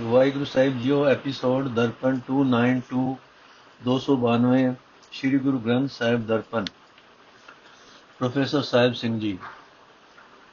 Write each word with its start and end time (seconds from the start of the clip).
ਵਾਹਿਗੁਰੂ 0.00 0.44
ਸਾਹਿਬ 0.44 0.78
ਜੀਓ, 0.78 1.04
episode 1.06 1.68
Darpan 1.68 2.18
292 2.30 3.02
292 3.84 4.72
Sri 5.12 5.38
Guru 5.38 5.58
Granth 5.58 5.90
Sahib 5.90 6.26
Darpan. 6.26 6.64
Professor 8.18 8.62
Sahib 8.62 8.94
Singh 8.94 9.18
ਜੀ, 9.20 9.38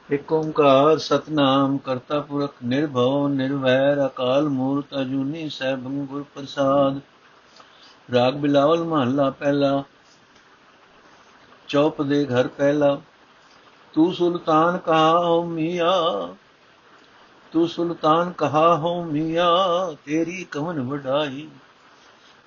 ਇਕ 0.08 0.32
ਓੰਕਾਰ 0.32 0.98
ਸਤਨਾਮ 0.98 1.76
ਕਰਤਾ 1.78 2.20
ਪੁਰਖ 2.20 2.54
ਨਿਰਭਉ, 2.64 3.28
ਨਿਰਵੈਰ, 3.28 4.06
ਅਕਾਲ 4.06 4.48
ਮੂਰਤ 4.48 4.94
ਅਜੂਨੀ 5.00 5.48
ਸੈਭੰ 5.48 6.04
ਗੁਰ 6.06 6.24
ਪ੍ਰਸਾਦ। 6.34 7.00
ਰਾਗ 8.14 8.34
ਬਿਲਾਵਲ 8.34 8.84
ਮਹੱਲਾ 8.84 9.28
ਪਹਿਲਾ, 9.30 9.82
ਚੌਪ 11.68 12.02
ਦੇ 12.02 12.24
ਘਰ 12.24 12.48
ਪਹਿਲਾ। 12.48 13.00
ਤੂੰ 13.92 14.12
ਸੁਲਤਾਨ 14.14 14.78
ਕਹਾ 14.78 15.18
ਹੋ 15.18 15.44
ਮੀਆਂ 15.44 15.92
ਤੂੰ 17.54 17.68
ਸੁਲਤਾਨ 17.68 18.32
ਕਹਾ 18.32 18.76
ਹੋ 18.76 19.04
ਮੀਆਂ, 19.04 19.92
ਤੇਰੀ 20.06 20.46
ਕਵਨ 20.50 20.80
ਵਡਾਈ। 20.80 21.48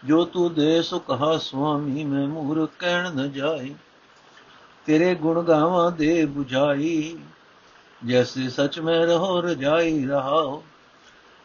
ਜੋ 0.06 0.26
ਤੂੰ 0.26 0.54
ਦੇ 0.54 0.82
ਸੋ 0.82 1.00
ਕਹਾ 1.00 1.38
ਸੁਆਮੀ, 1.38 2.04
ਮੈਂ 2.04 2.28
ਮੂਰ 2.28 2.68
ਕਹਿਣ 2.80 3.12
ਨ 3.12 3.32
ਜਾਈ। 3.32 3.76
ਤੇਰੇ 4.86 5.16
ਗੁਣ 5.16 5.44
ਗਾਵਾਂ 5.44 5.92
ਦੇ 5.92 6.26
부ਝਾਈ 6.26 7.18
ਜੈਸੇ 8.06 8.50
ਸਚ 8.50 8.80
ਮੈਂ 8.80 9.06
ਰਹੋ 9.08 9.42
ਰਜਾਈ 9.42 10.06
ਰਹਾਓ 10.06 10.64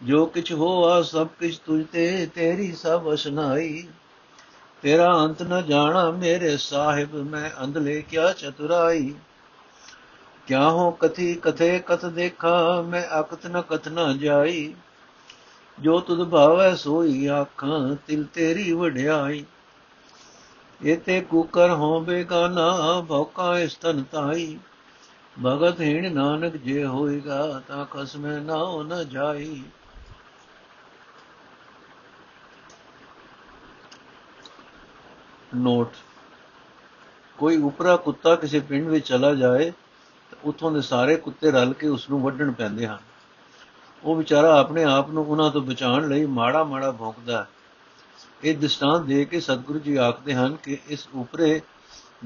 ਜੋ 0.03 0.27
ਕਿਛ 0.27 0.53
ਹੋਆ 0.53 1.03
ਸਭ 1.03 1.27
ਕਿਛ 1.27 1.59
ਤੁਝ 1.59 1.87
ਤੇ, 1.93 2.27
ਤੇਰੀ 2.27 2.73
ਸਭ 2.73 3.15
ਅਸ਼ਨਾਈ। 3.15 3.89
ਤੇਰਾ 4.83 5.25
ਅੰਤ 5.25 5.43
ਨ 5.43 5.67
ਜਾਣਾ 5.67 6.11
ਮੇਰੇ 6.11 6.57
ਸਾਹਿਬ, 6.57 7.15
ਮੈਂ 7.15 7.51
ਅੰਧਲੇ 7.65 8.03
ਕਿਆ 8.03 8.33
ਚਤੁਰਾਈ। 8.33 9.15
ਕਿਆ 10.47 10.71
ਹੋ 10.71 10.91
ਕਥੀ 10.91 11.35
ਕਥੇ 11.35 11.79
ਕਥ 11.87 12.07
ਦੇਖਾ, 12.07 12.83
ਮੈਂ 12.83 13.21
ਅਕਤ 13.21 13.47
ਨ 13.47 13.61
ਕਥ 13.61 13.89
ਨ 13.89 14.19
ਜਾਈ। 14.19 14.75
ਜੋ 15.81 16.01
ਤੁਧ 16.01 16.29
ਭਾਵੈ 16.29 16.75
ਸੋਈ 16.75 17.27
ਆਖਾਂ, 17.27 17.97
ਤਿਲ 18.07 18.25
ਤੇਰੀ 18.25 18.73
ਵਡਿਆਈ। 18.73 19.45
ਇਤੇ 20.85 21.21
ਕੁਕਰ 21.21 21.71
ਹੋ 21.71 22.01
ਬੇਗਾਨਾ, 22.01 23.01
ਭੌਕਾ 23.01 23.59
ਇਸਤਨ 23.59 24.03
ਤਾਈ 24.03 24.59
ਭਗਤ 25.45 25.81
ਹੀਣ 25.81 26.15
ਨਾਨਕ 26.15 26.57
ਜੇ 26.57 26.85
ਹੋਏਗਾ 26.87 27.63
ਤਾਂ 27.69 27.85
ਖਸਮੇ 27.85 28.41
ਨਾਉ 28.41 28.83
ਨ 28.83 29.09
ਜਾਈ। 29.09 29.63
ਨੋਟ। 35.55 35.93
ਕੋਈ 37.39 37.57
ਉਪਰਾ 37.57 37.97
ਕੁੱਤਾ 37.97 38.37
ਕਿਸੇ 38.37 38.61
ਪਿੰਡ 38.61 38.89
ਵਿੱਚ 38.89 39.09
ਚਲਾ 39.09 39.35
ਜਾਏ 39.35 39.71
ਤਾਂ 39.71 39.82
ਉਥੋਂ 40.45 40.73
ਦੇ 40.73 40.81
ਸਾਰੇ 40.81 41.17
ਕੁੱਤੇ 41.17 41.51
ਰਲ 41.51 41.73
ਕੇ 41.73 41.89
ਉਸ 41.89 42.11
ਨੂੰ 42.11 42.23
ਵੱਢਣ 42.23 42.53
ਪੈਂਦੇ 42.53 42.87
ਹਨ। 42.87 42.99
ਉਹ 44.05 44.17
ਵਿਚਾਰਾ 44.17 44.61
ਆਪਣੇ 44.61 44.85
ਆਪ 44.85 45.11
ਨੂੰ 45.11 45.27
ਉਹਨਾਂ 45.27 45.51
ਤੋਂ 45.51 45.63
ਬਚਾਉਣ 45.63 46.09
ਲਈ 46.09 46.27
ਮਾੜਾ 46.27 46.65
ਮਾੜਾ 46.65 46.91
ਭੌਂਕਦਾ 46.91 47.47
ਇਹ 48.45 48.57
ਦ੍ਰਿਸ਼ਟਾਂਤ 48.59 49.03
ਦੇ 49.03 49.25
ਕੇ 49.25 49.41
ਸਤਿਗੁਰੂ 49.41 49.79
ਜੀ 49.79 49.97
ਆਖਦੇ 49.97 50.35
ਹਨ 50.35 50.57
ਕਿ 50.57 50.79
ਇਸ 50.89 51.09
ਉਪਰੇ 51.15 51.61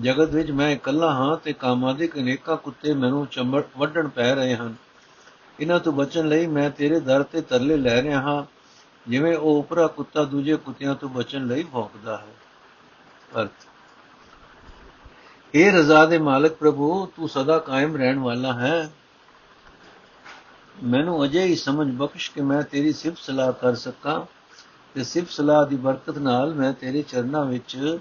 ਜਗਤ 0.00 0.30
ਵਿੱਚ 0.30 0.50
ਮੈਂ 0.50 0.70
ਇਕੱਲਾ 0.70 1.12
ਹਾਂ 1.12 1.36
ਤੇ 1.36 1.52
ਕਾਮਾਦਿਕ 1.52 2.16
ਅਨੇਕਾਂ 2.16 2.56
ਕੁੱਤੇ 2.56 2.94
ਮੈਨੂੰ 2.94 3.26
ਚੰਬੜ 3.26 3.62
ਵੱਢਣ 3.78 4.08
ਪੈ 4.08 4.34
ਰਹੇ 4.34 4.56
ਹਨ। 4.56 4.74
ਇਹਨਾਂ 5.60 5.80
ਤੋਂ 5.80 5.92
ਬਚਣ 5.92 6.28
ਲਈ 6.28 6.46
ਮੈਂ 6.46 6.70
ਤੇਰੇ 6.70 7.00
ਦਰ 7.00 7.22
ਤੇ 7.22 7.40
ਤਰਲੇ 7.40 7.76
ਲੈ 7.76 8.02
ਰਿਹਾ 8.02 8.20
ਹਾਂ, 8.20 8.44
ਜਿਵੇਂ 9.10 9.36
ਉਹ 9.36 9.58
ਉਪਰਾ 9.58 9.86
ਕੁੱਤਾ 9.86 10.24
ਦੂਜੇ 10.24 10.56
ਕੁੱਤਿਆਂ 10.56 10.94
ਤੋਂ 10.94 11.08
ਬਚਣ 11.08 11.46
ਲਈ 11.46 11.62
ਭੌਂਕਦਾ 11.62 12.16
ਹੈ। 12.16 12.34
ਅਰਥ 13.40 13.65
ਇਹ 15.54 15.72
ਰਜ਼ਾ 15.72 16.06
ਦੇ 16.06 16.18
ਮਾਲਕ 16.18 16.52
ਪ੍ਰਭੂ, 16.52 17.06
ਤੂੰ 17.06 17.28
ਸਦਾ 17.28 17.58
ਕਾਇਮ 17.58 17.96
ਰਹਿਣ 17.96 18.18
ਵਾਲਾ 18.18 18.52
ਹੈ। 18.52 18.90
ਮੈਨੂੰ 20.82 21.24
ਅਜੇ 21.24 21.44
ਹੀ 21.44 21.56
ਸਮਝ 21.56 21.92
ਬਖਸ਼ 21.92 22.30
ਕਿ 22.30 22.40
ਮੈਂ 22.40 22.62
ਤੇਰੀ 22.62 22.92
ਸਿਫਤ 22.92 23.18
ਸਲਾਹ 23.18 23.52
ਕਰ 23.52 23.74
ਸਕਾਂ 23.74 24.20
ਤੇ 24.94 25.04
ਸਿਫਤ 25.04 25.30
ਸਲਾਹ 25.30 25.66
ਦੀ 25.66 25.76
ਬਰਕਤ 25.76 26.18
ਨਾਲ 26.18 26.54
ਮੈਂ 26.54 26.72
ਤੇਰੇ 26.72 27.02
ਚਰਨਾਂ 27.02 27.44
ਵਿੱਚ 27.44 27.98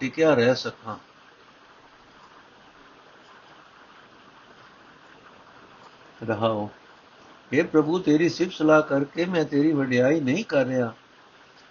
ਟਿਕਿਆ 0.00 0.34
ਰਹਿ 0.34 0.54
ਸਕਾਂ। 0.54 0.96
ਰਹਾਓ 6.28 6.70
ਇਹ 7.52 7.64
ਪ੍ਰਭੂ, 7.64 7.98
ਤੇਰੀ 7.98 8.28
ਸਿਫਤ 8.28 8.52
ਸਲਾਹ 8.52 8.82
ਕਰਕੇ 8.82 9.24
ਮੈਂ 9.24 9.44
ਤੇਰੀ 9.44 9.72
ਵਡਿਆਈ 9.72 10.20
ਨਹੀਂ 10.20 10.44
ਕਰ 10.44 10.64
ਰਿਹਾ। 10.64 10.94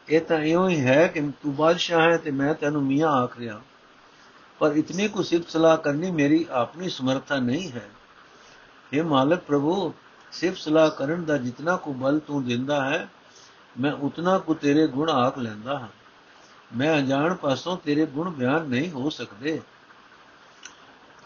ਇਹ 0.09 0.21
ਤਾਂ 0.21 0.39
ਇਉਂ 0.39 0.69
ਹੀ 0.69 0.79
ਹੈ 0.81 1.07
ਕਿ 1.07 1.21
ਤੂੰ 1.21 1.55
ਬਾਦਸ਼ਾਹ 1.55 2.11
ਹੈ 2.11 2.17
ਤੇ 2.17 2.31
ਮੈਂ 2.31 2.53
ਤੈਨੂੰ 2.53 2.83
ਮੀਆਂ 2.83 3.07
ਆਖ 3.07 3.37
ਰਿਹਾ। 3.37 3.61
ਪਰ 4.63 4.75
ਇਤਨੀ 4.75 5.07
ਕੁ 5.07 5.23
ਸਿਫਤ 5.23 5.49
ਸਲਾਹ 5.49 5.77
ਕਰਨੀ 5.77 6.09
ਮੇਰੀ 6.11 6.45
ਆਪਣੀ 6.51 6.89
ਸਮਰੱਥਾ 6.89 7.37
ਨਹੀਂ 7.37 7.71
ਹੈ 7.71 7.87
ਇਹ 8.93 9.03
ਮਾਲਕ 9.03 9.39
ਪ੍ਰਭੂ 9.39 9.93
ਸਿਫਤ 10.31 10.57
ਸਲਾਹ 10.57 10.89
ਕਰਨ 10.89 11.25
ਦਾ 11.25 11.37
ਜਿਤਨਾ 11.37 11.75
ਕੁ 11.77 11.93
ਬਲ 11.93 12.19
ਤੂੰ 12.19 12.43
ਦਿੰਦਾ 12.45 12.79
ਹੈ 12.85 13.07
ਮੈਂ 13.79 13.91
ਉਤਨਾ 14.01 14.37
ਕੁ 14.39 14.53
ਤੇਰੇ 14.53 14.87
ਗੁਣ 14.87 15.09
ਆਖ 15.09 15.37
ਲੈਂਦਾ 15.37 15.77
ਹਾਂ 15.79 15.87
ਮੈਂ 16.77 16.93
ਅਣਜਾਣ 16.93 17.35
ਪਾਸੋਂ 17.35 17.75
ਤੇਰੇ 17.77 18.05
ਗੁਣ 18.05 18.29
ਬਿਆਨ 18.29 18.69
ਨਹੀਂ 18.69 18.89
ਹੋ 18.91 19.09
ਸਕਦੇ 19.09 19.59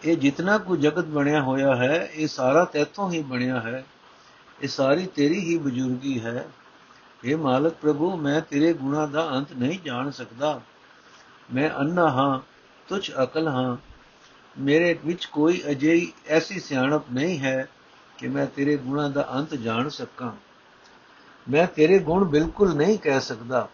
ਇਹ 0.03 0.17
ਜਿਤਨਾ 0.17 0.57
ਕੁ 0.57 0.77
ਜਗਤ 0.77 1.05
ਬਣਿਆ 1.11 1.41
ਹੋਇਆ 1.41 1.75
ਹੈ 1.75 1.93
ਇਹ 2.05 2.27
ਸਾਰਾ 2.27 2.65
ਤੇਥੋਂ 2.65 3.11
ਹੀ 3.11 3.21
ਬਣਿਆ 3.21 3.61
ਹੈ 3.61 3.83
ਇਹ 4.61 4.67
ਸਾਰੀ 4.67 5.05
ਤੇਰੀ 5.15 5.39
ਹੀ 5.39 5.57
ਬਜ਼ੁਰਗੀ 5.57 6.19
ਹੈ 6.19 6.47
ਇਹ 7.23 7.37
ਮਾਲਕ 7.37 7.73
ਪ੍ਰਭੂ 7.73 8.15
ਮੈਂ 8.17 8.39
ਤੇਰੇ 8.41 8.73
ਗੁਣਾ 8.73 9.05
ਦਾ 9.05 9.29
ਅੰਤ 9.29 9.53
ਨਹੀਂ 9.53 9.79
ਜਾਣ 9.85 10.11
ਸਕਦਾ 10.11 10.59
ਮੈਂ 11.53 11.69
ਅੰਨਾ 11.79 12.09
ਹਾਂ 12.09 12.39
ਤੁਝ 12.87 13.11
ਅਕਲ 13.23 13.47
ਹਾਂ। 13.47 13.77
ਮੇਰੇ 14.59 14.99
ਵਿੱਚ 15.05 15.25
ਕੋਈ 15.25 15.63
ਅਜਿਹੀ 15.69 16.13
ਐਸੀ 16.27 16.59
ਸਿਆਣਪ 16.59 17.03
ਨਹੀਂ 17.11 17.39
ਹੈ 17.39 17.69
ਕਿ 18.17 18.27
ਮੈਂ 18.27 18.45
ਤੇਰੇ 18.45 18.77
ਗੁਣਾ 18.77 19.09
ਦਾ 19.09 19.29
ਅੰਤ 19.33 19.55
ਜਾਣ 19.55 19.89
ਸਕਾਂ। 19.89 20.31
ਮੈਂ 21.49 21.67
ਤੇਰੇ 21.67 21.99
ਗੁਣ 21.99 22.25
ਬਿਲਕੁਲ 22.25 22.75
ਨਹੀਂ 22.75 22.97
ਕਹਿ 22.97 23.21
ਸਕਦਾ। 23.21 23.69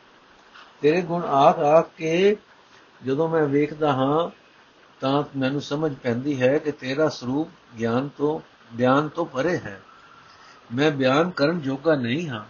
ਤੇਰੇ 0.81 1.02
ਗੁਣ 1.02 1.23
ਆਖ 1.23 1.59
ਆਖ 1.59 1.90
ਕੇ 1.97 2.35
ਜਦੋਂ 3.06 3.29
ਮੈਂ 3.29 3.46
ਵੇਖਦਾ 3.46 3.94
ਹਾਂ, 3.94 4.29
ਤਾਂ 5.02 5.23
ਮੈਨੂੰ 5.38 5.62
ਸਮਝ 5.62 5.96
ਪੈਂਦੀ 5.96 6.41
ਹੈ 6.41 6.57
ਕਿ 6.57 6.72
ਤੇਰਾ 6.72 7.09
ਸਰੂਪ 7.09 7.50
ਗਿਆਨ 7.79 8.09
ਤੋਂ, 8.18 8.40
ਬਿਆਨ 8.75 9.09
ਤੋਂ 9.09 9.25
ਪਰੇ 9.25 9.57
ਹੈ। 9.57 9.81
ਮੈਂ 10.75 10.91
ਬਿਆਨ 10.91 11.29
ਕਰਨ 11.29 11.62
ਜੋਗਾ 11.62 11.96
ਨਹੀਂ 11.96 12.29
ਹਾਂ। 12.29 12.46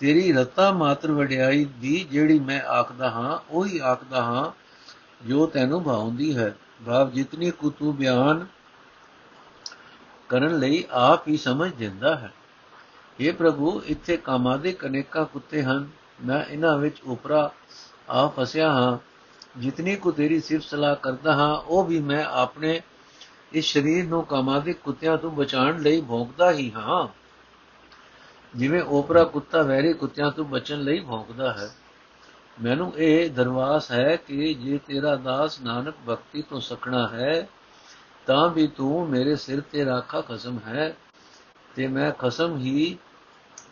ਤੇਰੀ 0.00 0.32
ਰਤਾ 0.32 0.72
ਮਾਤਰ 0.72 1.12
ਵਡਿਆਈ 1.12 1.64
ਦੀ 1.64 2.06
ਜਿਹੜੀ 2.10 2.38
ਮੈਂ 2.38 2.62
ਆਖਦਾ 2.62 3.10
ਹਾਂ, 3.10 3.38
ਉਹੀ 3.50 3.78
ਆਖਦਾ 3.78 4.22
ਹਾਂ 4.22 4.61
ਜੋ 5.26 5.46
ਤੈਨੂੰ 5.46 5.82
ਭਾਉਂਦੀ 5.82 6.36
ਹੈ, 6.36 6.56
ਭਾਵ 6.86 7.10
ਜਿਤਨੀ 7.10 7.50
ਕੁ 7.50 7.70
ਤੂੰ 7.70 7.96
ਬਿਆਨ 7.96 8.46
ਕਰਨ 10.28 10.58
ਲਈ 10.58 10.84
ਆਪ 10.90 11.28
ਹੀ 11.28 11.36
ਸਮਝ 11.36 11.72
ਦਿੰਦਾ 11.72 12.16
ਹੈ। 12.16 12.32
ਇਹ 13.20 13.32
ਪ੍ਰਭੂ, 13.32 13.82
ਇੱਥੇ 13.86 14.16
ਕਾਮਾਦਿਕ 14.16 14.86
ਅਨੇਕਾਂ 14.86 15.24
ਕੁੱਤੇ 15.24 15.62
ਹਨ। 15.62 15.88
ਮੈਂ 16.24 16.44
ਇਹਨਾਂ 16.44 16.78
ਵਿੱਚ 16.78 17.00
ਉਪਰਾ 17.00 17.52
ਆ 18.10 18.28
ਫਸਿਆ 18.28 18.72
ਹਾਂ। 18.72 18.98
ਜਿਤਨੀ 19.60 19.96
ਕੁ 19.96 20.12
ਤੇਰੀ 20.12 20.40
ਸਿਫਤ 20.40 20.64
ਸਲਾਹ 20.64 20.96
ਕਰਦਾ 20.96 21.34
ਹਾਂ, 21.34 21.56
ਉਹ 21.56 21.84
ਵੀ 21.84 22.00
ਮੈਂ 22.00 22.24
ਆਪਣੇ 22.24 22.82
ਇਸ 23.52 23.72
ਸਰੀਰ 23.72 24.08
ਨੂੰ 24.08 24.24
ਕਾਮਾਦਿਕ 24.24 24.78
ਕੁੱਤਿਆਂ 24.78 25.18
ਤੋਂ 25.18 25.30
ਬਚਾਉਣ 25.30 25.82
ਲਈ 25.82 26.00
ਭੌਂਕਦਾ 26.00 26.52
ਹੀ 26.52 26.72
ਹਾਂ। 26.72 27.08
ਜਿਵੇਂ 28.58 28.82
ਓਪਰਾ 28.82 29.24
ਕੁੱਤਾ 29.24 29.62
ਵੈਰੀ 29.62 29.92
ਕੁੱਤਿਆਂ 29.92 30.30
ਤੋਂ 30.30 30.44
ਬਚਣ 30.44 30.80
ਲਈ 30.80 31.00
ਭੌਂਕਦਾ 31.00 31.52
ਹੈ। 31.52 31.70
ਮੈਨੂੰ 32.62 32.92
ਇਹ 32.96 33.30
ਦਰਵਾਸ 33.30 33.92
ਹੈ 33.92 34.16
ਕਿ 34.16 34.54
ਜੇ 34.54 34.78
ਤੇਰਾ 34.78 35.16
ਦਾਸ 35.16 35.60
ਨਾਨਕ 35.60 35.94
ਭਗਤੀ 36.08 36.42
ਤੋਂ 36.42 36.60
ਸਖਣਾ 36.60 37.08
ਹੈ, 37.08 37.48
ਤਾਂ 38.26 38.48
ਵੀ 38.48 38.66
ਤੂੰ 38.66 39.08
ਮੇਰੇ 39.08 39.36
ਸਿਰ 39.36 39.60
ਤੇ 39.60 39.84
ਰਾਖਾ 39.84 40.20
ਖਸਮ 40.20 40.58
ਹੈ। 40.66 40.96
ਤੇ 41.74 41.86
ਮੈਂ 41.88 42.12
ਖਸਮ 42.12 42.56
ਹੀ, 42.56 42.98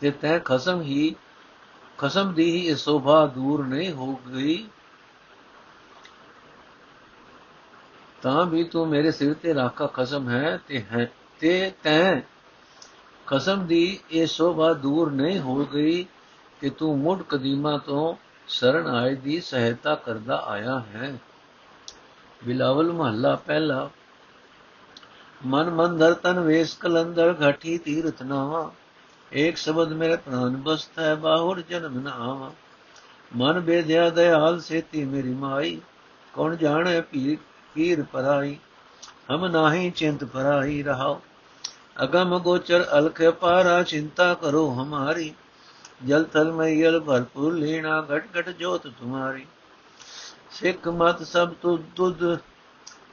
ਤੇ 0.01 0.11
ਤੈ 0.11 0.39
ਖਸਮ 0.39 0.81
ਹੀ, 0.81 1.15
ਖਸਮ 1.97 2.33
ਦੀ 2.33 2.51
ਹੀ 2.51 2.75
ਸੋਭਾ 2.75 3.25
ਦੂਰ 3.25 3.65
ਨਹੀਂ 3.65 3.91
ਹੋ 3.91 4.15
ਗਈ। 4.15 4.67
ਤਾਂ 8.21 8.45
ਵੀ 8.45 8.63
ਤੂੰ 8.63 8.87
ਮੇਰੇ 8.87 9.11
ਸਿਰ 9.11 9.33
ਤੇ 9.33 9.53
ਰਾਖਾ 9.53 9.87
ਖਸਮ 9.87 10.29
ਹੈ 10.29 10.59
ਤੇ 10.67 10.81
ਹੈ, 10.81 11.11
ਤੇ 11.39 11.71
ਤੈ 11.83 12.21
ਖਸਮ 13.27 13.65
ਦੀ 13.65 13.99
ਇਹ 14.11 14.27
ਸੋਭਾ 14.27 14.73
ਦੂਰ 14.73 15.11
ਨਹੀਂ 15.11 15.39
ਹੋ 15.39 15.65
ਗਈ 15.65 16.05
ਕਿ 16.61 16.69
ਤੂੰ 16.69 16.99
ਮੁੱਢ 16.99 17.21
ਕਦੀਮਾ 17.21 17.77
ਤੋਂ 17.77 18.30
ਸ਼ਰਨ 18.47 18.87
ਆਏ 18.87 19.15
ਦੀ 19.15 19.41
ਸਹਾਇਤਾ 19.41 19.95
ਕਰਦਾ 19.95 20.37
ਆਇਆ 20.37 20.79
ਹੈ। 20.79 21.17
ਬਿਲਾਵਲ 22.45 22.91
ਮਹੱਲਾ 22.91 23.35
ਪਹਿਲਾ। 23.35 23.89
ਮਨ 25.45 25.69
ਮੰਦਰ 25.69 26.13
ਤਨ 26.13 26.39
ਵੇਸ 26.39 26.75
ਕਲੰਦਰ 26.75 27.35
ਘਾਟੀ 27.41 27.77
ਤੀਰਤ 27.77 28.23
ਨਾਵਾ। 28.23 28.71
ਇੱਕ 29.31 29.57
ਸ਼ਬਦ 29.57 29.93
ਮੇਰੇ 29.93 30.15
ਪ੍ਰਾਨ 30.15 30.55
ਬਸਤ 30.55 30.99
ਹੈ, 30.99 31.15
ਬਾਹਰ 31.15 31.61
ਜਨਮ 31.61 31.99
ਨਾ 31.99 32.11
ਆਵਾ। 32.11 32.51
ਮਨ 33.35 33.59
ਬੇਦਿਆ 33.59 34.09
ਦਇਆਲ 34.09 34.59
ਸੇਤੀ 34.59 35.05
ਮੇਰੀ 35.05 35.33
ਮਾਈ। 35.33 35.81
ਕੌਣ 36.33 36.55
ਜਾਣੇ 36.55 37.01
ਪੀਰ 37.01 37.37
ਪੀਰ 37.73 38.03
ਪਰਾਈ। 38.03 38.57
ਹਮ 39.31 39.45
ਨਾਹੀ 39.45 39.91
ਚਿੰਤ 39.91 40.23
ਪਰਾਈ 40.23 40.83
ਰਹਾਓ। 40.83 41.21
ਅਗਮ 42.03 42.39
ਗੋਚਰ 42.39 42.85
ਅਲਖ 42.99 43.21
ਪਾਰਾ, 43.21 43.83
ਚਿੰਤਾ 43.83 44.33
ਕਰੋ 44.33 44.73
ਹਮਾਰੀ। 44.73 45.33
ਜਲ 46.07 46.23
ਥਲ 46.23 46.51
ਮਈਲ 46.51 46.99
ਭਰਪੂਰ 46.99 47.53
ਲੀਣਾ, 47.53 48.01
ਘਟ 48.01 48.25
ਘਟ 48.39 48.49
ਜੋਤ 48.49 48.87
ਤੁਮਾਰੀ। 48.87 49.45
ਸਿੱਖ 50.51 50.87
ਮਤ 50.87 51.23
ਸਭ 51.23 51.53
ਤੁ 51.61 51.77
ਦੁੱਧ 51.95 52.37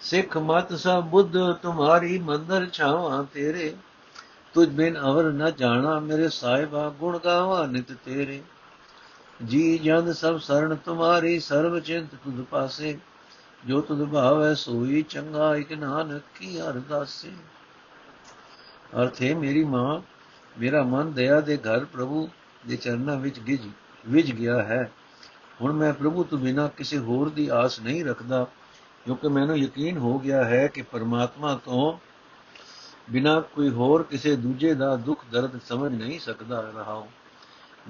ਸਿੱਖ 0.00 0.36
ਮਤ 0.36 0.72
ਸਭ 0.72 1.02
ਬੁੱਧ, 1.02 1.52
ਤੁਮਾਰੀ 1.62 2.18
ਮੰਦਰ 2.18 2.66
ਛਾਵਾਂ 2.66 3.24
ਤੇਰੇ। 3.24 3.76
ਤੁਝ 4.54 4.68
ਬਿਨ 4.68 4.98
ਅਵਰ 5.00 5.24
ਨ 5.24 5.50
ਜਾਣਾ 5.50 6.00
ਮੇਰੇ 6.00 6.28
ਸਾਹਿਬਾ, 6.28 6.88
ਗੁਣ 6.88 7.18
ਗਾਵਾਂ 7.18 7.68
ਨਿਤ 7.68 7.92
ਤੇਰੇ। 7.92 8.42
ਜੀ 9.44 9.78
ਜਨ 9.78 10.12
ਸਭ 10.12 10.38
ਸਰਣ 10.38 10.74
ਤੁਮਾਰੀ, 10.74 11.38
ਸਰਬ 11.40 11.78
ਚਿੰਤ 11.78 12.10
ਤੁਧ 12.14 12.44
ਪਾਸੇ। 12.44 12.98
ਜੋ 13.66 13.80
ਤੁਧ 13.80 14.04
ਭਾਵੈ 14.08 14.54
ਸੋਈ 14.54 15.02
ਚੰਗਾ, 15.02 15.56
ਇਕ 15.56 15.72
ਨਾਨਕ 15.72 16.22
ਕੀ 16.38 16.62
ਅਰਦਾਸੇ 16.62 17.32
ਅਰਥੇ 19.02 19.34
ਮੇਰੀ 19.34 19.64
ਮਾਂ, 19.64 20.00
ਮੇਰਾ 20.60 20.82
ਮਨ 20.82 21.12
ਦਇਆ 21.12 21.40
ਦੇ 21.40 21.56
ਘਰ 21.56 21.84
ਪ੍ਰਭੂ। 21.84 22.28
ਦੇ 22.68 22.76
ਚਰਨਾਂ 22.76 23.16
ਵਿੱਚ 23.16 23.40
ਗਿਜ 23.40 23.68
ਵਿਜ 24.04 24.32
ਗਿਆ 24.32 24.62
ਹੈ। 24.62 24.90
ਹੁਣ 25.60 25.72
ਮੈਂ 25.72 25.92
ਪ੍ਰਭੂ 25.92 26.24
ਤੋਂ 26.24 26.38
ਬਿਨਾ 26.38 26.66
ਕਿਸੇ 26.68 26.98
ਹੋਰ 26.98 27.28
ਦੀ 27.28 27.48
ਆਸ 27.48 27.80
ਨਹੀਂ 27.80 28.04
ਰੱਖਦਾ, 28.04 28.46
ਕਿਉਂਕਿ 29.04 29.28
ਮੈਨੂੰ 29.28 29.56
ਯਕੀਨ 29.58 29.98
ਹੋ 29.98 30.18
ਗਿਆ 30.18 30.44
ਹੈ 30.44 30.66
ਕਿ 30.66 30.82
ਪਰਮਾਤਮਾ 30.82 31.54
ਤੋਂ 31.64 31.92
ਬਿਨਾ 33.10 33.40
ਕੋਈ 33.54 33.68
ਹੋਰ 33.70 34.02
ਕਿਸੇ 34.02 34.34
ਦੂਜੇ 34.36 34.74
ਦਾ 34.74 34.94
ਦੁੱਖ 34.96 35.24
ਦਰਦ 35.32 35.58
ਸਮਝ 35.60 35.92
ਨਹੀਂ 35.92 36.18
ਸਕਦਾ 36.20 36.60
ਰਹਾ 36.76 37.02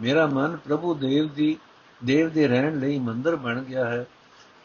ਮੇਰਾ 0.01 0.27
ਮਨ 0.27 0.57
ਪ੍ਰਭੂ 0.57 0.95
ਦੇਵ 0.95 1.29
ਦੀ, 1.29 1.57
ਦੇਵ 2.05 2.31
ਦੇ 2.31 2.47
ਰਹਿਣ 2.49 2.79
ਲਈ 2.79 2.99
ਮੰਦਰ 2.99 3.37
ਬਣ 3.37 3.63
ਗਿਆ 3.63 3.85
ਹੈ। 3.85 4.05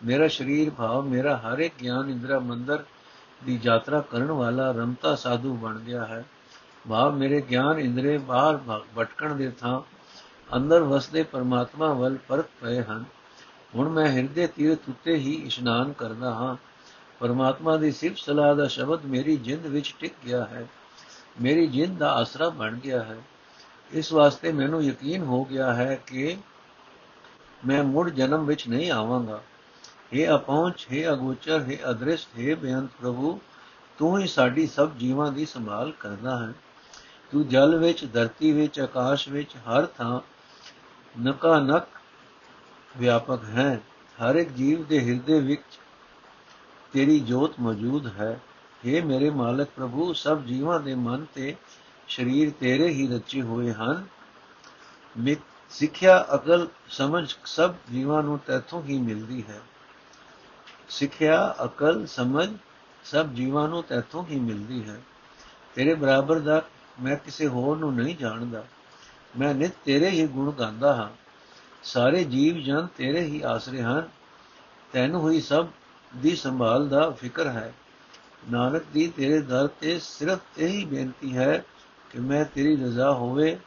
ਮੇਰਾ 0.06 0.28
ਸਰੀਰ 0.28 0.70
ਭਾਵ 0.70 1.06
ਮੇਰਾ 1.06 1.36
ਹਰ 1.38 1.60
ਇੱਕ 1.60 1.74
ਗਿਆਨ 1.82 2.10
ਇੰਦਰਾ 2.10 2.40
ਮੰਦਰ 2.40 2.84
ਦੀ 3.46 3.60
ਯਾਤਰਾ 3.64 4.02
ਕਰਨ 4.02 4.32
ਵਾਲਾ 4.32 4.72
ਰਮਤਾ 4.72 5.16
ਸਾਧੂ 5.16 5.56
ਬਣ 5.56 5.80
ਗਿਆ 5.80 6.06
ਹੈ। 6.06 6.24
ਭਾਵ 6.90 7.16
ਮੇਰੇ 7.16 7.42
ਗਿਆਨ 7.42 7.80
ਇੰਦਰੇ 7.80 8.18
ਬਾਹਰ 8.18 8.60
ਭਟਕਣ 8.98 9.36
ਦੇ 9.36 9.50
ਥਾਂ 9.52 9.80
ਅੰਦਰ 10.56 10.80
ਵਸਦੇ 10.80 11.24
ਪਰਮਾਤਮਾ 11.24 11.94
ਵੱਲ 11.94 12.18
ਪਰਤ 12.28 12.46
ਪਏ 12.62 12.84
ਹਨ। 12.84 13.06
ਹੁਣ 13.76 13.90
ਮੈਂ 13.90 14.08
ਹਿਰਦੇ 14.08 14.48
ਤੀਰਥ 14.48 14.80
ਉੱਤੇ 14.90 15.16
ਹੀ 15.16 15.34
ਇਸ਼ਨਾਨ 15.34 15.94
ਕਰਦਾ 15.94 16.34
ਹਾਂ। 16.34 16.56
ਪਰਮਾਤਮਾ 17.20 17.78
ਦੀ 17.78 17.92
ਸਿਫਤ 17.92 18.18
ਸਲਾਹ 18.18 18.56
ਦਾ 18.56 18.68
ਸ਼ਬਦ 18.68 19.06
ਮੇਰੀ 19.06 19.38
ਜਿੰਦ 19.38 19.66
ਵਿੱਚ 19.66 19.96
ਟਿਕ 20.00 20.14
ਗਿਆ 20.26 20.46
ਹੈ। 20.46 20.68
ਮੇਰੀ 21.42 21.68
ਜਿੰਦ 21.68 21.98
ਦਾ 21.98 22.14
ਆਸਰਾ 22.14 22.50
ਬਣ 22.50 22.78
ਗਿਆ 22.78 23.04
ਹੈ। 23.04 23.18
ਇਸ 23.92 24.14
ਵਾਸਤੇ 24.14 24.52
ਮੈਨੂੰ 24.52 24.84
ਯਕੀਨ 24.84 25.24
ਹੋ 25.24 25.46
ਗਿਆ 25.46 25.74
ਹੈ 25.74 25.96
ਕਿ 26.08 26.38
ਮੈਂ 27.68 27.84
ਮੁੜ 27.84 28.10
ਜਨਮ 28.10 28.46
ਵਿੱਚ 28.46 28.68
ਨਹੀਂ 28.68 28.92
ਆਵਾਂਗਾ। 28.92 29.42
ਇਹ 30.14 30.36
ਅਪਹੁੰਚ, 30.36 30.88
ਹੈ 30.94 31.14
ਅਗੋਚਰ, 31.14 31.62
ਹੈ 31.62 31.78
ਅਦ੍ਰਿਸ਼ਟ, 31.90 32.40
ਹੈ 32.40 32.56
ਬੇਅੰਤ 32.56 32.90
ਪ੍ਰਭੂ, 33.02 33.40
ਤੂੰ 33.98 34.20
ਹੀ 34.20 34.28
ਸਾਡੀ 34.28 34.68
ਸਭ 34.68 34.92
ਜੀਵਾਂ 34.92 35.32
ਦੀ 35.32 35.46
ਸੰਭਾਲ 35.46 35.92
ਕਰਦਾ 35.92 36.48
ਹੈ। 36.48 36.54
ਤੂੰ 37.32 37.48
ਜਲ 37.48 37.78
ਵਿੱਚ, 37.78 38.14
ਧਰਤੀ 38.14 38.52
ਵਿੱਚ, 38.52 38.80
ਆਕਾਸ਼ 38.80 39.30
ਵਿੱਚ, 39.30 39.56
ਹਰ 39.56 39.86
ਥਾਂ 39.86 40.20
ਨਕਾ 41.22 41.60
ਨਕ 41.60 41.84
ਵਿਆਪਕ 42.98 43.44
ਹੈ। 43.44 43.82
ਹਰ 44.22 44.36
ਇੱਕ 44.36 44.50
ਜੀਵ 44.50 44.84
ਦੇ 44.84 45.00
ਹਿਰਦੇ 45.00 45.40
ਵਿੱਚ 45.40 45.80
ਤੇਰੀ 46.94 47.20
ਜੋਤ 47.20 47.54
ਮੌਜੂਦ 47.60 48.08
ਹੈ। 48.08 48.40
हे 48.88 49.06
ਮੇਰੇ 49.06 49.30
ਮਾਲਕ 49.30 49.68
ਪ੍ਰਭੂ, 49.76 50.14
ਸਭ 50.14 50.42
ਜੀਵਾਂ 50.42 50.80
ਦੇ 50.80 50.96
ਮਨ 50.96 51.26
ਤੇ 51.36 51.56
ਸਰੀਰ 52.08 52.52
ਤੇਰੇ 52.60 52.88
ਹੀ 52.90 53.08
ਰਚੇ 53.08 53.42
ਹੋਏ 53.42 53.74
ਹਨ। 53.74 54.06
ਸਿੱਖਿਆ 55.70 56.26
ਅਕਲ 56.36 56.68
ਸਮਝ 56.90 57.36
ਸਭ 57.46 57.74
ਜੀਵਾਂ 57.92 58.24
ਨੂੰ 58.24 58.40
ਤੇਥੋਂ 58.40 58.84
ਹੀ 58.84 59.00
ਮਿਲਦੀ 59.00 59.44
ਹੈ। 59.50 59.62
ਸਿੱਖਿਆ 60.90 61.56
ਅਕਲ 61.64 62.06
ਸਮਝ 62.06 62.50
ਸਭ 63.04 63.30
ਜੀਵਾਂ 63.30 63.68
ਨੂੰ 63.68 63.84
ਤੇਥੋਂ 63.84 64.26
ਹੀ 64.26 64.40
ਮਿਲਦੀ 64.40 64.90
ਹੈ। 64.90 65.02
ਤੇਰੇ 65.76 65.94
ਬਰਾਬਰ 65.94 66.40
ਦਾ 66.40 66.62
ਮੈਂ 67.02 67.16
ਕਿਸੇ 67.16 67.48
ਹੋਰ 67.48 67.78
ਨੂੰ 67.78 67.96
ਨਹੀਂ 67.96 68.18
ਜਾਣਦਾ। 68.18 68.64
ਮੈਂ 69.40 69.56
ਨਿਤ 69.56 69.72
ਤੇਰੇ 69.86 70.10
ਹੀ 70.10 70.28
ਗੁਣ 70.28 70.52
ਗਾਉਂਦਾ 70.52 70.96
ਹਾਂ। 70.96 71.10
ਸਾਰੇ 71.84 72.24
ਜੀਵ 72.24 72.58
ਜਨ 72.58 72.88
ਤੇਰੇ 72.98 73.22
ਹੀ 73.22 73.42
ਆਸਰੇ 73.42 73.82
ਹਨ। 73.82 74.10
ਤੈਨੂੰ 74.94 75.22
ਹੋਈ 75.22 75.42
ਸਭ 75.42 75.68
ਦੀ 76.18 76.36
ਸੰਭਾਲ 76.36 76.90
ਦਾ 76.90 77.10
ਫਿਕਰ 77.10 77.48
ਹੈ। 77.48 77.74
ਨਾਨਕ 78.52 78.84
ਦੀ 78.94 79.08
ਤੇਰੇ 79.08 79.40
ਦਰ 79.40 79.68
ਤੇ 79.68 80.00
ਸਿਰਫ 80.00 80.40
ਇਹੀ 80.58 80.86
ਬੇਨਤੀ 80.86 81.38
ਹੈ 81.38 81.66
ਕਿ 82.10 82.20
ਮੈਂ 82.20 82.46
ਤੇਰੀ 82.46 82.76
ਰਜ਼ਾ 82.76 83.12
ਹੋਵੇ। 83.12 83.60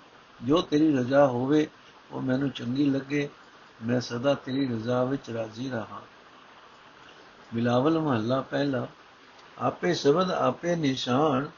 ਜੋ 0.42 0.62
ਤੇਰੀ 0.62 0.96
ਰਜ਼ਾ 0.96 1.26
ਹੋਵੇ, 1.26 1.68
ਉਹ 2.12 2.22
ਮੈਨੂੰ 2.22 2.50
ਚੰਗੀ 2.50 2.90
ਲੱਗੇ। 2.90 3.28
ਮੈਂ 3.86 4.00
ਸਦਾ 4.00 4.34
ਤੇਰੀ 4.34 4.68
ਰਜ਼ਾ 4.68 5.04
ਵਿੱਚ 5.04 5.30
ਰਾਜ਼ੀ 5.30 5.70
ਰਹਾ। 5.70 6.02
ਬਿਲਾਵਲ 7.54 7.98
ਮਹੱਲਾ 7.98 8.40
ਪਹਿਲਾ। 8.40 8.86
ਆਪੇ 9.58 9.94
ਸ਼ਬਦ 9.94 10.30
ਆਪੇ 10.30 10.76
ਨਿਸ਼ਾਨ। 10.76 11.48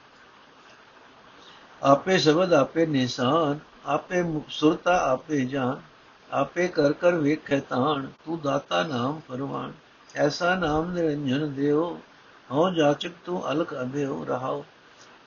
ਆਪੇ 1.82 2.18
ਸ਼ਬਦ 2.18 2.52
ਆਪੇ 2.52 2.86
ਨਿਸ਼ਾਨ। 2.86 3.58
ਆਪੇ 3.88 4.42
ਸੁਰਤਾ 4.48 4.96
ਆਪੇ 5.12 5.44
ਜਾਨ 5.44 5.80
ਆਪੇ 6.30 6.68
ਕਰ 6.68 6.92
ਕਰ 6.92 7.14
ਵੇਖੈ 7.14 7.60
ਤਾਣ, 7.60 8.06
ਤੂੰ 8.24 8.40
ਦਾਤਾ 8.40 8.82
ਨਾਮ 8.82 9.20
ਪਰਵਾਨ 9.28 9.72
ਐਸਾ 10.14 10.54
ਨਾਮ 10.54 10.90
ਨਿਰੰਜਨ 10.90 11.54
ਦਿਓ, 11.54 12.00
ਹਉ 12.52 12.70
ਜਾਚਕ 12.70 13.12
ਤੂੰ 13.24 13.52
ਅਲਕ 13.52 13.74
ਅਭਿਓ 13.82 14.24
ਰਹਾਓ। 14.24 14.64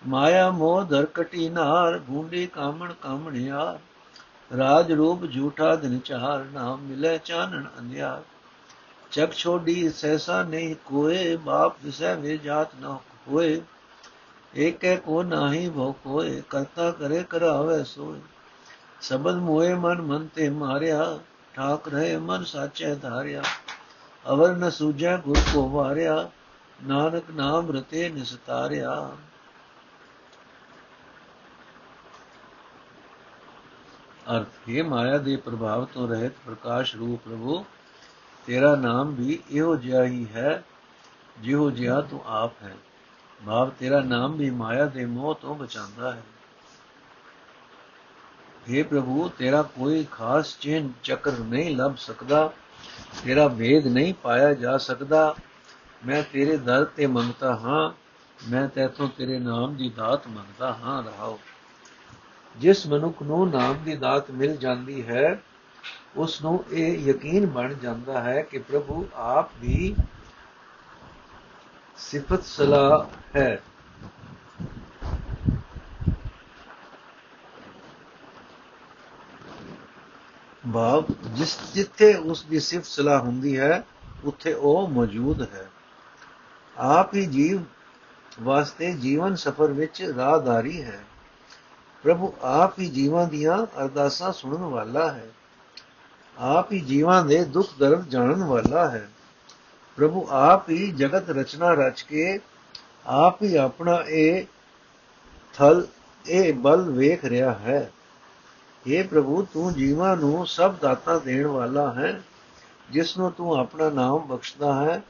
ਮਾਇਆ 0.08 0.52
ਮੋਹ 0.52 0.86
ਧਰ 0.86 1.06
ਕਟੀ 1.06 1.50
ਨਾਰ, 1.50 1.98
ਗੂੰਡੀ 2.00 2.48
ਕਾਮਣ 2.48 2.94
ਕਾਮਣਿਆ 2.94 3.80
ਰਾਜ 4.58 4.92
ਰੂਪ 4.92 5.26
ਝੂਠਾ 5.26 5.76
ਦਿਨ 5.76 6.00
ਚਾਰ, 6.00 6.46
ਨਾਮ 6.54 6.82
ਮਿਲੇ 6.82 7.18
ਚਾਨਣ 7.18 7.66
ਅੰਧਿਆਰ। 7.80 8.22
ਚਕ 9.12 9.34
ਛੋਡੀ 9.34 9.90
ਸੈਸਾ 9.90 10.44
ਨਹੀਂ 10.44 10.76
ਕੋਏ, 10.86 11.36
ਬਾਪ 11.36 11.76
ਦਿਸੈ 11.84 12.16
ਵੇ 12.16 12.38
ਜਾਤ 12.38 12.70
ਨਾ 12.82 13.00
ਹੋਏ, 13.28 13.62
ਏਕੈ 14.56 14.96
ਕੋ 14.96 15.24
ਨਾਹੀ 15.24 15.70
ਭੋ 15.70 15.92
ਕੋਏ, 16.04 16.42
ਕਰਤਾ 16.50 16.92
ਕਰੇ 16.92 17.24
ਕਰਾਵੇ 17.30 17.84
ਸੋਏ। 17.84 18.20
ਸਬਦ 19.02 19.36
ਮੋਏ 19.36 19.74
ਮਨ 19.74 20.02
ਮਨ 20.02 20.28
ਤੇ 20.28 20.50
ਮਾਰਿਆ 20.50 21.06
ਠਾਕ 21.54 21.88
ਰਹੇ 21.88 22.18
ਮਨ 22.18 22.44
ਸਾਚੇ 22.44 22.94
ਧਾਰਿਆ 22.96 23.42
ਅਵਰ 24.26 24.56
ਨ 24.56 24.70
ਸੂਝੈ 24.70 25.18
ਗੁਰ 25.18 25.38
ਕੋ 25.54 25.68
ਵਾਰਿਆ 25.70 26.30
ਨਾਨਕ 26.84 27.30
ਨਾਮ 27.32 27.72
ਰਤੇ 27.72 28.10
ਨਿਸਤਾਰਿਆ 28.10 28.92
ਅਰਥ 34.32 34.70
ਇਹ 34.70 34.84
ਮਾਇਆ 34.84 35.18
ਦੇ 35.18 35.36
ਪ੍ਰਭਾਵ 35.36 35.86
ਤੋਂ 35.86 36.08
ਰਹਿਤ 36.08 36.34
ਪ੍ਰਕਾਸ਼ 36.46 36.96
ਰੂਪ 36.96 37.22
ਪ੍ਰਭੂ 37.22 37.64
ਤੇਰਾ 38.48 38.76
ਨਾਮ 38.76 39.14
ਵੀ 39.16 39.40
ਇਹੋ 39.52 39.76
ਜਿਹਾ 39.76 40.04
ਹੀ 40.04 40.26
ਹੈ 40.36 40.62
ਜਿਹੋ 41.42 41.70
ਜਿਹਾ 41.72 42.00
ਤੂੰ 42.02 42.22
ਆਪ 42.26 42.62
ਹੈ 42.64 42.76
ਭਾਵ 43.40 43.70
ਤੇਰਾ 43.70 44.00
ਨਾਮ 44.02 44.36
ਵੀ 44.38 44.50
ਮਾਇਆ 44.50 44.86
ਦੇ 44.86 45.06
ਮੋਹ 45.06 45.36
ਤੋਂ 45.36 45.56
ਬਚਾਉਂਦਾ 45.56 46.12
ਹੈ 46.12 46.22
हे 48.68 48.84
ਪ੍ਰਭੂ 48.84 49.30
ਤੇਰਾ 49.38 49.62
ਕੋਈ 49.62 50.04
ਖਾਸ 50.12 50.58
ਚਿੰਨ 50.60 50.92
ਚੱਕਰ 51.04 51.40
ਨਹੀਂ 51.40 51.76
ਲੱਭ 51.76 51.96
ਸਕਦਾ 51.96 52.52
ਤੇਰਾ 53.26 53.48
ਵੇਦ 53.48 53.88
ਨਹੀਂ 53.88 54.14
ਪਾਇਆ 54.14 54.54
ਜਾ 54.54 54.78
ਸਕਦਾ 54.78 55.36
ਮੈਂ 56.06 56.22
ਤੇਰੇ 56.24 56.58
ਦਰ 56.58 56.86
ਤੇ 56.86 57.08
ਮੰਗਤਾ 57.08 57.56
ਹਾਂ 57.56 57.92
ਮੈਂ 58.50 58.68
ਤੇਥੋਂ 58.68 59.08
ਤੇਰੇ 59.08 59.40
ਨਾਮ 59.40 59.76
ਦੀ 59.76 59.90
ਦਾਤ 59.90 60.28
ਮੰਗਦਾ 60.28 60.72
ਹਾਂ 60.74 61.02
ਰਹਾਓ 61.04 61.38
ਜਿਸ 62.56 62.86
ਮਨੁੱਖ 62.88 63.22
ਨੂੰ 63.22 63.50
ਨਾਮ 63.50 63.84
ਦੀ 63.84 63.96
ਦਾਤ 63.96 64.32
ਮਿਲ 64.32 64.56
ਜਾਂਦੀ 64.58 65.08
ਹੈ 65.08 65.42
ਉਸ 66.16 66.42
ਨੂੰ 66.42 66.64
ਇਹ 66.72 67.10
ਯਕੀਨ 67.10 67.46
ਬਣ 67.46 67.74
ਜਾਂਦਾ 67.74 68.22
ਹੈ 68.22 68.42
ਕਿ 68.42 68.60
ਪ੍ਰਭੂ 68.60 69.06
ਆਪ 69.16 69.50
ਵੀ 69.62 69.96
ਸਿਫਤ 71.98 72.44
ਸਲਾਹ 72.44 73.06
ਹੈ 73.36 73.62
ਭਾਵ 80.74 81.06
ਜਿਸ 81.24 81.58
ਜਿੱਥੇ 81.74 82.14
ਉਸ 82.14 82.44
ਦੀ 82.44 82.60
ਸਿਫਤ 82.60 82.86
ਸਲਾਹ 82.86 83.20
ਹੁੰਦੀ 83.20 83.60
ਹੈ, 83.60 83.84
ਉੱਥੇ 84.24 84.54
ਉਹ 84.54 84.88
ਮੌਜੂਦ 84.88 85.42
ਹੈ। 85.42 85.70
ਆਪ 86.78 87.16
ਹੀ 87.16 87.26
ਜੀਵ 87.26 87.62
ਵਾਸਤੇ 88.42 88.94
ਜੀਵਨ 88.94 89.36
ਸਫਰ 89.36 89.68
ਵਿੱਚ 89.68 90.14
ਰਾਹਦਾਰੀ 90.18 90.84
ਹੈ। 90.84 91.04
ਪ੍ਰਭੂ 92.04 92.34
ਆਪ 92.42 92.80
ਹੀ 92.80 92.90
ਜੀਵਾਂ 92.90 93.28
ਦੀਆਂ 93.28 93.66
ਅਰਦਾਸਾਂ 93.82 94.34
ਸੁਣਨ 94.34 94.62
ਵਾਲਾ 94.62 95.12
ਹੈ। 95.12 95.30
ਆਪ 96.38 96.72
ਹੀ 96.72 96.80
ਜੀਵਾਂ 96.80 97.26
ਦੇ 97.26 97.44
ਦੁੱਖ 97.44 97.70
ਦਰਦ 97.80 98.08
ਜਾਣਨ 98.08 98.44
ਵਾਲਾ 98.44 98.90
ਹੈ। 98.90 99.10
ਪ੍ਰਭੂ 99.96 100.28
ਆਪ 100.30 100.70
ਹੀ 100.70 100.92
ਜਗਤ 100.92 101.30
ਰਚਨਾ 101.30 101.74
ਰਚ 101.74 102.02
ਕੇ 102.02 102.40
ਆਪ 103.06 103.44
ਹੀ 103.44 103.56
ਆਪਣਾ 103.56 104.04
ਇਹ 104.08 104.46
ਥਲ, 105.54 105.88
ਇਹ 106.26 106.54
ਬਲ 106.54 106.92
ਵੇਖ 106.92 107.26
ਰਿਹਾ 107.26 107.54
ਹੈ। 107.54 107.92
ਇਹ 108.88 109.04
ਪ੍ਰਭੂ, 109.04 109.48
ਤੂੰ 109.54 109.74
ਜੀਵਾਂ 109.74 110.18
ਨੂੰ 110.18 110.48
ਸਭ 110.48 110.76
ਦਾਤਾ 110.76 111.20
ਦੇਣ 111.20 111.48
ਵਾਲਾ 111.48 111.94
ਹੈ। 111.94 112.24
ਜਿਸ 112.90 113.18
ਨੂੰ 113.18 113.32
ਤੂੰ 113.32 113.54
ਆਪਣਾ 113.54 113.90
ਨਾਮ 113.90 114.20
ਬਖਸ਼ਦਾ 114.20 114.74
ਹੈ, 114.74 115.04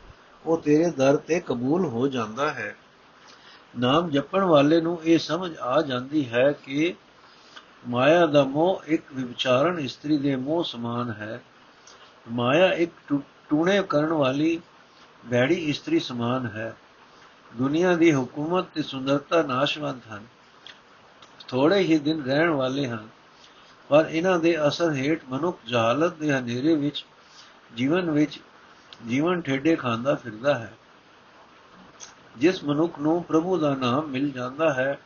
ਉਹ 0.45 0.57
ਤੇਰੇ 0.57 0.89
ਦਰ 0.89 1.17
ਤੇ 1.17 1.39
ਕਬੂਲ 1.39 1.85
ਹੋ 1.85 2.07
ਜਾਂਦਾ 2.07 2.53
ਹੈ। 2.53 2.75
ਨਾਮ 3.79 4.09
ਜਪਣ 4.09 4.43
ਵਾਲੇ 4.43 4.81
ਨੂੰ 4.81 4.99
ਇਹ 5.03 5.19
ਸਮਝ 5.19 5.57
ਆ 5.57 5.81
ਜਾਂਦੀ 5.81 6.29
ਹੈ 6.29 6.51
ਕਿ 6.51 6.95
ਮਾਇਆ 7.87 8.25
ਦਾ 8.25 8.43
ਮੋਹ 8.43 8.83
ਇੱਕ 8.85 9.03
ਵਿਚਾਰਨ 9.13 9.79
ਇਸਤਰੀ 9.79 10.17
ਦੇ 10.17 10.35
ਮੋਹ 10.35 10.63
ਸਮਾਨ 10.63 11.11
ਹੈ। 11.11 11.41
ਮਾਇਆ 12.31 12.73
ਇੱਕ 12.73 13.19
ਟੂਣੇ 13.49 13.83
ਕਰਨ 13.89 14.13
ਵਾਲੀ 14.13 14.61
ਬੈੜੀ 15.25 15.55
ਇਸਤਰੀ 15.55 15.99
ਸਮਾਨ 15.99 16.45
ਹੈ। 16.45 16.75
ਦੁਨੀਆ 17.55 17.95
ਦੀ 17.95 18.11
ਹਕੂਮਤ 18.11 18.65
ਤੇ 18.65 18.81
ਸੁੰਦਰਤਾ 18.81 19.41
ਨਾਸ਼ਵੰਤ 19.41 20.01
ਹਨ। 20.13 20.25
ਥੋੜੇ 21.47 21.79
ਹੀ 21.79 21.97
ਦਿਨ 21.97 22.23
ਰਹਿਣ 22.23 22.49
ਵਾਲੇ 22.49 22.87
ਹਨ। 22.87 23.07
ਪਰ 23.91 24.05
ਇਹਨਾਂ 24.09 24.39
ਦੇ 24.39 24.67
ਅਸਰ 24.67 24.91
ਹੇਠ 24.91 25.21
ਮਨੁੱਖ 25.29 25.59
ਜਹਾਲਤ 25.67 26.13
ਦੇ 26.13 26.31
ਹਨੇਰੇ 26.33 26.75
ਵਿੱਚ, 26.75 27.05
ਜੀਵਨ 27.75 28.11
ਵਿੱਚ 28.11 28.39
ਜੀਵਨ 29.07 29.41
ਠੇਡੇ 29.41 29.75
ਖਾਂਦਾ 29.75 30.15
ਫਿਰਦਾ 30.15 30.59
ਹੈ। 30.59 30.73
ਜਿਸ 32.37 32.63
ਮਨੁੱਖ 32.63 32.99
ਨੂੰ 32.99 33.23
ਪ੍ਰਭੂ 33.23 33.57
ਦਾ 33.57 33.75
ਨਾਮ 33.75 34.07
ਮਿਲ 34.07 34.31
ਜਾਂਦਾ 34.31 34.73
ਹੈ 34.73 34.99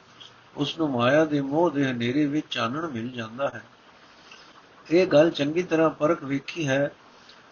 ਉਸ 0.58 0.78
ਨੂੰ 0.78 0.90
ਮਾਇਆ 0.92 1.26
ਦੇ 1.26 1.42
ਮੋਹ 1.42 1.72
ਦੇ 1.72 1.86
ਹਨੇਰੇ 1.92 2.26
ਵਿੱਚ 2.26 2.46
ਚਾਨਣ 2.50 2.88
ਮਿਲ 2.88 3.10
ਜਾਂਦਾ 3.10 3.52
ਹੈ। 3.56 3.64
ਇਹ 4.92 5.08
ਗੱਲ 5.08 5.30
ਚੰਗੀ 5.30 5.64
ਤਰ੍ਹਾਂ 5.64 5.90
ਪਰਖ 5.90 6.24
ਵੇਖੀ 6.24 6.68
ਹੈ, 6.68 6.92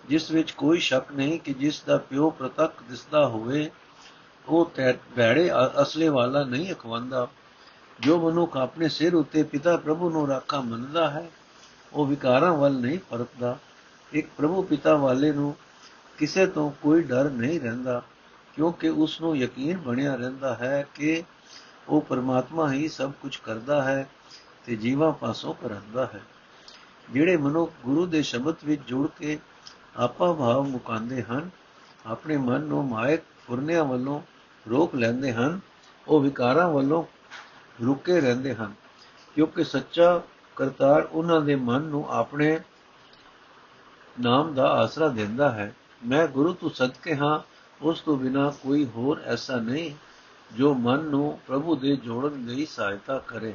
ਜਿਸ 0.09 0.31
ਵਿੱਚ 0.31 0.51
ਕੋਈ 0.51 0.79
ਸ਼ੱਕ 0.79 1.11
ਨਹੀਂ 1.11 1.39
ਕਿ 1.39 1.53
ਜਿਸ 1.53 1.83
ਦਾ 1.83 1.97
ਪਿਓ 1.97 2.29
ਪ੍ਰਤੱਖ 2.29 2.83
ਦਿਸਦਾ 2.83 3.27
ਹੋਵੇ, 3.27 3.71
ਉਹ 4.47 4.71
ਭੈੜੇ 5.15 5.49
ਅਸਲੇ 5.81 6.09
ਵਾਲਾ 6.09 6.43
ਨਹੀਂ 6.43 6.73
ਅਖਵੰਦਾ 6.73 7.27
ਜੋ 8.03 8.17
ਮਨੁੱਖ 8.19 8.57
ਆਪਣੇ 8.57 8.89
ਸਿਰ 8.89 9.15
ਉੱਤੇ 9.15 9.43
ਪਿਤਾ 9.43 9.77
ਪ੍ਰਭੂ 9.77 10.10
ਨੂੰ 10.10 10.27
ਰਾਖਾ 10.27 10.62
ਮੰਨਦਾ 10.62 11.10
ਹੈ, 11.10 11.29
ਉਹ 11.93 12.05
ਵਿਕਾਰਾਂ 12.05 12.53
ਵੱਲ 12.53 12.74
ਨਹੀਂ 12.74 13.00
ਪਰਤਦਾ। 13.10 13.57
ਇੱਕ 14.13 14.27
ਪ੍ਰਭੂ 14.38 14.62
ਪਿਤਾ 14.62 14.95
ਵਾਲੇ 14.95 15.31
ਨੂੰ 15.31 15.55
ਕਿਸੇ 16.17 16.45
ਤੋਂ 16.45 16.72
ਕੋਈ 16.81 17.01
ਡਰ 17.01 17.29
ਨਹੀਂ 17.29 17.60
ਰਹਿੰਦਾ, 17.60 18.01
ਕਿਉਂਕਿ 18.53 18.89
ਉਸ 18.89 19.22
ਨੂੰ 19.22 19.38
ਯਕੀਨ 19.38 19.77
ਬਣਿਆ 19.77 20.15
ਰਹਿੰਦਾ 20.15 20.55
ਹੈ 20.55 20.88
ਕਿ 20.93 21.24
ਉਹ 21.89 22.01
ਪਰਮਾਤਮਾ 22.01 22.72
ਹੀ 22.72 22.88
ਸਭ 22.88 23.12
ਕੁਝ 23.22 23.38
ਕਰਦਾ 23.38 23.83
ਹੈ 23.83 24.10
ਤੇ 24.65 24.75
ਜੀਵਾਂ 24.75 25.12
ਪਾਸੋਂ 25.12 25.53
ਕਰਾਂਦਾ 25.53 26.05
ਹੈ। 26.05 26.22
ਜਿਹੜੇ 27.12 27.38
ਮਨੁੱਖ 27.38 27.72
ਗੁਰੂ 27.86 28.05
ਦੇ 28.05 28.22
ਸ਼ਬਦ 28.22 28.55
ਵਿੱਚ 28.65 28.81
ਜੁੜ 28.88 29.07
ਕੇ 29.19 29.39
ਆਪਾ 29.98 30.33
ਭਾਵ 30.33 30.67
ਮੁਕਾਂਦੇ 30.67 31.24
ਹਨ, 31.24 31.50
ਆਪਣੇ 32.05 32.38
ਮਨ 32.38 32.62
ਨੂੰ 32.62 32.86
ਮਾਇਕ 32.86 33.22
ਫੁਰਨਿਆਂ 33.48 33.86
ਵੱਲੋਂ 33.86 34.22
ਰੋਕ 34.69 34.95
ਲੈਂਦੇ 34.95 35.33
ਹਨ, 35.33 35.60
ਉਹ 36.07 36.19
ਵਿਕਾਰਾਂ 36.19 36.69
ਵੱਲੋਂ 36.69 37.03
ਰੁਕੇ 37.85 38.21
ਰਹਿੰਦੇ 38.21 38.55
ਹਨ, 38.55 38.73
ਕਿਉਂਕਿ 39.35 39.63
ਸੱਚਾ 39.63 40.21
ਕਰਤਾਰ 40.55 41.07
ਉਹਨਾਂ 41.11 41.41
ਦੇ 41.41 41.55
ਮਨ 41.55 41.81
ਨੂੰ 41.81 42.05
ਆਪਣੇ 42.09 42.59
ਨਾਮ 44.19 44.53
ਦਾ 44.53 44.67
ਆਸਰਾ 44.69 45.07
ਦਿੰਦਾ 45.07 45.51
ਹੈ। 45.51 45.73
ਮੈਂ 46.05 46.27
ਗੁਰੂ 46.27 46.53
ਤੋਂ 46.53 46.69
ਸਦਕੇ 46.69 47.15
ਹਾਂ, 47.15 47.39
ਉਸ 47.81 48.01
ਤੋਂ 48.01 48.17
ਬਿਨਾ 48.17 48.53
ਕੋਈ 48.61 48.85
ਹੋਰ 48.85 49.21
ਐਸਾ 49.25 49.55
ਨਹੀਂ 49.55 49.91
ਜੋ 50.55 50.73
ਮਨ 50.73 50.99
ਨੂੰ 50.99 51.39
ਪ੍ਰਭੂ 51.47 51.75
ਦੇ 51.75 51.95
ਜੋੜਨ 51.95 52.45
ਲਈ 52.45 52.65
ਸਹਾਇਤਾ 52.65 53.17
ਕਰੇ। 53.17 53.53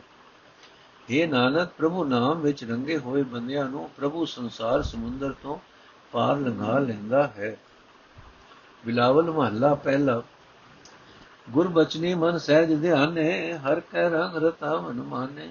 ਇਹ 1.11 1.29
ਨਾਨਕ, 1.29 1.69
ਪ੍ਰਭੂ 1.79 2.05
ਨਾਮ 2.05 2.41
ਵਿੱਚ 2.41 2.65
ਰੰਗੇ 2.65 2.99
ਹੋਏ 2.99 3.23
ਬੰਦਿਆਂ 3.23 3.65
ਨੂੰ 3.65 3.91
ਪ੍ਰਭੂ 3.97 4.25
ਸੰਸਾਰ 4.25 4.83
ਸਮੁੰਦਰ 4.83 5.35
ਤੋਂ 5.43 5.59
ਪਾਰ 6.13 6.37
ਲੰਘਾ 6.37 6.79
ਲੈਂਦਾ 6.79 7.27
ਹੈ। 7.27 7.57
ਬਿਲਾਵਲ 8.87 9.31
ਮਹੱਲਾ 9.31 9.75
ਪਹਿਲਾ 9.75 10.23
ਗੁਰਬਚਨੀ 11.51 12.15
ਮਨ 12.15 12.39
ਸਹਿਜ 12.39 12.83
ਧਿਆਨੇ, 12.83 13.53
ਹਰ 13.53 13.81
ਕੈ 13.81 14.09
ਰੰਗ 14.09 14.37
ਰਤਾ 14.37 14.81
ਮਨ 14.81 15.03
ਮਾਨੇ। 15.03 15.49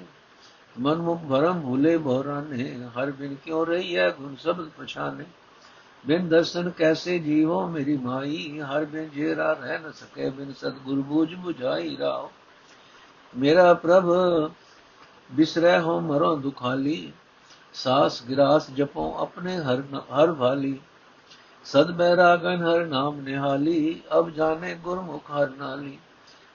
ਮਨ 0.79 0.95
ਮੁਖ 0.95 1.21
ਭਰਮ 1.29 1.61
ਭੂਲੇ 1.61 1.97
ਬੋਰਾਨੇ 1.97 2.89
ਹਰ 2.97 3.11
ਬਿਨ 3.11 3.35
ਕਿਉ 3.35 3.65
ਰਹੀ 3.65 3.97
ਹੈ 3.97 4.09
ਗੁਣ 4.09 4.35
ਸ਼ਬਦ 4.35 4.69
ਪਛਾਨੇ। 4.69 5.25
ਬਿਨ 6.05 6.27
ਦਰਸ਼ਨ 6.27 6.69
ਕੈਸੇ 6.69 7.19
ਜੀਵੋ 7.19 7.67
ਮੇਰੀ 7.67 7.97
ਮਾਈ, 7.97 8.59
ਹਰ 8.59 8.85
ਬਿਨ 8.85 9.09
ਜੇਰਾ 9.09 9.53
ਰਹਿ 9.53 9.79
ਨ 9.79 9.91
ਸਕੇ, 9.91 10.29
ਬਿਨ 10.29 10.53
ਸਤਗੁਰ 10.53 11.01
ਬੂਝ 11.01 11.33
부ਝਾਈ 11.33 11.97
ਰਾਓ। 11.97 12.31
ਮੇਰਾ 13.37 13.73
ਪ੍ਰਭ, 13.73 14.05
ਬਿਸਰੈ 15.31 15.79
ਹੋ 15.79 15.99
ਮਰੋ 15.99 16.35
ਦੁਖਾਲੀ, 16.35 17.13
ਸਾਸ 17.73 18.23
ਗਿਰਾਸ 18.23 18.71
ਜਪੋ 18.71 19.15
ਆਪਣੇ 19.17 19.57
ਹਰ 19.57 19.83
ਹਰ 19.95 20.33
ਭਾਲੀ 20.33 20.79
ਸਦ 21.67 21.91
ਬੈਰਾਗਨ 21.91 22.63
ਹਰ 22.63 22.85
ਨਾਮ 22.85 23.19
ਨਿਹਾਲੀ 23.21 24.01
ਅਬ 24.17 24.29
ਜਾਣੇ 24.29 24.73
ਗੁਰਮੁਖ 24.75 25.31
ਹਰ 25.31 25.49
ਨਾਲੀ 25.49 25.97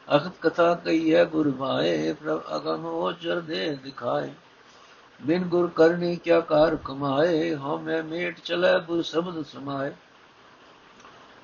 ਅਖਤ 0.08 0.32
ਕਥਾ 0.40 0.72
ਕਈ 0.74 1.14
ਹੈ 1.14 1.24
ਗੁਰ 1.24 1.50
ਭਾਏ 1.50 2.12
ਪ੍ਰਭ 2.12 2.56
ਅਗਮ 2.56 3.12
ਚਰ 3.22 3.40
ਦੇ 3.40 3.68
ਦਿਖਾਏ 3.84 4.30
ਬਿਨ 5.20 5.44
ਗੁਰ 5.44 5.68
ਕਰਨੀ 5.76 6.14
ਕਿਆ 6.16 6.40
ਕਾਰ 6.40 6.76
ਕਮਾਏ 6.84 7.54
ਹਮੇ 7.56 8.00
ਮੇਟ 8.02 8.40
ਚਲੇ 8.40 8.78
ਗੁਰ 8.86 9.02
ਸ਼ਬਦ 9.02 9.42
ਸਮਾਏ 9.42 9.92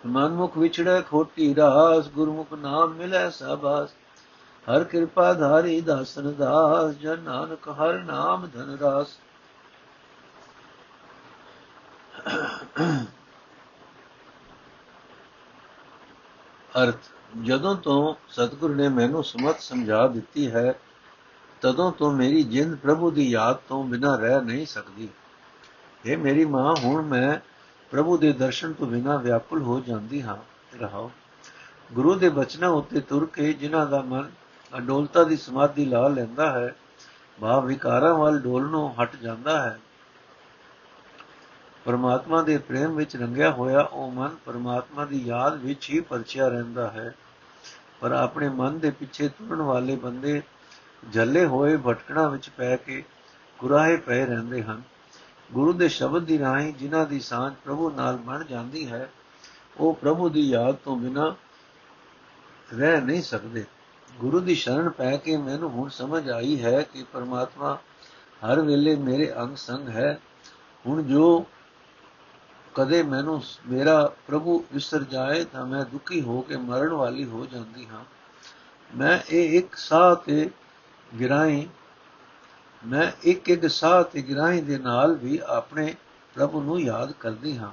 ਮਨਮੁਖ 0.06 0.56
ਵਿਛੜੇ 0.58 1.00
ਖੋਟੀ 1.02 1.54
ਰਾਸ 1.54 2.08
ਗੁਰਮੁਖ 2.08 2.52
ਨਾਮ 2.54 2.94
ਮਿਲੇ 2.94 3.28
ਸਬਾਸ 3.30 3.94
ਹਰ 4.66 4.84
ਕਿਰਪਾ 4.84 5.32
ਧਾਰੀ 5.32 5.80
ਦਾਸਨ 5.80 6.32
ਦਾਸ 6.34 6.94
ਜਨ 6.94 7.20
ਨਾਨਕ 7.20 7.68
ਹਰ 7.70 7.98
ਨਾਮ 8.02 8.46
ਧਨ 8.46 8.76
ਰਾਸ 8.80 9.16
ਅਰਥ, 16.82 16.96
ਜਦੋਂ 17.42 17.74
ਤੋਂ 17.74 18.14
ਸਤਿਗੁਰ 18.28 18.74
ਨੇ 18.74 18.88
ਮੈਨੂੰ 18.88 19.24
ਸਮਤ 19.24 19.60
ਸਮਝਾ 19.60 20.06
ਦਿੱਤੀ 20.06 20.50
ਹੈ, 20.50 20.74
ਤਦੋਂ 21.60 21.92
ਤੋਂ 21.92 22.12
ਮੇਰੀ 22.12 22.42
ਜਿੰਦ 22.42 22.76
ਪ੍ਰਭੂ 22.76 23.10
ਦੀ 23.10 23.30
ਯਾਦ 23.30 23.56
ਤੋਂ 23.56 23.84
ਬਿਨਾਂ 23.84 24.18
ਰਹਿ 24.18 24.40
ਨਹੀਂ 24.40 24.66
ਸਕਦੀ। 24.66 25.08
ਇਹ 26.06 26.18
ਮੇਰੀ 26.18 26.44
ਮਾਂ, 26.44 26.74
ਹੁਣ 26.84 27.02
ਮੈਂ 27.02 27.38
ਪ੍ਰਭੂ 27.90 28.16
ਦੇ 28.16 28.32
ਦਰਸ਼ਨ 28.32 28.72
ਤੋਂ 28.72 28.86
ਬਿਨਾਂ 28.86 29.18
ਵਿਆਕੁਲ 29.18 29.62
ਹੋ 29.62 29.80
ਜਾਂਦੀ 29.80 30.22
ਹਾਂ। 30.22 30.36
ਰਹਾਓ। 30.80 31.10
ਗੁਰੂ 31.92 32.14
ਦੇ 32.14 32.28
ਬਚਨਾਂ 32.28 32.68
ਉੱਤੇ 32.68 33.00
ਤੁਰ 33.00 33.26
ਕੇ 33.26 33.52
ਜਿਨ੍ਹਾਂ 33.52 33.86
ਦਾ 33.86 34.00
ਮਨ 34.00 34.30
ਅਡੋਲਤਾ 34.78 35.24
ਦੀ 35.24 35.36
ਸਮਾਧੀ 35.36 35.84
ਲਾ 35.84 36.08
ਲੈਂਦਾ 36.08 36.52
ਹੈ, 36.52 36.76
ਭਾਵ 37.40 37.66
ਵਿਕਾਰਾਂ 37.66 38.14
ਵੱਲ 38.14 38.38
ਡੋਲਣੋਂ 38.38 39.02
ਹਟ 39.02 39.16
ਜਾਂਦਾ 39.16 39.70
ਹੈ। 39.70 39.78
ਪਰਮਾਤਮਾ 41.88 42.42
ਦੇ 42.42 42.58
ਪ੍ਰੇਮ 42.58 42.96
ਵਿੱਚ 42.96 43.16
ਰੰਗਿਆ 43.16 43.50
ਹੋਇਆ 43.50 43.80
ਉਹ 43.80 44.10
ਮਨ 44.10 44.36
ਪਰਮਾਤਮਾ 44.44 45.04
ਦੀ 45.04 45.22
ਯਾਦ 45.22 45.56
ਵਿੱਚ 45.56 45.90
ਹੀ 45.90 46.00
ਪਰਚਿਆ 46.00 46.48
ਰਹਿੰਦਾ 46.48 46.90
ਹੈ। 46.90 47.14
ਪਰ 48.00 48.12
ਆਪਣੇ 48.12 48.48
ਮਨ 48.48 48.78
ਦੇ 48.78 48.90
ਪਿੱਛੇ 48.90 49.28
ਤੁਰਨ 49.28 49.62
ਵਾਲੇ 49.62 49.96
ਬੰਦੇ 49.96 50.42
ਜੱਲੇ 51.10 51.46
ਹੋਏ 51.46 51.76
ਭਟਕਣਾ 51.76 52.28
ਵਿੱਚ 52.28 52.48
ਪੈ 52.48 52.76
ਕੇ 52.76 53.04
ਗੁਰਾਹੇ 53.58 53.96
ਪਏ 53.96 54.26
ਰਹਿੰਦੇ 54.26 54.62
ਹਨ। 54.62 54.82
ਗੁਰੂ 55.52 55.72
ਦੇ 55.72 55.88
ਸ਼ਬਦ 55.88 56.22
ਦੀ 56.22 56.38
ਰਾਹੀਂ 56.38 56.74
ਜਿਨ੍ਹਾਂ 56.74 57.06
ਦੀ 57.06 57.20
ਸਾਂਝ 57.20 57.54
ਪ੍ਰਭੂ 57.64 57.90
ਨਾਲ 57.90 58.16
ਬਣ 58.16 58.44
ਜਾਂਦੀ 58.44 58.92
ਹੈ, 58.92 59.10
ਉਹ 59.76 59.94
ਪ੍ਰਭੂ 59.94 60.28
ਦੀ 60.28 60.48
ਯਾਦ 60.48 60.74
ਤੋਂ 60.74 60.96
ਬਿਨਾ 60.96 61.36
ਰਹਿ 62.74 63.00
ਨਹੀਂ 63.00 63.22
ਸਕਦੇ। 63.22 63.64
ਗੁਰੂ 64.20 64.40
ਦੀ 64.40 64.54
ਸ਼ਰਨ 64.54 64.88
ਪੈ 64.88 65.16
ਕੇ 65.16 65.36
ਮੈਨੂੰ 65.36 65.70
ਹੁਣ 65.70 65.88
ਸਮਝ 65.88 66.30
ਆਈ 66.30 66.62
ਹੈ 66.62 66.82
ਕਿ 66.82 67.04
ਪਰਮਾਤਮਾ 67.12 67.78
ਹਰ 68.46 68.60
ਵੇਲੇ 68.60 68.96
ਮੇਰੇ 68.96 69.34
ਅੰਗ 69.38 69.56
ਸੰਗ 69.56 69.88
ਹੈ। 69.88 70.20
ਹੁਣ 70.86 71.02
ਜੋ 71.02 71.46
ਕਦੇ 72.78 73.02
ਮੈਨੂੰ 73.02 73.42
ਮੇਰਾ 73.66 74.12
ਪ੍ਰਭੂ 74.26 74.64
ਵਿਸਰ 74.72 75.02
ਜਾਏ 75.02 75.44
ਤਾਂ 75.44 75.66
ਮੈਂ 75.66 75.84
ਦੁਖੀ 75.84 76.22
ਹੋ 76.22 76.40
ਕੇ 76.40 76.56
ਮਰਨ 76.56 76.88
ਵਾਲੀ 76.88 77.24
ਹੋ 77.24 77.46
ਜਾਂਦੀ 77.46 77.86
ਹਾਂ। 77.86 78.04
ਮੈਂ 78.96 79.18
ਇਹ 79.30 79.58
ਇੱਕ 79.58 79.74
ਸਾਹ 79.74 80.14
ਤੇ 80.14 80.50
ਗਿਰਾਈ, 81.20 81.68
ਮੈਂ 82.86 83.12
ਇੱਕ 83.22 83.48
ਇੱਕ 83.48 83.66
ਸਾਹ 83.70 84.02
ਤੇ 84.02 84.22
ਗਿਰਾਈ 84.22 84.60
ਦੇ 84.60 84.78
ਨਾਲ 84.78 85.14
ਵੀ 85.14 85.40
ਆਪਣੇ 85.46 85.94
ਪ੍ਰਭੂ 86.34 86.62
ਨੂੰ 86.62 86.80
ਯਾਦ 86.80 87.12
ਕਰਦੀ 87.12 87.58
ਹਾਂ 87.58 87.72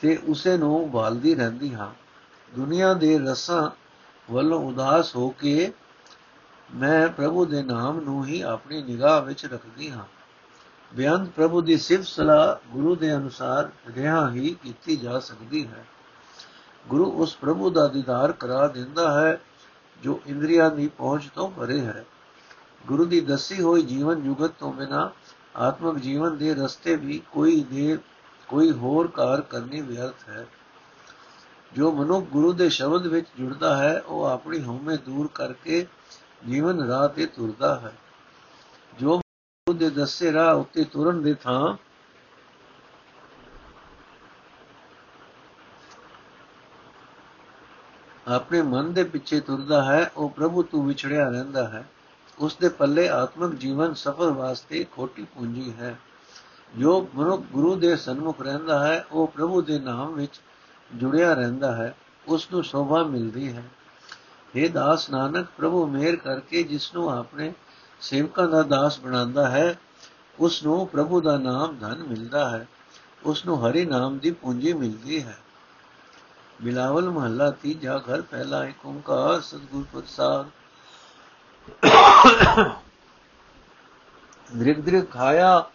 ਤੇ 0.00 0.16
ਉਸੇ 0.16 0.56
ਨੂੰ 0.56 0.90
ਭਾਲਦੀ 0.90 1.34
ਰਹਿੰਦੀ 1.34 1.74
ਹਾਂ। 1.74 1.90
ਦੁਨੀਆ 2.56 2.94
ਦੇ 2.94 3.18
ਰਸਾਂ 3.18 3.70
ਵੱਲੋਂ 4.32 4.60
ਉਦਾਸ 4.64 5.16
ਹੋ 5.16 5.28
ਕੇ 5.28 5.72
ਮੈਂ 6.74 7.08
ਪ੍ਰਭੂ 7.08 7.44
ਦੇ 7.44 7.62
ਨਾਮ 7.62 8.00
ਨੂੰ 8.00 8.26
ਹੀ 8.26 8.40
ਆਪਣੀ 8.40 8.82
ਨਿਗਾਹ 8.82 9.22
ਵਿੱਚ 9.22 9.46
ਰੱਖਦੀ 9.46 9.90
ਹਾਂ। 9.90 10.04
ਬਿਆਨ 10.94 11.24
ਪ੍ਰਭੂ 11.24 11.60
ਦੀ 11.60 11.76
ਸਿਫਤ 11.76 12.04
ਸਲਾਹ 12.04 12.72
ਗੁਰੂ 12.72 12.96
ਦੇ 12.96 13.16
ਅਨੁਸਾਰ 13.16 13.70
ਰਿਹਾ 13.94 14.30
ਹੀ 14.30 14.56
ਕੀਤੀ 14.62 14.96
ਜਾ 14.96 15.18
ਸਕਦੀ 15.18 15.66
ਹੈ। 15.66 15.86
ਗੁਰੂ 16.88 17.10
ਉਸ 17.10 17.36
ਪ੍ਰਭੂ 17.36 17.70
ਦਾ 17.70 17.88
ਦੀਦਾਰ 17.88 18.32
ਕਰਾ 18.32 18.66
ਦਿੰਦਾ 18.66 19.20
ਹੈ, 19.20 19.40
ਜੋ 20.02 20.20
ਇੰਦਰੀਆਂ 20.26 20.70
ਦੀ 20.70 20.88
ਪਹੁੰਚ 20.88 21.28
ਤੋਂ 21.34 21.50
ਪਰੇ 21.50 21.80
ਹੈ। 21.80 22.04
ਗੁਰੂ 22.86 23.04
ਦੀ 23.04 23.20
ਦੱਸੀ 23.20 23.62
ਹੋਈ 23.62 23.82
ਜੀਵਨ 23.82 24.22
ਜੁਗਤ 24.22 24.50
ਤੋਂ 24.50 24.72
ਬਿਨਾ 24.72 25.12
ਆਤਮਿਕ 25.56 26.02
ਜੀਵਨ 26.02 26.36
ਦੇ 26.36 26.54
ਰਸਤੇ 26.54 26.96
ਵੀ 26.96 27.22
ਕੋਈ 27.32 27.60
ਦੇ 27.62 27.98
ਕੋਈ 28.48 28.72
ਹੋਰ 28.72 29.06
ਕਾਰ 29.06 29.40
ਕਰਨੀ 29.40 29.80
ਵਿਅਰਥ 29.80 30.28
ਹੈ। 30.28 30.46
ਜੋ 31.72 31.92
ਮਨੁ 31.92 32.20
ਗੁਰੂ 32.20 32.52
ਦੇ 32.52 32.68
ਸ਼ਬਦ 32.68 33.06
ਵਿੱਚ 33.06 33.26
ਜੁੜਦਾ 33.38 33.76
ਹੈ, 33.76 34.00
ਉਹ 34.00 34.24
ਆਪਣੀ 34.24 34.64
ਹਉਮੈ 34.64 34.96
ਦੂਰ 34.96 35.30
ਕਰਕੇ 35.34 35.86
ਜੀਵਨ 36.48 36.80
ਰਾਹ 36.80 37.08
ਤੇ 37.08 37.26
ਤੁਰਦਾ 37.26 37.80
ਹੈ। 37.80 37.92
ਜੋ 39.00 39.08
ਗੁਰੂ 39.08 39.25
ਦੇ 39.76 39.90
ਦੱਸੇ 39.90 40.32
ਰਾਹ 40.32 40.54
ਉੱਤੇ 40.54 40.84
ਤੁਰਨ 40.84 41.22
ਦੇ 41.22 41.34
ਥਾਂ। 41.34 41.76
ਆਪਣੇ 48.28 48.62
ਮਨ 48.62 48.92
ਦੇ 48.92 49.04
ਪਿੱਛੇ 49.04 49.40
ਤੁਰਦਾ 49.40 49.84
ਹੈ, 49.84 50.12
ਉਹ 50.16 50.30
ਪ੍ਰਭੂ 50.30 50.62
ਤੋਂ 50.62 50.84
ਵਿਛੜਿਆ 50.84 51.28
ਰਹਿੰਦਾ 51.28 51.68
ਹੈ। 51.68 51.88
ਉਸ 52.38 52.56
ਦੇ 52.56 52.68
ਪੱਲੇ 52.68 53.08
ਆਤਮਿਕ 53.08 53.54
ਜੀਵਨ 53.54 53.94
ਸਫਲ 53.94 54.30
ਵਾਸਤੇ 54.30 54.86
ਖੋਟੀ 54.92 55.24
ਪੂੰਜੀ 55.24 55.72
ਹੈ। 55.72 55.98
ਜੋ 56.78 57.08
ਮਨੁੱਖ 57.14 57.42
ਗੁਰੂ 57.42 57.76
ਦੇ 57.76 57.96
ਸਨਮੁਖ 57.96 58.40
ਰਹਿੰਦਾ 58.40 58.86
ਹੈ, 58.86 59.06
ਉਹ 59.12 59.28
ਪ੍ਰਭੂ 59.28 59.62
ਦੇ 59.62 59.78
ਨਾਮ 59.78 60.14
ਵਿੱਚ 60.14 60.40
ਜੁੜਿਆ 60.94 61.34
ਰਹਿੰਦਾ 61.34 61.76
ਹੈ। 61.76 61.96
ਉਸ 62.28 62.48
ਨੂੰ 62.52 62.64
ਸ਼ੋਭਾ 62.64 63.02
ਮਿਲਦੀ 63.02 63.52
ਹੈ। 63.52 63.62
ਇਹ 64.54 64.70
ਦਾਸ 64.70 65.10
ਨਾਨਕ, 65.10 65.46
ਪ੍ਰਭੂ 65.56 65.86
ਮੇਰ 65.86 66.16
ਕਰਕੇ 66.16 66.62
ਜਿਸ 66.62 66.94
ਨੂੰ 66.94 67.10
ਆਪਣੇ 67.10 67.52
ਸੇਵਕਾਂ 68.00 68.48
ਦਾ 68.48 68.62
ਦਾਸ 68.62 69.00
ਬਣਾਉਂਦਾ 69.00 69.48
ਹੈ 69.48 69.78
ਉਸ 70.38 70.62
ਨੂੰ 70.62 70.88
ਪ੍ਰਭੂ 70.88 71.20
ਦਾ 71.20 71.36
ਨਾਮ 71.38 71.76
ਧਨ 71.80 72.02
ਮਿਲਦਾ 72.02 72.48
ਹੈ 72.50 72.66
ਉਸ 73.22 73.46
ਨੂੰ 73.46 73.68
ਹਰੀ 73.68 73.84
ਨਾਮ 73.84 74.18
ਦੀ 74.18 74.30
ਪੂੰਜੀ 74.30 74.72
ਮਿਲਦੀ 74.72 75.22
ਹੈ। 75.22 75.38
ਬਿਲਾਵਲ 76.62 77.10
ਮਹੱਲਾ 77.10 77.50
ਤੀਜਾ 77.50 77.98
ਘਰ 77.98 78.22
ਪਹਿਲਾ 78.22 78.64
ਏਕ 78.64 78.86
ਓੰਕਾਰ 78.86 79.40
ਸਤਿਗੁਰ 79.40 79.84
ਪ੍ਰਸਾਦ। 79.92 80.46
ਦ੍ਰਿਗ 84.56 84.76
ਦ੍ਰਿਗ 84.76 85.04
ਖਾਇਆ। 85.10 85.70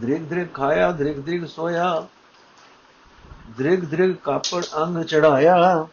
ਦ੍ਰਿਗ 0.00 0.22
ਦ੍ਰਿਗ 0.22 0.46
ਖਾਇਆ, 0.54 0.90
ਦ੍ਰਿਗ 0.92 1.16
ਦ੍ਰਿਗ 1.16 1.44
ਸੋਇਆ। 1.44 2.06
ਦ੍ਰਿਗ 3.58 3.84
ਦ੍ਰਿਗ 3.84 4.14
ਕਾਪੜ 4.16 4.64
ਅੰਗ 4.82 5.02
ਚੜਾਇਆ। 5.04 5.86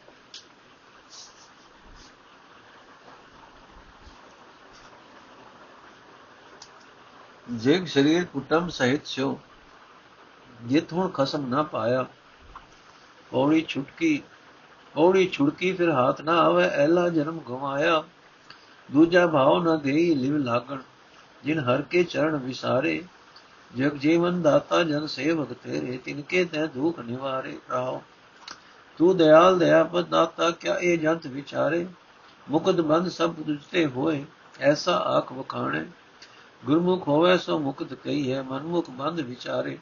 ਜਿਗ 7.53 7.85
ਸਰੀਰ 7.85 8.25
ਕੁਟਮ 8.25 8.69
ਸਹਿਤ 8.69 9.07
ਸਿਓ 9.07 9.39
ਜਿਤ 10.61 10.93
ਹੁਣ 10.93 11.07
ਖਸਮ 11.07 11.45
ਨਾ 11.45 11.63
ਪਾਇਆ। 11.63 12.05
ਪੌੜੀ 13.31 13.65
ਛੁਟਕੀ, 13.67 14.23
ਪੌੜੀ 14.93 15.29
ਛੁੜਕੀ 15.29 15.73
ਫਿਰ 15.73 15.89
ਹਾਥ 15.89 16.21
ਨਾ 16.21 16.37
ਆਵੇ, 16.37 16.65
ਐਲਾ 16.65 17.09
ਜਨਮ 17.09 17.39
ਗਵਾਇਆ। 17.39 18.03
ਦੂਜਾ 18.91 19.27
ਭਾਵ 19.27 19.63
ਨਾ 19.63 19.75
ਦੇਈ 19.75 20.15
ਲਿਵ 20.15 20.37
ਲਾਗਣ, 20.37 20.77
ਜਿਨ 21.43 21.59
ਹਰ 21.59 21.81
ਕੇ 21.81 22.03
ਚਰਨ 22.03 22.37
ਵਿਸਾਰੇ। 22.37 23.03
ਜਗ 23.77 23.95
ਜੀਵਨ 23.95 24.41
ਦਾਤਾ 24.41 24.83
ਜਨ 24.83 25.07
ਸੇਵਕ 25.07 25.53
ਤੇਰੇ, 25.53 25.97
ਤਿਨਕੇ 25.97 26.45
ਤੈ 26.45 26.65
ਦੁਖ 26.65 26.99
ਨਿਵਾਰੇ 26.99 27.57
ਰਾਓ। 27.69 28.03
ਤੂੰ 28.97 29.17
ਦਇਆਲ 29.17 29.59
ਦਇਆਪਤ 29.59 30.05
ਦਾਤਾ, 30.05 30.51
ਕਿਆ 30.51 30.77
ਇਹ 30.77 30.97
ਜੰਤ 30.97 31.27
ਵਿਚਾਰੇ? 31.27 31.87
ਮੁਕਦ 32.49 32.81
ਬੰਦ 32.81 33.09
ਸਭ 33.09 33.33
ਤੁਝਤੇ 33.33 33.85
ਹੋਏ, 33.85 34.25
ਐਸਾ 34.59 34.97
ਆਖ 34.97 35.33
ਵਖਾਣੇ। 35.33 35.85
ਗੁਰਮੁਖ 36.65 37.07
ਹੋਵੇ 37.07 37.37
ਸੋ 37.37 37.59
ਮੁਕਤ 37.59 37.93
ਕਈ 37.93 38.31
ਹੈ, 38.31 38.41
ਮਨਮੁਖ 38.41 38.89
ਬੰਦ 38.89 39.19
ਵਿਚਾਰੇ। 39.19 39.77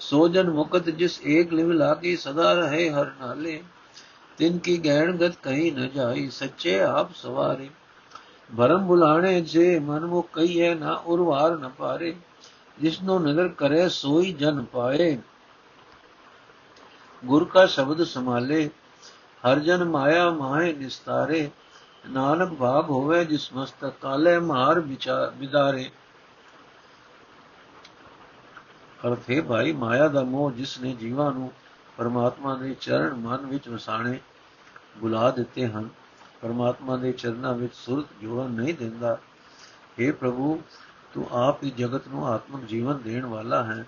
ਸੋ 0.00 0.28
ਜਨ 0.28 0.50
ਮੁਕਤ 0.50 0.84
ਜਿਸ 0.84 1.20
ਏਕ 1.26 1.52
ਲਿਵ 1.52 1.72
ਲਾਗੀ, 1.72 2.16
ਸਦਾ 2.16 2.52
ਰਹੇ 2.52 2.90
ਹਰ 2.90 3.06
ਨਾਲੇ। 3.20 3.62
ਤਿਨ 4.38 4.58
ਕੀ 4.58 4.78
ਗਹਿਣ 4.78 5.16
ਗਤ 5.16 5.34
ਕਹੀ 5.42 5.70
ਨ 5.70 5.88
ਜਾਈ, 5.88 6.30
ਸੱਚੇ 6.30 6.80
ਆਪ 6.80 7.14
ਸਵਾਰੇ। 7.14 7.70
ਭਰਮ 8.58 8.86
ਬੁਲਾਣੇ 8.86 9.40
ਜੇ 9.40 9.78
ਮਨਮੁਖ 9.78 10.28
ਕਹੀਏ 10.32 10.74
ਨਾ 10.74 10.92
ਉਰਵਾਰ 10.92 11.58
ਨ 11.58 11.68
ਪਾਰੇ। 11.68 12.16
ਜਿਸਨੋ 12.80 13.18
ਨਦਰ 13.18 13.48
ਕਰੇ, 13.48 13.88
ਸੋਈ 13.88 14.32
ਜਨ 14.32 14.64
ਪਾਏ। 14.64 15.18
ਗੁਰ 17.24 17.44
ਕਾ 17.44 17.66
ਸ਼ਬਦ 17.66 18.04
ਸੰਭਾਲੇ, 18.04 18.70
ਹਰ 19.46 19.58
ਜਨ 19.58 19.84
ਮਾਇਆ 19.84 20.30
ਮਾਹੇ 20.30 20.72
ਨਿਸਤਾਰੇ। 20.72 21.50
ਨਾਨਕ 22.06 22.52
ਭਾਗ 22.52 22.90
ਹੋਵੇ 22.90 23.24
ਜਿਸ 23.24 23.52
ਮਸਤਕ 23.52 23.92
ਕਾਲੇ 24.00 24.38
ਮਾਰ 24.38 24.80
ਵਿਚਾਰ 24.80 25.32
ਵਿਦਾਰੇ। 25.36 25.90
ਅਰਥੇ 29.06 29.40
ਭਾਈ, 29.40 29.72
ਮਾਇਆ 29.72 30.08
ਦਾ 30.08 30.22
ਮੋਹ 30.22 30.50
ਜਿਸ 30.50 30.80
ਨੇ 30.80 30.94
ਜੀਵਾਂ 30.94 31.32
ਨੂੰ 31.32 31.52
ਪਰਮਾਤਮਾ 31.96 32.54
ਦੇ 32.54 32.74
ਚਰਨ 32.74 33.14
ਮਨ 33.14 33.46
ਵਿੱਚ 33.46 33.68
ਵਸਾਣੇ 33.68 34.20
ਬੁਲਾ 34.98 35.30
ਦਿੱਤੇ 35.30 35.68
ਹਨ, 35.68 35.88
ਪਰਮਾਤਮਾ 36.42 36.96
ਦੇ 36.96 37.12
ਚਰਨਾਂ 37.12 37.54
ਵਿੱਚ 37.54 37.74
ਸੁਰਤ 37.74 38.06
ਜੋੜਨ 38.22 38.50
ਨਹੀਂ 38.50 38.74
ਦਿੰਦਾ। 38.74 39.18
हे 40.00 40.14
ਪ੍ਰਭੂ, 40.14 40.62
ਤੂੰ 41.14 41.28
ਆਪ 41.30 41.62
ਹੀ 41.62 41.70
ਜਗਤ 41.70 42.08
ਨੂੰ 42.08 42.28
ਆਤਮਿਕ 42.28 42.64
ਜੀਵਨ 42.64 43.02
ਦੇਣ 43.02 43.26
ਵਾਲਾ 43.26 43.64
ਹੈ। 43.64 43.86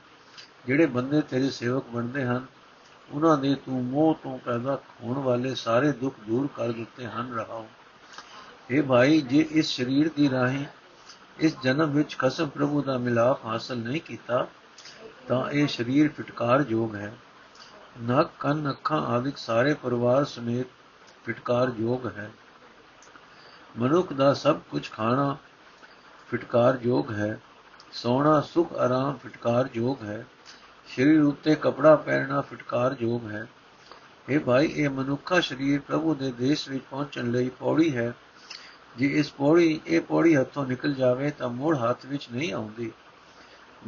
ਜਿਹੜੇ 0.67 0.87
ਬੰਦੇ 0.87 1.21
ਤੇਰੇ 1.21 1.50
ਸੇਵਕ 1.50 1.85
ਬਣਦੇ 1.85 2.25
ਹਨ, 2.25 2.47
ਉਹਨਾਂ 3.11 3.38
ਦੇ 3.38 3.55
ਤੂੰ 3.55 3.85
ਮੋਹ 3.85 4.14
ਤੋਂ 4.23 4.38
ਪੈਦਾ 4.38 4.79
ਹੋਣ 5.02 5.19
ਵਾਲੇ 5.19 5.55
ਸਾਰੇ 5.55 5.93
ਦੁੱਖ 5.93 6.17
ਦੂਰ 6.26 6.49
ਕਰ 6.57 6.73
ਦਿੱਤੇ 6.73 7.07
ਹਨ। 7.07 7.35
ਰਹਾਓ। 7.35 7.67
हे 8.71 8.85
ਭਾਈ, 8.85 9.21
ਜੇ 9.21 9.49
ਇਸ 9.50 9.67
ਸਰੀਰ 9.67 10.11
ਦੀ 10.17 10.31
ਰਾਹੀਂ 10.31 10.65
ਇਸ 11.39 11.57
ਜਨਮ 11.62 11.91
ਵਿੱਚ 11.91 12.19
ਖਸਮ 12.19 12.49
ਪ੍ਰਭੂ 12.49 12.83
ਦਾ 12.83 12.99
ਮਿਲਾਪ 12.99 13.45
ਹਾਸਲ 13.45 13.77
ਨਹੀਂ 13.77 14.00
ਕੀਤਾ, 14.00 14.49
ਤਾਂ 15.29 15.50
ਇਹ 15.50 15.67
ਸਰੀਰ 15.67 16.11
ਫਟਕਾਰ 16.12 16.65
ਯੋਗ 16.69 16.95
ਹੈ। 16.95 17.12
ਨੱਕ, 18.03 18.31
ਕੰਨ, 18.41 18.71
ਅੱਖਾਂ 18.71 19.07
ਆਦਿਕ 19.07 19.37
ਸਾਰੇ 19.37 19.75
ਪਰਿਵਾਰ 19.75 20.25
ਸਮੇਤ 20.25 20.67
ਫਟਕਾਰ 21.27 21.73
ਯੋਗ 21.79 22.07
ਹੈ। 22.07 22.31
ਮਨੁੱਖ 23.79 24.12
ਦਾ 24.12 24.35
ਸਭ 24.35 24.61
ਕੁਝ 24.71 24.91
ਖਾਣਾ 24.91 25.37
ਫਟਕਾਰ 26.33 26.79
ਯੋਗ 26.83 27.12
ਹੈ। 27.12 27.41
ਸੋਣਾ, 27.93 28.41
ਸੁਖ, 28.41 28.73
ਆਰਾਮ 28.73 29.19
ਫਟਕਾਰ 29.25 29.69
ਯੋਗ 29.75 30.05
ਹੈ। 30.05 30.27
ਸਰੀਰ 30.97 31.21
ਉੱਤੇ 31.21 31.55
ਕਪੜਾ 31.55 31.97
ਪਹਿਨਣਾ 31.97 32.41
ਫਟਕਾਰ 32.41 32.97
ਯੋਗ 33.00 33.31
ਹੈ 33.31 33.47
ਇਹ 34.29 34.41
ਭਾਈ, 34.41 34.67
ਇਹ 34.67 34.91
ਮਨੁੱਖਾ 34.91 35.41
ਸਰੀਰ 35.41 35.81
ਪ੍ਰਭੂ 35.81 36.15
ਦੇ 36.15 36.33
ਦੇਸ਼ 36.33 36.69
ਵਿੱਚ 36.69 36.85
ਪਹੁੰਚਣ 36.91 37.31
ਲਈ 37.31 37.49
ਪੌੜੀ 37.49 37.97
ਹੈ। 37.97 38.12
ਜੇ 38.97 39.07
ਇਸ 39.07 39.33
ਪੌੜੀ, 39.33 39.81
ਇਹ 39.87 40.01
ਪੌੜੀ 40.01 40.37
ਹੱਥੋਂ 40.37 40.67
ਨਿਕਲ 40.67 40.95
ਜਾਵੇ 40.95 41.31
ਤਾਂ 41.31 41.49
ਮੋੜ 41.49 41.79
ਹੱਥ 41.79 42.07
ਵਿੱਚ 42.07 42.29
ਨਹੀਂ 42.33 42.53
ਆਉਂਦੀ। 42.53 42.93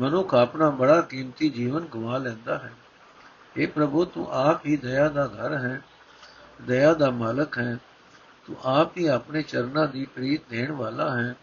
ਮਨੁੱਖ 0.00 0.34
ਆਪਣਾ 0.34 0.70
ਬੜਾ 0.70 1.00
ਕੀਮਤੀ 1.00 1.50
ਜੀਵਨ 1.50 1.80
ਗਵਾ 1.80 2.18
ਲੈਂਦਾ 2.18 2.58
ਹੈ। 2.58 2.72
ਇਹ 3.56 3.68
ਪ੍ਰਭੂ, 3.68 4.04
ਤੂੰ 4.04 4.26
ਆਪ 4.30 4.66
ਹੀ 4.66 4.76
ਦਇਆ 4.76 5.08
ਦਾ 5.08 5.26
ਘਰ 5.26 5.56
ਹੈ, 5.56 5.82
ਦਇਆ 6.62 6.94
ਦਾ 6.94 7.10
ਮਾਲਕ 7.10 7.58
ਹੈ। 7.58 7.78
ਤੂੰ 8.46 8.56
ਆਪ 8.64 8.96
ਹੀ 8.96 9.06
ਆਪਣੇ 9.06 9.42
ਚਰਨਾਂ 9.42 9.88
ਦੀ 9.88 10.04
ਪ੍ਰੀਤ 10.04 10.40
ਦੇਣ 10.50 10.72
ਵਾਲਾ 10.72 11.16
ਹੈ। 11.16 11.34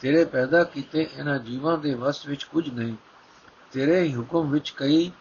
ਤੇਰੇ 0.00 0.24
ਪੈਦਾ 0.24 0.64
ਕੀਤੇ 0.64 1.08
ਇਹਨਾਂ 1.14 1.38
ਜੀਵਾਂ 1.38 1.78
ਦੇ 1.78 1.94
ਵਸ 1.94 2.26
ਵਿੱਚ 2.26 2.44
ਕੁਝ 2.44 2.70
ਨਹੀਂ। 2.70 2.94
ਤੇਰੇ 3.72 4.02
ਹੀ 4.02 4.16
ਹੁਕਮ 4.16 4.50
ਵਿੱਚ 4.50 4.70
ਕਈ 4.70 5.12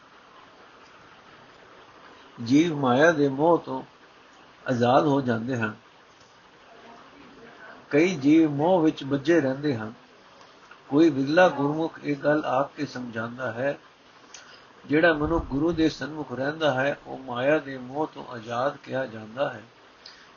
ਜੀਵ 2.43 2.79
ਮਾਇਆ 2.79 3.11
ਦੇ 3.11 3.27
ਮੋਹ 3.27 3.57
ਤੋਂ 3.57 3.83
ਆਜ਼ਾਦ 4.69 5.05
ਹੋ 5.05 5.21
ਜਾਂਦੇ 5.21 5.57
ਹਨ। 5.57 5.75
ਕਈ 7.89 8.15
ਜੀਵ 8.15 8.51
ਮੋਹ 8.51 8.81
ਵਿੱਚ 8.81 9.03
ਬੱਝੇ 9.03 9.41
ਰਹਿੰਦੇ 9.41 9.75
ਹਨ। 9.75 9.93
ਕੋਈ 10.89 11.09
ਵਿਗਲਾ 11.09 11.49
ਗੁਰਮੁਖ 11.49 11.99
ਇਹ 12.03 12.15
ਗੱਲ 12.15 12.45
ਆਪ 12.45 12.75
ਕੇ 12.75 12.85
ਸਮਝਾਉਂਦਾ 12.85 13.51
ਹੈ, 13.51 13.79
ਜਿਹੜਾ 14.85 15.13
ਮਨੁ 15.13 15.39
ਗੁਰੂ 15.39 15.71
ਦੇ 15.71 15.89
ਸਨਮੁਖ 15.89 16.33
ਰਹਿੰਦਾ 16.33 16.73
ਹੈ, 16.73 16.97
ਉਹ 17.07 17.17
ਮਾਇਆ 17.17 17.57
ਦੇ 17.57 17.77
ਮੋਹ 17.77 18.07
ਤੋਂ 18.07 18.25
ਆਜ਼ਾਦ 18.25 18.77
ਕਿਹਾ 18.77 19.05
ਜਾਂਦਾ 19.05 19.49
ਹੈ। 19.49 19.63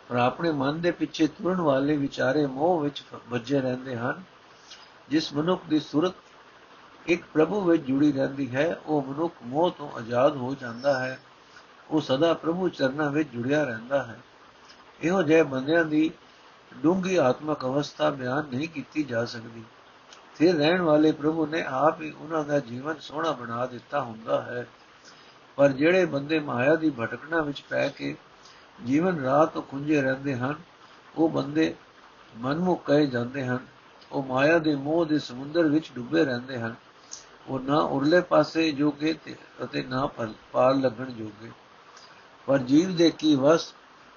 ਪਰ 0.08 0.16
ਆਪਣੇ 0.16 0.52
ਮਨ 0.52 0.80
ਦੇ 0.80 0.90
ਪਿੱਛੇ 0.90 1.26
ਤੁਰਨ 1.26 1.60
ਵਾਲੇ 1.60 1.96
ਵਿਚਾਰੇ 1.96 2.46
ਮੋਹ 2.46 2.80
ਵਿੱਚ 2.80 3.04
ਵੱਜੇ 3.28 3.60
ਰਹਿੰਦੇ 3.60 3.96
ਹਨ। 3.96 4.22
ਜਿਸ 5.08 5.32
ਮਨੁੱਖ 5.32 5.62
ਦੀ 5.68 5.80
ਸੁਰਤ 5.80 6.14
ਇੱਕ 7.06 7.22
ਪ੍ਰਭੂ 7.32 7.60
ਵਿੱਚ 7.60 7.82
ਜੁੜੀ 7.82 8.12
ਰਹਿੰਦੀ 8.12 8.54
ਹੈ, 8.56 8.80
ਉਹ 8.86 9.02
ਮਨੁੱਖ 9.02 9.34
ਮੋਹ 9.42 9.70
ਤੋਂ 9.70 9.90
ਆਜ਼ਾਦ 9.90 10.36
ਹੋ 10.36 10.54
ਜਾਂਦਾ 10.54 10.98
ਹੈ। 10.98 11.18
ਉਹ 11.90 12.00
ਸਦਾ 12.00 12.34
ਪ੍ਰਭੂ 12.34 12.68
ਚਰਨਾਂ 12.68 13.10
ਵਿੱਚ 13.10 13.28
ਜੁੜਿਆ 13.28 13.64
ਰਹਿੰਦਾ 13.64 14.02
ਹੈ। 14.02 14.20
ਇਹੋ 15.02 15.22
ਜਿਹੇ 15.22 15.42
ਬੰਦਿਆਂ 15.42 15.84
ਦੀ 15.84 16.10
ਡੂੰਗੀ 16.82 17.16
ਆਤਮਕ 17.16 17.64
ਅਵਸਥਾ 17.64 18.10
ਬਿਆਨ 18.10 18.46
ਨਹੀਂ 18.52 18.68
ਕੀਤੀ 18.68 19.02
ਜਾ 19.02 19.24
ਸਕਦੀ। 19.24 19.62
ਫਿਰ 20.34 20.54
ਰਹਿਣ 20.56 20.82
ਵਾਲੇ 20.82 21.12
ਪ੍ਰਭੂ 21.12 21.46
ਨੇ 21.46 21.62
ਆਪ 21.62 22.00
ਹੀ 22.02 22.10
ਉਹਨਾਂ 22.10 22.44
ਦਾ 22.44 22.58
ਜੀਵਨ 22.58 22.94
ਸੋਹਣਾ 23.00 23.32
ਬਣਾ 23.32 23.66
ਦਿੱਤਾ 23.66 24.00
ਹੁੰਦਾ 24.02 24.40
ਹੈ। 24.42 24.66
ਪਰ 25.56 25.72
ਜਿਹੜੇ 25.72 26.04
ਬੰਦੇ 26.04 26.38
ਮਾਇਆ 26.40 26.74
ਦੀ 26.74 26.90
ਭਟਕਣਾ 26.90 27.40
ਵਿੱਚ 27.42 27.62
ਪੈ 27.70 27.88
ਕੇ 27.88 28.16
ਜੀਵਨ 28.86 29.20
ਰਾਹ 29.20 29.46
ਤੋਂ 29.46 29.62
ਖੁੰਝੇ 29.62 30.00
ਰਹਿੰਦੇ 30.02 30.36
ਹਨ, 30.36 30.54
ਉਹ 31.16 31.28
ਬੰਦੇ 31.28 31.74
ਮਨਮੁਖ 32.36 32.84
ਕਹੇ 32.84 33.06
ਜਾਂਦੇ 33.06 33.46
ਹਨ, 33.46 33.58
ਉਹ 34.12 34.22
ਮਾਇਆ 34.22 34.58
ਦੇ 34.58 34.74
ਮੋਹ 34.74 35.04
ਦੇ 35.06 35.18
ਸਮੁੰਦਰ 35.18 35.66
ਵਿੱਚ 35.66 35.90
ਡੁੱਬੇ 35.94 36.24
ਰਹਿੰਦੇ 36.24 36.58
ਹਨ। 36.58 36.74
ਉਹ 37.48 37.60
ਨਾ 37.60 37.76
ਉਰਲੇ 37.76 38.20
ਪਾਸੇ 38.20 38.70
ਜੋਗੇ 38.72 39.14
ਅਤੇ 39.64 39.82
ਨਾ 39.82 40.06
ਪਾਰ 40.52 40.74
ਲੱਗਣ 40.74 41.04
ਜੋਗੇ। 41.04 41.50
ਪਰ 42.46 42.58
ਜੀਵ 42.58 42.96
ਦੇ 42.96 43.10
ਕੀ 43.10 43.34
ਵਸ 43.36 43.72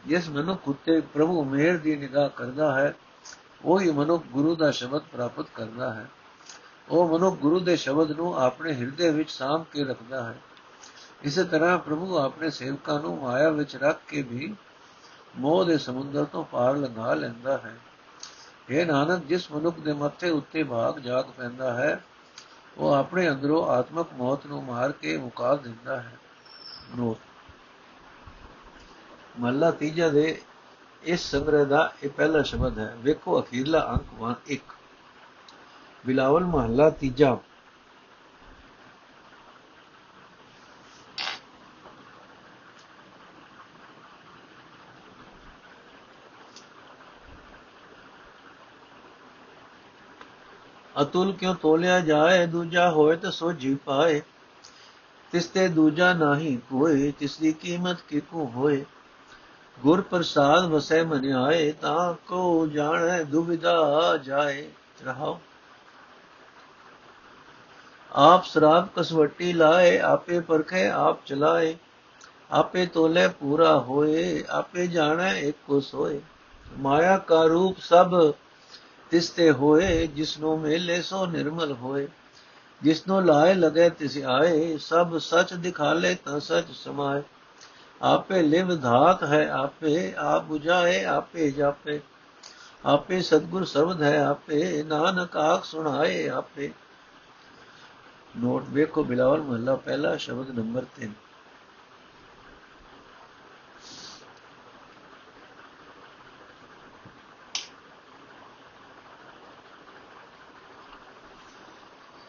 ਜਿਸ 0.08 0.30
ਮਨੁੱਖ 0.30 0.68
ਉਤੇ 0.68 1.02
ਪ੍ਰਭੂ 1.02 1.44
ਮਿਹਰ 1.44 1.78
ਦੀ 1.78 1.96
ਨਿਗਾਹ 1.96 2.30
ਕਰਦਾ 2.30 2.80
ਹੈ, 2.80 2.96
ਉਹ 3.65 3.80
ਹੀ 3.80 3.91
ਮਨੁੱਖ 3.91 4.24
ਗੁਰੂ 4.26 4.56
ਦਾ 4.56 4.72
ਸ਼ਬਦ 4.72 5.02
ਪ੍ਰਾਪਤ 5.02 5.46
ਕਰਦਾ 5.56 5.94
ਹੈ। 5.94 6.10
ਉਹ 6.89 7.18
ਮਨੁੱਖ 7.18 7.36
ਗੁਰੂ 7.36 7.60
ਦੇ 7.60 7.76
ਸ਼ਬਦ 7.76 8.12
ਨੂੰ 8.12 8.39
ਆਪਣੇ 8.39 8.74
ਹਿਰਦੇ 8.74 9.12
ਵਿੱਚ 9.12 9.32
ਸਾਂਭ 9.32 9.65
ਕੇ 9.74 9.84
ਰੱਖਦਾ 9.84 10.24
ਹੈ। 10.24 10.36
ਇਸੇ 11.24 11.44
ਤਰ੍ਹਾਂ 11.44 11.78
ਪ੍ਰਭੂ 11.78 12.18
ਆਪਣੇ 12.18 12.50
ਸੇਵਕਾਂ 12.50 13.00
ਨੂੰ 13.00 13.22
ਮਾਇਆ 13.22 13.50
ਵਿੱਚ 13.50 13.76
ਰੱਖ 13.76 14.00
ਕੇ 14.08 14.22
ਵੀ 14.22 14.56
ਮੋਹ 15.38 15.65
ਦੇ 15.65 15.78
ਸਮੁੰਦਰ 15.78 16.26
ਤੋਂ 16.26 16.44
ਪਾਰ 16.44 16.76
ਲੰਘਾ 16.76 17.13
ਲੈਂਦਾ 17.13 17.58
ਹੈ। 17.58 17.78
ਇਹ 18.70 18.86
ਨਾਨਕ, 18.86 19.26
ਜਿਸ 19.26 19.52
ਮਨੁੱਖ 19.52 19.80
ਦੇ 19.80 19.94
ਮੱਥੇ 19.94 20.30
ਉੱਤੇ 20.30 20.63
ਭਾਗ 20.63 21.00
ਜਾਗ 21.00 21.26
ਪੈਂਦਾ 21.38 21.74
ਹੈ, 21.74 22.04
ਉਹ 22.78 22.94
ਆਪਣੇ 22.94 23.30
ਅੰਦਰੋਂ 23.30 23.68
ਆਤਮਕ 23.68 24.08
ਮੌਤ 24.13 24.46
ਨੂੰ 24.46 24.63
ਮਾਰ 24.63 24.91
ਕੇ 24.91 25.18
ਮੁਕਾ 25.18 25.56
ਦਿੰਦਾ 25.56 26.02
ਹੈ। 26.02 26.18
ਨੋਟ 26.98 27.18
ਮੱਲਾ 29.39 29.71
ਤੀਜਾ 29.71 30.10
ਦੇ, 30.10 30.41
ਇਸ 31.04 31.32
ਸੰਗ੍ਰਹਿ 31.32 31.65
ਦਾ 31.65 31.93
ਇਹ 32.04 32.10
ਪਹਿਲਾ 32.10 32.41
ਸ਼ਬਦ 32.41 32.80
ਹੈ, 32.80 32.95
ਵੇਖੋ 33.00 33.41
ਅਖੀਰਲਾ 33.41 33.80
ਅੰਕ 33.89 34.13
1 34.52 34.74
ਬਿਲਾਵਲ 36.06 36.43
ਮਹੱਲਾ 36.43 36.89
ਤੀਜਾ। 36.89 37.38
ਅਤੁਲ 51.02 51.34
ਕਿਉ 51.34 51.54
ਤੋਲਿਆ 51.54 52.00
ਜਾਏ, 52.00 52.45
ਦੂਜਾ 52.48 52.89
ਹੋਏ 52.91 53.15
ਤਾਂ 53.15 53.32
ਸੋ 53.32 53.52
ਜੀ 53.52 53.76
ਪਾਏ। 53.76 54.21
ਤਿਸ 55.32 55.45
ਤੇ 55.45 55.67
ਦੂਜਾ 55.67 56.13
ਨਹੀਂ 56.13 56.58
ਕੋਈ 56.69 57.12
ਤਿਸ 57.12 57.38
ਦੀ 57.38 57.54
ਕੀਮਤ 57.54 58.02
ਕਿਕੂ 58.02 58.45
ਹੋਏ। 58.45 58.86
ਗੁਰ 59.80 60.02
ਪ੍ਰਸਾਦ 60.02 60.66
ਵਸੈ 60.66 61.04
ਮਨ 61.04 61.32
ਆਏ, 61.32 61.72
ਤਾਂ 61.72 62.14
ਕੋ 62.28 62.68
ਜਾਣੈ 62.68 63.24
ਦੁਬਿਧਾ 63.24 64.18
ਜਾਏ। 64.24 64.70
ਰਹਾਓ। 65.06 65.40
ਆਪ 68.12 68.46
ਸ਼ਰਾਬ 68.46 68.88
ਕਸਵੱਟੀ 68.96 69.54
ਲਾਏ, 69.54 70.00
ਆਪੇ 70.00 70.40
ਪਰਖੇ, 70.40 70.88
ਆਪ 70.88 71.26
ਚਲਾਏ। 71.26 71.78
ਆਪੇ 72.52 72.86
ਤੋਲੇ 72.86 73.28
ਪੂਰਾ 73.28 73.80
ਹੋਏ, 73.80 74.46
ਆਪੇ 74.50 74.88
ਜਾਣੈ 74.88 75.34
ਇੱਕ 75.34 75.58
ਕੋ 75.68 75.80
ਸੋਏ। 75.80 76.22
ਮਾਇਆ 76.78 77.18
ਕਾ 77.18 77.44
ਰੂਪ 77.44 77.78
ਸਭ 77.80 78.34
ਤਿਸ 79.10 79.30
ਤੇ 79.30 79.52
ਹੋਏ, 79.52 80.08
ਜਿਸਨੂੰ 80.08 80.60
ਮੇਲੇ 80.60 81.02
ਸੋ 81.02 81.26
ਨਿਰਮਲ 81.26 81.74
ਹੋਏ। 81.74 82.08
ਜਿਸਨੂੰ 82.84 83.26
ਲਾਏ, 83.26 83.54
ਲਗੇ 83.54 83.90
ਤਿਸ 83.90 84.18
ਆਏ, 84.18 84.78
ਸਭ 84.78 85.18
ਸੱਚ 85.18 85.54
ਦਿਖਾਲੇ 85.54 86.16
ਤਾਂ 86.16 86.40
ਸੱਚ 86.40 86.66
ਸਮਾਏ। 86.72 87.22
ਆਪੇ 88.06 88.41
ਲਿਵ 88.41 88.76
ਧਾਤ 88.76 89.24
ਹੈ, 89.24 89.48
ਆਪੇ 89.52 90.13
ਆਪ 90.18 90.52
부ਝਾਏ 90.52 91.04
ਆਪੇ 91.06 91.50
ਜਾਪੇ। 91.52 92.00
ਆਪੇ 92.86 93.22
ਸਤਗੁਰ 93.22 93.63
ਸਰਵਦ 93.65 94.02
ਹੈ, 94.02 94.18
ਆਪੇ 94.26 94.84
ਨਾਨਕ 94.84 95.38
ਆਖ 95.38 95.63
ਸੁਣਾਏ, 95.65 96.28
ਆਪੇ। 96.30 96.72
ਨੋਟ 98.36 98.65
ਵੇਖੋ 98.70 99.04
ਬਿਲਾਵਲ 99.04 99.41
ਮਹੱਲਾ, 99.41 99.76
ਪਹਿਲਾ 99.76 100.15
ਸ਼ਬਦ 100.18 100.50
ਨੰਬਰ 100.60 100.86
3 100.96 101.13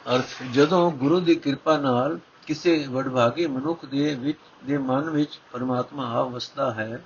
ਅਰਥ, 0.07 0.43
ਜਦੋਂ 0.53 0.91
ਗੁਰੂ 0.93 1.21
ਦੀ 1.21 1.35
ਕਿਰਪਾ 1.35 1.77
ਨਾਲ 1.79 2.19
ਕਿਸੇ 2.47 2.87
ਵਡਭਾਗੇ 2.91 3.47
ਮਨੁੱਖ 3.47 3.85
ਦੇ 3.85 4.15
ਵਿੱਚ, 4.15 4.39
ਦੇ 4.65 4.79
ਮਨ 4.79 5.11
ਵਿੱਚ 5.11 5.41
ਪਰਮਾਤਮਾ 5.53 6.07
ਆ 6.07 6.23
ਵਸਦਾ 6.23 6.75
ਹੈ, 6.75 7.03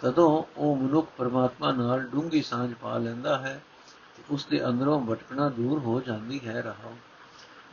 ਤਦੋਂ 0.00 0.42
ਉਹ 0.56 0.76
ਮਨੁੱਖ 0.76 1.08
ਪਰਮਾਤਮਾ 1.18 1.72
ਨਾਲ 1.72 2.00
ਡੂੰਗੀ 2.00 2.42
ਸਾਂਝ 2.42 2.74
ਪਾ 2.74 2.98
ਲੈਂਦਾ 2.98 3.38
ਹੈ 3.38 3.62
ਤੇ 4.16 4.22
ਉਸ 4.30 4.46
ਦੇ 4.46 4.66
ਅੰਦਰੋਂ 4.66 5.06
ਭਟਕਣਾ 5.06 5.48
ਦੂਰ 5.48 5.78
ਹੋ 5.78 6.00
ਜਾਂਦੀ 6.00 6.40
ਹੈ 6.46 6.62
ਰਹਾ। 6.62 6.92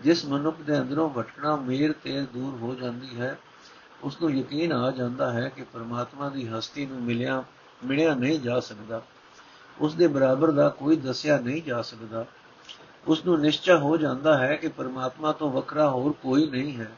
ਜਿਸ 0.03 0.25
ਮਨੁੱਖ 0.25 0.61
ਦੇ 0.61 0.79
ਅੰਦਰੋਂ 0.79 1.09
ਭਟਕਣਾ 1.09 1.55
ਮੇਰ 1.55 1.93
ਤੇ 2.03 2.21
ਦੂਰ 2.21 2.55
ਹੋ 2.55 2.75
ਜਾਂਦੀ 2.75 3.19
ਹੈ 3.19 3.39
ਉਸ 4.03 4.21
ਨੂੰ 4.21 4.31
ਯਕੀਨ 4.31 4.73
ਆ 4.73 4.91
ਜਾਂਦਾ 4.91 5.33
ਹੈ 5.33 5.49
ਕਿ 5.49 5.63
ਪਰਮਾਤਮਾ 5.63 6.29
ਦੀ 6.29 6.47
ਹਸਤੀ 6.47 6.85
ਨੂੰ 6.85 7.01
ਮਿਲਿਆ 7.01 7.43
ਮਿਲਿਆ 7.85 8.13
ਨਹੀਂ 8.13 8.39
ਜਾ 8.39 8.59
ਸਕਦਾ। 8.59 9.01
ਉਸ 9.81 9.93
ਦੇ 9.93 10.07
ਬਰਾਬਰ 10.07 10.51
ਦਾ 10.51 10.69
ਕੋਈ 10.69 10.95
ਦੱਸਿਆ 10.95 11.37
ਨਹੀਂ 11.37 11.63
ਜਾ 11.63 11.81
ਸਕਦਾ। 11.81 12.25
ਉਸ 13.07 13.25
ਨੂੰ 13.25 13.39
ਨਿਸ਼ਚੈ 13.39 13.75
ਹੋ 13.75 13.97
ਜਾਂਦਾ 13.97 14.37
ਹੈ 14.37 14.55
ਕਿ 14.55 14.67
ਪਰਮਾਤਮਾ 14.67 15.31
ਤੋਂ 15.31 15.51
ਵੱਖਰਾ 15.51 15.89
ਹੋਰ 15.89 16.11
ਕੋਈ 16.11 16.49
ਨਹੀਂ 16.49 16.77
ਹੈ। 16.77 16.91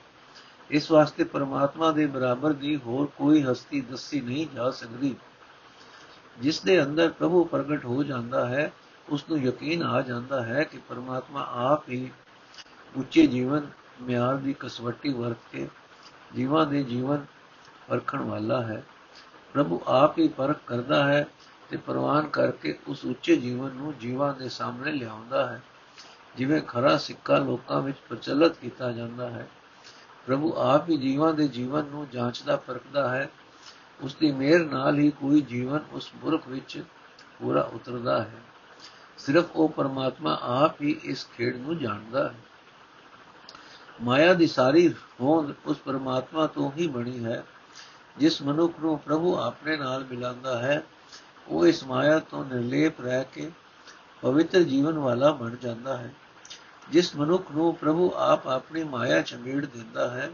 ਇਸ 0.69 0.91
ਵਾਸਤੇ 0.91 1.23
ਪਰਮਾਤਮਾ 1.23 1.91
ਦੇ 1.91 2.05
ਬਰਾਬਰ 2.05 2.53
ਦੀ 2.53 2.75
ਹੋਰ 2.75 3.05
ਕੋਈ 3.05 3.43
ਹਸਤੀ 3.43 3.81
ਦੱਸੀ 3.81 4.21
ਨਹੀਂ 4.21 4.47
ਜਾ 4.55 4.71
ਸਕਦੀ। 4.71 5.15
ਜਿਸ 6.39 6.61
ਦੇ 6.61 6.83
ਅੰਦਰ 6.83 7.09
ਪ੍ਰਭੂ 7.09 7.43
ਪ੍ਰਗਟ 7.43 7.85
ਹੋ 7.85 8.03
ਜਾਂਦਾ 8.03 8.45
ਹੈ 8.45 8.71
ਉਸ 9.09 9.25
ਨੂੰ 9.29 9.39
ਯਕੀਨ 9.39 9.83
ਆ 9.83 10.01
ਜਾਂਦਾ 10.01 10.43
ਹੈ 10.43 10.63
ਕਿ 10.63 10.77
ਪਰਮਾਤਮਾ 10.89 11.47
ਆਪ 11.53 11.89
ਹੀ 11.89 12.11
ਉੱਚੇ 12.97 13.27
ਜੀਵਨ, 13.27 13.67
ਮਿਆਰ 14.01 14.35
ਦੀ 14.35 14.55
ਕਸਵੱਟੀ 14.59 15.13
ਵਰਤ 15.13 15.37
ਕੇ 15.51 15.67
ਜੀਵਾਂ 16.35 16.65
ਦੇ 16.65 16.83
ਜੀਵਨ 16.83 17.25
ਪਰਖਣ 17.87 18.19
ਵਾਲਾ 18.19 18.61
ਹੈ। 18.61 18.83
ਪ੍ਰਭੂ 19.53 19.81
ਆਪ 19.87 20.19
ਹੀ 20.19 20.27
ਪਰਖ 20.27 20.57
ਕਰਦਾ 20.67 21.07
ਹੈ 21.07 21.27
ਤੇ 21.69 21.77
ਪ੍ਰਵਾਨ 21.77 22.27
ਕਰਕੇ 22.27 22.77
ਉਸ 22.87 23.05
ਉੱਚੇ 23.05 23.35
ਜੀਵਨ 23.35 23.69
ਨੂੰ 23.71 23.93
ਜੀਵਾਂ 23.99 24.33
ਦੇ 24.33 24.49
ਸਾਹਮਣੇ 24.49 24.91
ਲਿਆਉਂਦਾ 24.91 25.47
ਹੈ। 25.47 25.61
ਜਿਵੇਂ 26.37 26.61
ਖਰਾ 26.61 26.97
ਸਿੱਕਾ 26.97 27.37
ਲੋਕਾਂ 27.37 27.81
ਵਿੱਚ 27.81 27.97
ਪ੍ਰਚਲਿਤ 28.09 28.53
ਕੀਤਾ 28.53 28.91
ਜਾਂਦਾ 28.91 29.29
ਹੈ, 29.29 29.47
ਪ੍ਰਭੂ 30.27 30.53
ਆਪ 30.57 30.89
ਹੀ 30.89 30.97
ਜੀਵਾਂ 30.97 31.33
ਦੇ 31.33 31.47
ਜੀਵਨ 31.47 31.85
ਨੂੰ 31.85 32.07
ਜਾਂਚਦਾ 32.09 32.55
ਪਰਖਦਾ 32.55 33.09
ਹੈ 33.09 33.29
ਉਸ 34.01 34.15
ਦੀ 34.15 34.31
ਮਿਹਰ 34.31 34.65
ਨਾਲ 34.65 34.99
ਹੀ 34.99 35.11
ਕੋਈ 35.11 35.41
ਜੀਵਨ 35.41 35.79
ਉਸ 35.91 36.11
ਮੁਰਖ 36.23 36.47
ਵਿੱਚ 36.47 36.83
ਪੂਰਾ 37.39 37.61
ਉਤਰਦਾ 37.61 38.23
ਹੈ। 38.23 38.41
ਸਿਰਫ 39.17 39.45
ਉਹ 39.55 39.69
ਪਰਮਾਤਮਾ 39.69 40.39
ਆਪ 40.41 40.81
ਹੀ 40.81 40.99
ਇਸ 41.03 41.27
ਖੇਡ 41.37 41.57
ਨੂੰ 41.57 41.77
ਜਾਣਦਾ 41.77 42.29
ਹੈ। 42.29 42.35
ਮਾਇਆ 44.01 44.33
ਦੀ 44.33 44.47
ਸਾਰੀ 44.47 44.93
ਹੋਂਦ 45.21 45.53
ਉਸ 45.65 45.77
ਪਰਮਾਤਮਾ 45.77 46.47
ਤੋਂ 46.47 46.71
ਹੀ 46.77 46.87
ਬਣੀ 46.87 47.25
ਹੈ, 47.25 47.43
ਜਿਸ 48.17 48.41
ਮਨੁੱਖ 48.41 48.79
ਨੂੰ 48.79 48.99
ਪ੍ਰਭੂ 48.99 49.35
ਆਪਣੇ 49.37 49.77
ਨਾਲ 49.77 50.03
ਮਿਲਾਉਂਦਾ 50.03 50.59
ਹੈ, 50.59 50.83
ਉਹ 51.47 51.67
ਇਸ 51.67 51.83
ਮਾਇਆ 51.83 52.19
ਤੋਂ 52.19 52.45
ਨਿਰਲੇਪ 52.45 53.01
ਰਹਿ 53.01 53.25
ਕੇ 53.33 53.51
ਪਵਿੱਤਰ 54.21 54.63
ਜੀਵਨ 54.63 54.97
ਵਾਲਾ 54.97 55.31
ਬਣ 55.31 55.55
ਜਾਂਦਾ 55.55 55.97
ਹੈ। 55.97 56.13
ਜਿਸ 56.89 57.15
ਮਨੁੱਖ 57.15 57.51
ਨੂੰ 57.51 57.75
ਪ੍ਰਭੂ 57.75 58.13
ਆਪ 58.15 58.47
ਆਪਣੀ 58.47 58.83
ਮਾਇਆ 58.83 59.21
ਚਮੇੜ 59.21 59.65
ਦਿੰਦਾ 59.65 60.09
ਹੈ, 60.09 60.31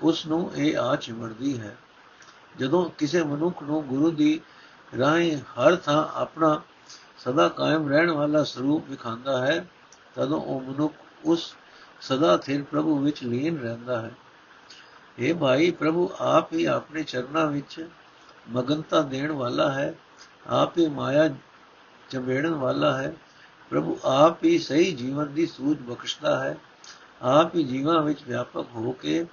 ਉਸ 0.00 0.26
ਨੂੰ 0.26 0.52
ਇਹ 0.54 0.78
ਆ 0.78 0.96
ਚਿਮੜਦੀ 0.96 1.60
ਹੈ। 1.60 1.76
ਜਦੋਂ 2.58 2.90
ਕਿਸੇ 2.90 3.22
ਮਨੁੱਖ 3.22 3.62
ਨੂੰ 3.62 3.86
ਗੁਰੂ 3.86 4.10
ਦੀ 4.10 4.40
ਰਾਹੀਂ 4.98 5.36
ਹਰ 5.36 5.76
ਥਾਂ 5.76 6.08
ਆਪਣਾ 6.20 6.62
ਸਦਾ 7.18 7.48
ਕਾਇਮ 7.48 7.88
ਰਹਿਣ 7.88 8.10
ਵਾਲਾ 8.10 8.44
ਸਰੂਪ 8.44 8.90
ਵਿਖਾਂਦਾ 8.90 9.46
ਹੈ, 9.46 9.66
ਤਦੋਂ 10.14 10.40
ਉਹ 10.40 10.60
ਮਨੁੱਖ 10.60 10.94
ਉਸ 11.24 11.56
ਸਦਾ 12.00 12.36
ਥਿਰ 12.36 12.62
ਪ੍ਰਭੂ 12.62 12.98
ਵਿੱਚ 12.98 13.24
ਲੀਨ 13.24 13.58
ਰਹਿੰਦਾ 13.58 14.02
ਹੈ। 14.02 14.10
ਇਹ 15.18 15.34
ਭਾਈ, 15.34 15.70
ਪ੍ਰਭੂ 15.70 16.10
ਆਪ 16.20 16.52
ਹੀ 16.52 16.64
ਆਪਣੇ 16.64 17.02
ਚਰਨਾਂ 17.02 17.46
ਵਿੱਚ 17.46 17.88
ਮਗਨਤਾ 18.50 19.00
ਦੇਣ 19.00 19.32
ਵਾਲਾ 19.32 19.72
ਹੈ, 19.72 19.94
ਆਪ 20.46 20.78
ਹੀ 20.78 20.88
ਮਾਇਆ 20.88 21.30
ਚੰਬੇੜਨ 22.10 22.54
ਵਾਲਾ 22.54 22.98
ਹੈ। 22.98 23.14
ਪ੍ਰਭੂ 23.72 23.98
ਆਪ 24.04 24.44
ਹੀ 24.44 24.58
ਸਹੀ 24.58 24.92
ਜੀਵਨ 24.92 25.34
ਦੀ 25.34 25.46
ਸੂਝ 25.46 25.78
ਬਖਸ਼ਦਾ 25.78 26.44
ਹੈ। 26.44 26.58
ਆਪ 27.22 27.54
ਹੀ 27.54 27.64
ਜੀਵਾਂ 27.64 28.02
ਵਿੱਚ 28.02 28.22
ਵਿਆਪਕ 28.28 28.66
ਹੋ 28.74 28.92
ਕੇ 28.92 29.26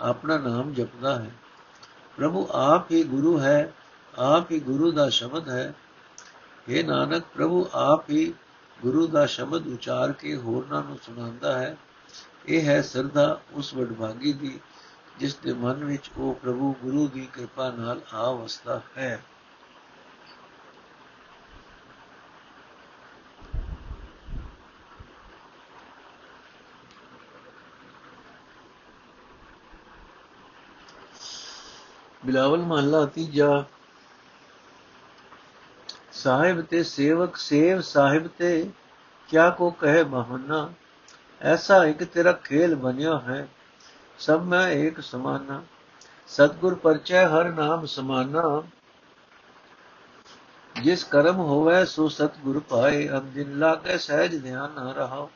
ਆਪਣਾ 0.00 0.38
ਨਾਮ 0.38 0.72
ਜਪਦਾ 0.72 1.16
ਹੈ। 1.16 1.30
ਪ੍ਰਭੂ 2.16 2.48
ਆਪ 2.50 2.90
ਹੀ 2.90 3.04
ਗੁਰੂ 3.04 3.40
ਹੈ, 3.40 3.72
ਆਪ 4.18 4.50
ਹੀ 4.50 4.60
ਗੁਰੂ 4.60 4.92
ਦਾ 4.92 5.08
ਸ਼ਬਦ 5.08 5.48
ਹੈ। 5.48 5.74
ਇਹ 6.68 6.84
ਨਾਨਕ, 6.84 7.22
ਪ੍ਰਭੂ 7.34 7.68
ਆਪ 7.74 8.10
ਹੀ 8.10 8.34
ਗੁਰੂ 8.82 9.06
ਦਾ 9.06 9.26
ਸ਼ਬਦ 9.26 9.66
ਉਚਾਰ 9.66 10.12
ਕੇ 10.12 10.36
ਹੋਰਨਾਂ 10.36 10.82
ਨੂੰ 10.82 10.98
ਸੁਣਾਉਂਦਾ 11.02 11.58
ਹੈ। 11.58 11.76
ਇਹ 12.46 12.66
ਹੈ 12.66 12.82
ਸਰਦਾ 12.82 13.40
ਉਸ 13.52 13.74
ਵਡਭਾਗੀ 13.74 14.32
ਦੀ, 14.32 14.60
ਜਿਸ 15.18 15.34
ਦੇ 15.34 15.52
ਮਨ 15.52 15.84
ਵਿੱਚ 15.84 16.10
ਉਹ 16.16 16.34
ਪ੍ਰਭੂ 16.34 16.76
ਗੁਰੂ 16.82 17.08
ਦੀ 17.08 17.28
ਕਿਰਪਾ 17.32 17.70
ਨਾਲ 17.70 18.00
ਆ 18.14 18.30
ਵਸਦਾ 18.30 18.80
ਹੈ। 18.98 19.24
ਬਿਲਾਵਲ 32.32 32.60
ਮਹੱਲਾ 32.60 33.04
ਤੀਜਾ 33.06 33.64
ਸਾਹਿਬ 36.12 36.60
ਤੇ 36.60 36.82
ਸੇਵਕ 36.82 37.36
ਸੇਵ 37.36 37.80
ਸਾਹਿਬ 37.80 38.28
ਤੇ 38.38 38.70
ਕਿਆ 39.28 39.48
ਕੋ 39.50 39.68
ਕਹੇ 39.70 40.02
ਬਹਾਨਾ 40.04 40.68
ਐਸਾ 41.42 41.84
ਇੱਕ 41.84 42.04
ਤੇਰਾ 42.04 42.32
ਖੇਲ 42.44 42.74
ਬਣਿਆ 42.74 43.18
ਹੈ 43.18 43.46
ਸਭ 44.18 44.42
ਮੈਂ 44.42 44.66
ਇੱਕ 44.68 45.00
ਸਮਾਨਾ 45.00 45.62
ਸਤਗੁਰ 46.28 46.74
ਪਰਚੈ 46.74 47.26
ਹਰ 47.26 47.50
ਨਾਮ 47.50 47.84
ਸਮਾਨਾ 47.86 48.62
ਜਿਸ 50.76 51.04
ਕਰਮ 51.04 51.40
ਹੋਵੇ 51.40 51.84
ਸੋ 51.86 52.08
ਸਤਗੁਰ 52.08 52.60
ਪਾਏ 52.68 53.08
ਅੰਦਿਨ 53.08 53.58
ਲਾਗੇ 53.58 53.98
ਸਹਿਜ 53.98 54.42
ਧਿਆਨ 54.42 54.72
ਨਾ 54.76 54.92
ਰਹਾ 54.92 55.26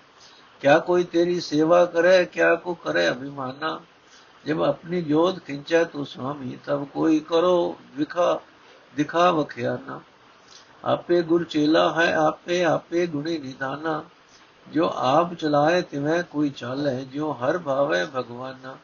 ਕਿਆ 0.62 0.78
ਕੋਈ 0.78 1.04
ਤੇਰੀ 1.04 1.38
ਸੇਵਾ 1.40 1.84
ਕਰੇ 1.86 2.24
ਕਿਆ 2.24 2.54
ਕੋ 2.54 2.74
ਕਰੇ 2.74 3.08
ਅਭਿਮਾਨਾ 3.10 3.78
ਜਿਵ 4.46 4.64
ਆਪਣੀ 4.64 5.02
ਜੋਤ 5.02 5.38
ਖਿੰਚੈ 5.38 5.84
ਤੂੰ 5.84 6.06
ਸੁਆਮੀ, 6.06 6.58
ਤਬ 6.66 6.84
ਕੋਈ 6.84 7.20
ਕਰੋ 7.20 7.76
ਵਿਖਾ, 7.96 8.40
ਦਿਖਾ 8.96 9.30
ਵਖਿਆਨਾ। 9.30 10.00
ਆਪੇ 10.84 11.22
ਗੁਰ 11.22 11.44
ਚੇਲਾ 11.44 11.92
ਹੈ, 11.92 12.14
ਆਪੇ 12.14 12.64
ਆਪੇ 12.64 13.06
ਗੁਣੀ 13.06 13.38
ਨਿਦਾਨਾ। 13.38 14.04
ਜੋ 14.72 14.92
ਆਪ 14.96 15.34
ਚਲਾਏ 15.34 15.82
ਤਿਵੇਂ 15.82 16.22
ਕੋਈ 16.22 16.50
ਚਾਲੈ, 16.50 17.00
ਜਿਉ 17.00 17.32
ਹਰ 17.32 17.58
ਭਾਵੇ 17.58 18.04
ਭਗਵਾਨਾ। 18.04 18.76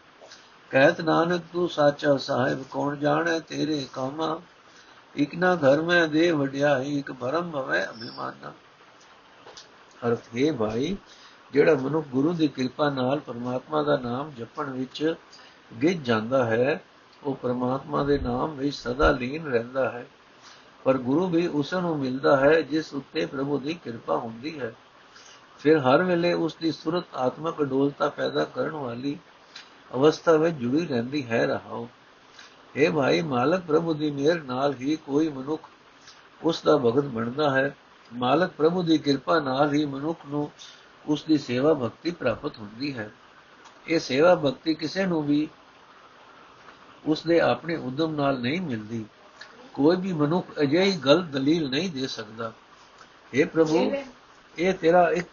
ਕਹਿਤ 0.71 1.01
ਨਾਨਕ, 1.01 1.43
ਤੂੰ 1.53 1.69
ਸਾਚਾ 1.69 2.17
ਸਾਹਿਬ, 2.17 2.65
ਕੌਣ 2.71 2.97
ਜਾਣੈ 2.97 3.39
ਤੇਰੇ 3.39 3.87
ਕਾਮਾ? 3.93 4.41
ਇਕ 5.17 5.35
ਨਾ 5.35 5.55
ਘਰ 5.57 5.81
ਮੈਂ 5.81 6.09
ਦੇ 6.09 6.31
ਵਡਿਆਈ, 6.31 6.99
ਇਕ 6.99 7.13
ਭਰਮ 7.13 7.51
ਭਵੇ 7.51 7.85
ਅਭਿਮਾਨਾ। 7.85 8.53
ਅਰਥ 10.09 10.23
ਹੈ 10.37 10.53
ਭਾਈ, 10.53 10.97
ਜਿਹੜਾ 11.53 11.75
ਮਨੁੱਖ 11.75 12.07
ਗੁਰੂ 12.07 12.33
ਦੀ 12.33 12.49
ਕਿਰਪਾ 12.49 12.91
ਨਾਲ 12.91 13.21
ਪਰਮਾਤਮਾ 13.21 13.83
ਦਾ 13.83 13.97
ਨਾਮ 13.97 14.31
ਜਪਣ 14.31 14.71
ਵਿੱਚ 14.71 15.15
ਗਿੱਜ 15.83 16.07
ਜਾਂਦਾ 16.07 16.45
ਹੈ, 16.45 16.85
ਉਹ 17.23 17.35
ਪ੍ਰਮਾਤਮਾ 17.35 18.05
ਦੇ 18.05 18.19
ਨਾਮ 18.19 18.57
ਵਿੱਚ 18.57 18.77
ਸਦਾ 18.77 19.11
ਲੀਨ 19.11 19.47
ਰਹਿੰਦਾ 19.47 19.91
ਹੈ। 19.91 20.07
ਪਰ 20.85 20.99
ਗੁਰੂ 20.99 21.27
ਵੀ 21.27 21.47
ਉਸ 21.47 21.75
ਨੂੰ 21.75 21.99
ਮਿਲਦਾ 21.99 22.37
ਹੈ, 22.37 22.61
ਜਿਸ 22.61 22.95
ਉੱਤੇ 22.95 23.27
ਪ੍ਰਭੂ 23.27 23.59
ਦੀ 23.59 23.75
ਕਿਰਪਾ 23.75 24.17
ਹੁੰਦੀ 24.17 24.61
ਹੈ। 24.61 24.75
ਫਿਰ 25.59 25.79
ਹਰ 25.79 26.03
ਵੇਲੇ 26.03 26.33
ਉਸ 26.33 26.57
ਦੀ 26.61 26.73
ਸੁਰਤ 26.73 27.05
ਆਤਮਕ 27.15 27.63
ਡੋਲਤਾ 27.63 28.09
ਪੈਦਾ 28.09 28.45
ਕਰਨ 28.45 28.71
ਵਾਲੀ 28.71 29.19
ਅਵਸਥਾ 29.95 30.33
ਵਿੱਚ 30.33 30.57
ਜੁੜੀ 30.57 30.87
ਰਹਿੰਦੀ 30.87 31.27
ਹੈ, 31.27 31.47
ਰਹਾਓ। 31.47 31.89
ਇਹ 32.77 32.91
ਭਾਈ, 32.91 33.23
ਮਾਲਕ 33.23 33.61
ਪ੍ਰਭੂ 33.61 33.95
ਦੀ 33.95 34.11
ਮਿਹਰ 34.11 34.43
ਨਾਲ 34.43 34.75
ਹੀ 34.75 34.97
ਕੋਈ 34.97 35.29
ਮਨੁੱਖ 35.29 35.69
ਉਸ 36.43 36.63
ਦਾ 36.63 36.77
ਭਗਤ 36.77 37.05
ਬਣਦਾ 37.05 37.51
ਹੈ। 37.51 37.77
ਮਾਲਕ 38.15 38.51
ਪ੍ਰਭੂ 38.51 38.83
ਦੀ 38.83 38.99
ਕਿਰਪਾ 38.99 39.41
ਨਾਲ 39.41 39.73
ਹੀ 39.73 39.85
ਮਨੁੱਖ 39.85 40.21
ਨੂੰ 40.27 40.51
ਉਸ 41.07 41.25
ਦੀ 41.25 41.39
ਸੇਵਾ 41.39 41.75
ਭਗਤੀ 41.75 42.11
ਪ੍ਰਾਪਤ 42.11 42.59
ਹੁੰਦੀ 42.59 42.99
ਹੈ। 42.99 43.11
ਇਹ 43.89 43.99
ਸੇਵਾ 43.99 44.35
ਭਗਤੀ 44.35 44.75
ਕਿਸੇ 44.75 45.07
ਨੂੰ 45.07 45.23
ਵੀ 45.23 45.49
ਉਸ 47.07 47.23
ਦੇ 47.23 47.41
ਆਪਣੇ 47.41 47.77
ਉਦਮ 47.77 48.15
ਨਾਲ 48.15 48.41
ਨਹੀਂ 48.41 48.61
ਮਿਲਦੀ। 48.61 49.05
ਕੋਈ 49.75 49.97
ਵੀ 49.97 50.13
ਮਨੁੱਖ 50.13 50.47
ਅਜਿਹੀ 50.61 50.93
ਗਲਤ 50.93 51.25
ਦਲੀਲ 51.25 51.71
ਨਹੀਂ 51.71 51.91
ਦੇ 51.91 52.07
ਸਕਦਾ। 52.07 52.53
हे 53.33 53.49
ਪ੍ਰਭੂ 53.49 53.93
ਇਹ 54.59 54.75
ਤੇਰਾ 54.75 55.11
ਇੱਕ 55.11 55.29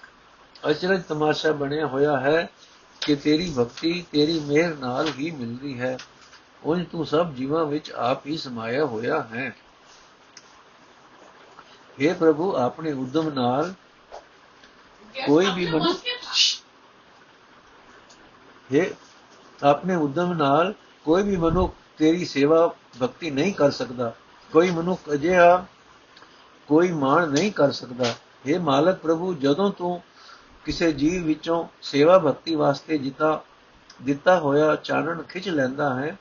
ਅਚਰਜ 0.70 1.04
ਤਮਾਸ਼ਾ 1.04 1.52
ਬਣਿਆ 1.52 1.88
ਹੋਇਆ 1.88 2.20
ਹੈ 2.20 2.50
ਕਿ 3.02 3.16
ਤੇਰੀ 3.16 3.54
ਭਗਤੀ 3.60 4.06
ਤੇਰੀ 4.12 4.40
ਮਿਹਰ 4.40 4.76
ਨਾਲ 4.76 5.08
ਹੀ 5.08 5.32
ਮਿਲਦੀ 5.32 5.80
ਹੈ। 5.80 5.98
ਉੰਜ 6.64 6.88
ਤੂੰ 6.88 7.06
ਸਭ 7.06 7.34
ਜੀਵਾਂ 7.34 7.66
ਵਿੱਚ 7.66 7.92
ਆਪ 7.92 8.26
ਹੀ 8.28 8.38
ਸਮਾਇਆ 8.38 8.86
ਹੋਇਆ 8.86 9.22
ਹੈ। 9.22 9.56
हे 12.02 12.16
ਪ੍ਰਭੂ 12.16 12.56
ਆਪਣੇ 12.56 12.92
ਉਦਮ 12.94 13.30
ਨਾਲ 13.30 13.74
ਕੋਈ 15.28 15.48
ਵੀ 15.56 15.66
ਮਨੁੱਖ 15.66 15.98
हे 18.74 18.86
ਆਪਣੇ 19.64 19.96
ਉਦਮ 19.96 20.34
ਨਾਲ 20.34 20.74
ਕੋਈ 21.06 21.24
ਵੀ 21.24 21.38
ਮਨੁੱਖ 21.38 21.76
ਤੇਰੀ 21.98 22.26
ਸੇਵਾ 22.26 22.76
ਭਗਤੀ 23.02 23.32
ਨਹੀਂ 23.32 23.54
ਕਰ 23.54 23.72
ਸਕਦਾ। 23.72 24.14
ਕੋਈ 24.54 24.72
ਮਨੁੱਖ 24.72 25.02
ਅਜਿਹਾ 25.14 25.66
ਕੋਈ 26.68 26.92
ਮਾਣ 26.92 27.30
ਨਹੀਂ 27.30 27.52
ਕਰ 27.52 27.72
ਸਕਦਾ। 27.72 28.14
हे 28.48 28.62
ਮਾਲਕ 28.62 28.98
ਪ੍ਰਭੂ, 28.98 29.34
ਜਦੋਂ 29.34 29.72
ਤੂੰ 29.72 30.02
ਕਿਸੇ 30.66 30.92
ਜੀਵ 30.92 31.24
ਵਿੱਚੋਂ 31.24 31.68
ਸੇਵਾ 31.82 32.20
ਭਗਤੀ 32.20 32.56
ਵਾਸਤੇ 32.56 32.98
ਜਿੱਤਾ, 32.98 33.44
ਦਿੱਤਾ 34.04 34.40
ਹੋਇਆ 34.40 34.76
ਚਾਨਣ 34.76 35.22
ਖਿੱਚ 35.22 35.50
ਲੈਂਦਾ 35.50 35.96
ਹੈ, 35.96 36.18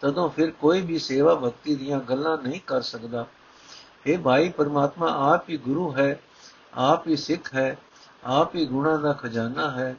ਤਦੋਂ 0.00 0.28
ਫਿਰ 0.28 0.50
ਕੋਈ 0.50 0.80
ਵੀ 0.80 0.98
ਸੇਵਾ 0.98 1.34
ਭਗਤੀ 1.34 1.74
ਦੀਆਂ 1.74 2.00
ਗੱਲਾਂ 2.00 2.38
ਨਹੀਂ 2.38 2.60
ਕਰ 2.66 2.82
ਸਕਦਾ। 2.82 3.26
ਇਹ 4.06 4.18
ਭਾਈ, 4.18 4.48
ਪਰਮਾਤਮਾ 4.48 5.34
ਆਪ 5.34 5.50
ਹੀ 5.50 5.56
ਗੁਰੂ 5.56 5.96
ਹੈ, 5.96 6.20
ਆਪ 6.74 7.08
ਹੀ 7.08 7.16
ਸਿੱਖ 7.16 7.54
ਹੈ, 7.54 7.78
ਆਪ 8.24 8.54
ਹੀ 8.54 8.66
ਗੁਣਾ 8.66 8.96
ਦਾ 8.96 9.12
ਖਜ਼ਾਨਾ 9.12 9.70
ਹੈ। 9.70 9.96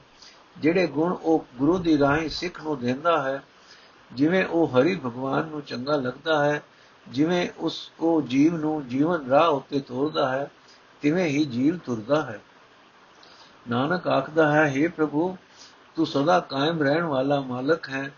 ਜਿਹੜੇ 0.57 0.87
ਗੁਣ 0.87 1.11
ਉਹ 1.13 1.45
ਗੁਰੂ 1.55 1.77
ਦੀ 1.77 1.97
ਰਾਹੀਂ 1.99 2.29
ਸਿੱਖ 2.29 2.63
ਨੂੰ 2.63 2.79
ਦਿੰਦਾ 2.79 3.21
ਹੈ 3.23 3.43
ਜਿਵੇਂ 4.13 4.45
ਉਹ 4.45 4.67
ਹਰੀ 4.67 4.95
ਭਗਵਾਨ 4.95 5.45
ਨੂੰ 5.45 5.61
ਚੰਗਾ 5.61 5.95
ਲੱਗਦਾ 5.95 6.45
ਹੈ, 6.45 6.63
ਜਿਵੇਂ 7.09 7.49
ਉਸ 7.57 7.91
ਕੋ 7.97 8.21
ਜੀਵ 8.21 8.57
ਨੂੰ 8.57 8.87
ਜੀਵਨ 8.87 9.29
ਰਾਹ 9.29 9.47
ਉੱਤੇ 9.47 9.79
ਤੋਰਦਾ 9.79 10.29
ਹੈ, 10.29 10.51
ਤਿਵੇਂ 11.01 11.25
ਹੀ 11.25 11.45
ਜੀਵ 11.45 11.77
ਤੁਰਦਾ 11.77 12.21
ਹੈ। 12.21 12.41
ਨਾਨਕ 13.69 14.07
ਆਖਦਾ 14.07 14.51
ਹੈ 14.51 14.73
हे 14.77 14.91
ਪ੍ਰਭੂ, 14.91 15.37
ਤੂੰ 15.95 16.07
ਸਦਾ 16.07 16.39
ਕਾਇਮ 16.39 16.83
ਰਹਿਣ 16.83 17.03
ਵਾਲਾ 17.03 17.39
ਮਾਲਕ 17.41 17.89
ਹੈ। 17.89 18.13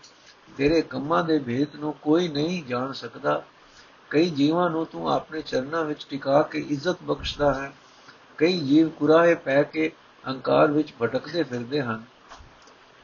ਤੇਰੇ 0.56 0.82
ਕੰਮਾਂ 0.82 1.24
ਦੇ 1.24 1.38
ਭੇਦ 1.38 1.76
ਨੂੰ 1.76 1.92
ਕੋਈ 1.92 2.28
ਨਹੀਂ 2.28 2.64
ਜਾਣ 2.64 2.92
ਸਕਦਾ। 2.92 3.44
ਕਈ 4.10 4.30
ਜੀਵਾਂ 4.30 4.70
ਨੂੰ 4.70 4.86
ਤੂੰ 4.86 5.12
ਆਪਣੇ 5.12 5.42
ਚਰਨਾਂ 5.42 5.84
ਵਿੱਚ 5.84 6.06
ਟਿਕਾ 6.10 6.42
ਕੇ 6.42 6.58
ਇੱਜ਼ਤ 6.58 6.96
ਬਖਸ਼ਦਾ 7.02 7.54
ਹੈ। 7.54 7.72
ਕਈ 8.38 8.60
ਜੀਵ 8.60 8.88
ਕੁਰਾਏ 8.88 9.34
ਪੈ 9.34 9.62
ਕੇ 9.62 9.90
ਹੰਕਾਰ 10.28 10.70
ਵਿੱਚ 10.70 10.92
ਭਟਕਦੇ 11.02 11.42
ਫਿਰਦੇ 11.42 11.82
ਹਨ। 11.82 12.02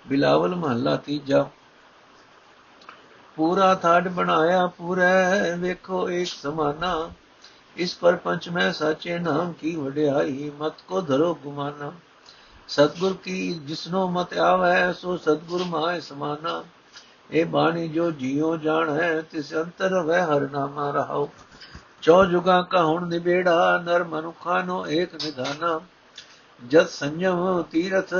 ਬਿਲਾਵਲ 0.09 0.55
ਮਹੱਲਾ 0.55 0.97
ਤੀਜਾ 0.97 1.51
ਪੂਰਾ 3.41 3.75
ਥਾੜ 3.75 4.09
ਬਣਾਇਆ 4.09 4.67
ਪੂਰੇ 4.67 5.55
ਵੇਖੋ 5.59 6.09
ਇੱਕ 6.11 6.29
ਸਮਾਨਾ 6.29 7.11
ਇਸ 7.77 7.95
ਪਰ 7.95 8.17
ਪੰਚ 8.17 8.49
ਮੈਂ 8.49 8.73
ਸਾਚੇ 8.73 9.19
ਨਾਮ 9.19 9.53
ਕੀ 9.53 9.75
ਵਡਿਆਈ 9.77 10.51
ਮਤ 10.59 10.83
ਕੋ 10.89 11.01
ਧਰੋ 11.01 11.33
ਗੁਮਾਨਾ 11.35 11.91
ਸਤਗੁਰ 12.69 13.15
ਕੀ 13.25 13.53
ਜਿਸਨੋ 13.67 14.07
ਮਤ 14.09 14.35
ਆਵੇ 14.39 14.93
ਸੋ 14.93 15.17
ਸਤਗੁਰ 15.17 15.65
ਮਾਏ 15.65 16.01
ਸਮਾਨਾ 16.01 16.63
ਇਹ 17.31 17.47
ਬਾਣੀ 17.47 17.87
ਜੋ 17.89 18.11
ਜਿਉ 18.11 18.57
ਜਾਣ 18.57 18.91
ਹੈ 18.91 19.21
ਤਿਸ 19.23 19.55
ਅੰਤਰ 19.55 19.99
ਵੈ 20.03 20.21
ਹਰ 20.25 20.49
ਨਾਮਾ 20.51 20.91
ਰਹਾਉ 20.91 21.29
ਚੋ 22.03 22.25
ਜੁਗਾ 22.25 22.61
ਕਾ 22.63 22.83
ਹੁਣ 22.83 23.09
ਨਿਬੇੜਾ 23.09 23.79
ਨਰ 23.79 24.05
ਮਨੁਖਾ 24.05 24.63
ਨੋ 24.63 24.85
ਏਕ 24.91 25.15
ਨਿਧਾਨਾ 25.15 25.81
ਜਦ 26.63 26.87
ਸੰਜਮ 26.89 27.63
ਤੀਰਥ 27.63 28.15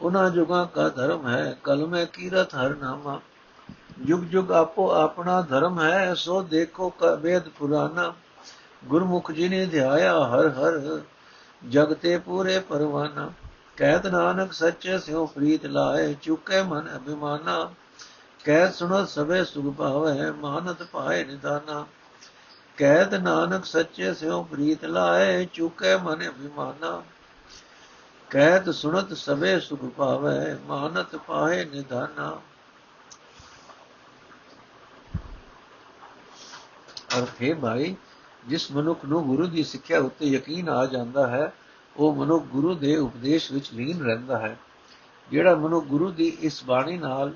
ਉਹਨਾਂ 0.00 0.28
ਜੁਗਾ 0.30 0.64
ਕਾ 0.64 0.88
ਧਰਮ 0.88 1.26
ਹੈ 1.28 1.56
ਕਲਮੇ 1.64 2.06
ਕੀਰਤ 2.06 2.54
ਹਰ 2.54 2.76
ਨਾਮਾ 2.76 3.20
ਜੁਗ 4.06 4.20
ਜੁਗ 4.20 4.52
ਆਪੋ 4.52 4.90
ਆਪਣਾ 4.90 5.40
ਧਰਮ 5.40 5.80
ਹੈ, 5.80 6.14
ਸੋ 6.14 6.42
ਦੇਖੋ 6.42 6.88
ਕਾ 6.90 7.14
ਵੇਦ 7.14 7.48
ਪੁਰਾਨਾ 7.48 8.14
ਗੁਰਮੁਖ 8.84 9.32
ਜੀ 9.32 9.48
ਨੇ 9.48 9.66
ਧਿਆਇਆ, 9.66 10.24
ਹਰ 10.24 10.48
ਹਰ 10.48 11.00
ਜਗਤੇ 11.68 12.18
ਪੂਰੇ 12.18 12.58
ਪਰਵਾਨਾ। 12.58 13.32
ਕਹਿਤ 13.76 14.06
ਨਾਨਕ 14.06 14.52
ਸੱਚੇ 14.52 14.98
ਸਿਉ 14.98 15.26
ਪ੍ਰੀਤ 15.26 15.66
ਲਾਏ 15.66 16.14
ਚੁਕੇ 16.22 16.62
ਮਨ 16.62 16.96
ਅਭਿਮਾਨਾ। 16.96 17.70
ਕਹਿ 18.44 18.72
ਸੁਣੋ 18.72 19.04
ਸਵੇ 19.04 19.44
ਸੁਖ 19.44 19.74
ਭਾਵੈ, 19.74 20.32
ਮਾਨਤ 20.32 20.82
ਪਾਏ 20.82 21.24
ਨਿਦਾਨਾ। 21.24 21.86
ਕਹਿਤ 22.76 23.14
ਨਾਨਕ 23.14 23.64
ਸੱਚੇ 23.64 24.14
ਸਿਉ 24.14 24.42
ਪ੍ਰੀਤ 24.42 24.84
ਲਾਏ 24.84 25.44
ਚੁਕੇ 25.44 25.96
ਮਨ 25.96 26.28
ਅਭਿਮਾਨਾ। 26.28 27.02
ਕਹਿਤ 28.30 28.70
ਸੁਣਤ 28.70 29.16
ਸਵੇ 29.16 29.60
ਸੁਖ 29.60 29.80
ਭਾਵੈ, 29.80 30.58
ਮਾਨਤ 30.66 31.16
ਪਾਏ 31.16 31.64
ਨਿਦਾਨਾ। 31.64 32.40
ਅਰਥ 37.18 37.42
ਹੈ 37.42 37.54
ਭਾਈ, 37.54 37.96
ਜਿਸ 38.48 38.72
ਮਨੁੱਖ 38.72 39.04
ਨੂੰ 39.04 39.26
ਗੁਰੂ 39.26 39.46
ਦੀ 39.46 39.64
ਸਿੱਖਿਆ 39.64 40.00
ਉੱਤੇ 40.00 40.26
ਯਕੀਨ 40.26 40.68
ਆ 40.68 40.86
ਜਾਂਦਾ 40.86 41.26
ਹੈ, 41.26 41.52
ਉਹ 41.96 42.14
ਮਨੁੱਖ 42.14 42.44
ਗੁਰੂ 42.44 42.74
ਦੇ 42.74 42.96
ਉਪਦੇਸ਼ 42.96 43.52
ਵਿੱਚ 43.52 43.72
ਲੀਨ 43.74 44.02
ਰਹਿੰਦਾ 44.02 44.38
ਹੈ। 44.38 44.58
ਜਿਹੜਾ 45.30 45.54
ਮਨੁੱਖ 45.54 45.86
ਗੁਰੂ 45.86 46.10
ਦੀ 46.10 46.36
ਇਸ 46.40 46.64
ਬਾਣੀ 46.64 46.98
ਨਾਲ 46.98 47.32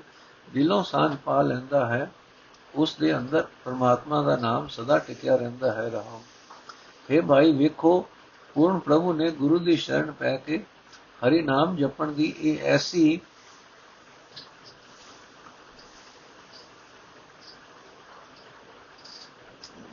ਦਿਲੋਂ 0.53 0.83
ਸਾਂਝ 0.83 1.17
ਪਾ 1.25 1.41
ਲੈਂਦਾ 1.41 1.85
ਹੈ, 1.85 2.11
ਉਸ 2.75 2.95
ਦੇ 2.95 3.17
ਅੰਦਰ 3.17 3.47
ਪਰਮਾਤਮਾ 3.65 4.21
ਦਾ 4.21 4.35
ਨਾਮ 4.35 4.67
ਸਦਾ 4.67 4.97
ਟਿਕਿਆ 4.97 5.35
ਰਹਿੰਦਾ 5.35 5.71
ਹੈ 5.73 5.89
ਰਹਾ 5.89 6.19
ਹੈ 7.11 7.21
ਭਾਈ, 7.21 7.51
ਵੇਖੋ, 7.51 8.05
ਪੂਰਨ 8.53 8.79
ਪ੍ਰਭੂ 8.79 9.13
ਨੇ 9.13 9.31
ਗੁਰੂ 9.31 9.59
ਦੀ 9.59 9.75
ਸ਼ਰਨ 9.75 10.11
ਪੈ 10.11 10.37
ਕੇ 10.37 10.65
ਹਰੀ 11.25 11.41
ਨਾਮ 11.41 11.75
ਜਪਣ 11.75 12.11
ਦੀ 12.11 12.35
ਇਹ 12.39 12.59
ਐਸੀ 12.63 13.21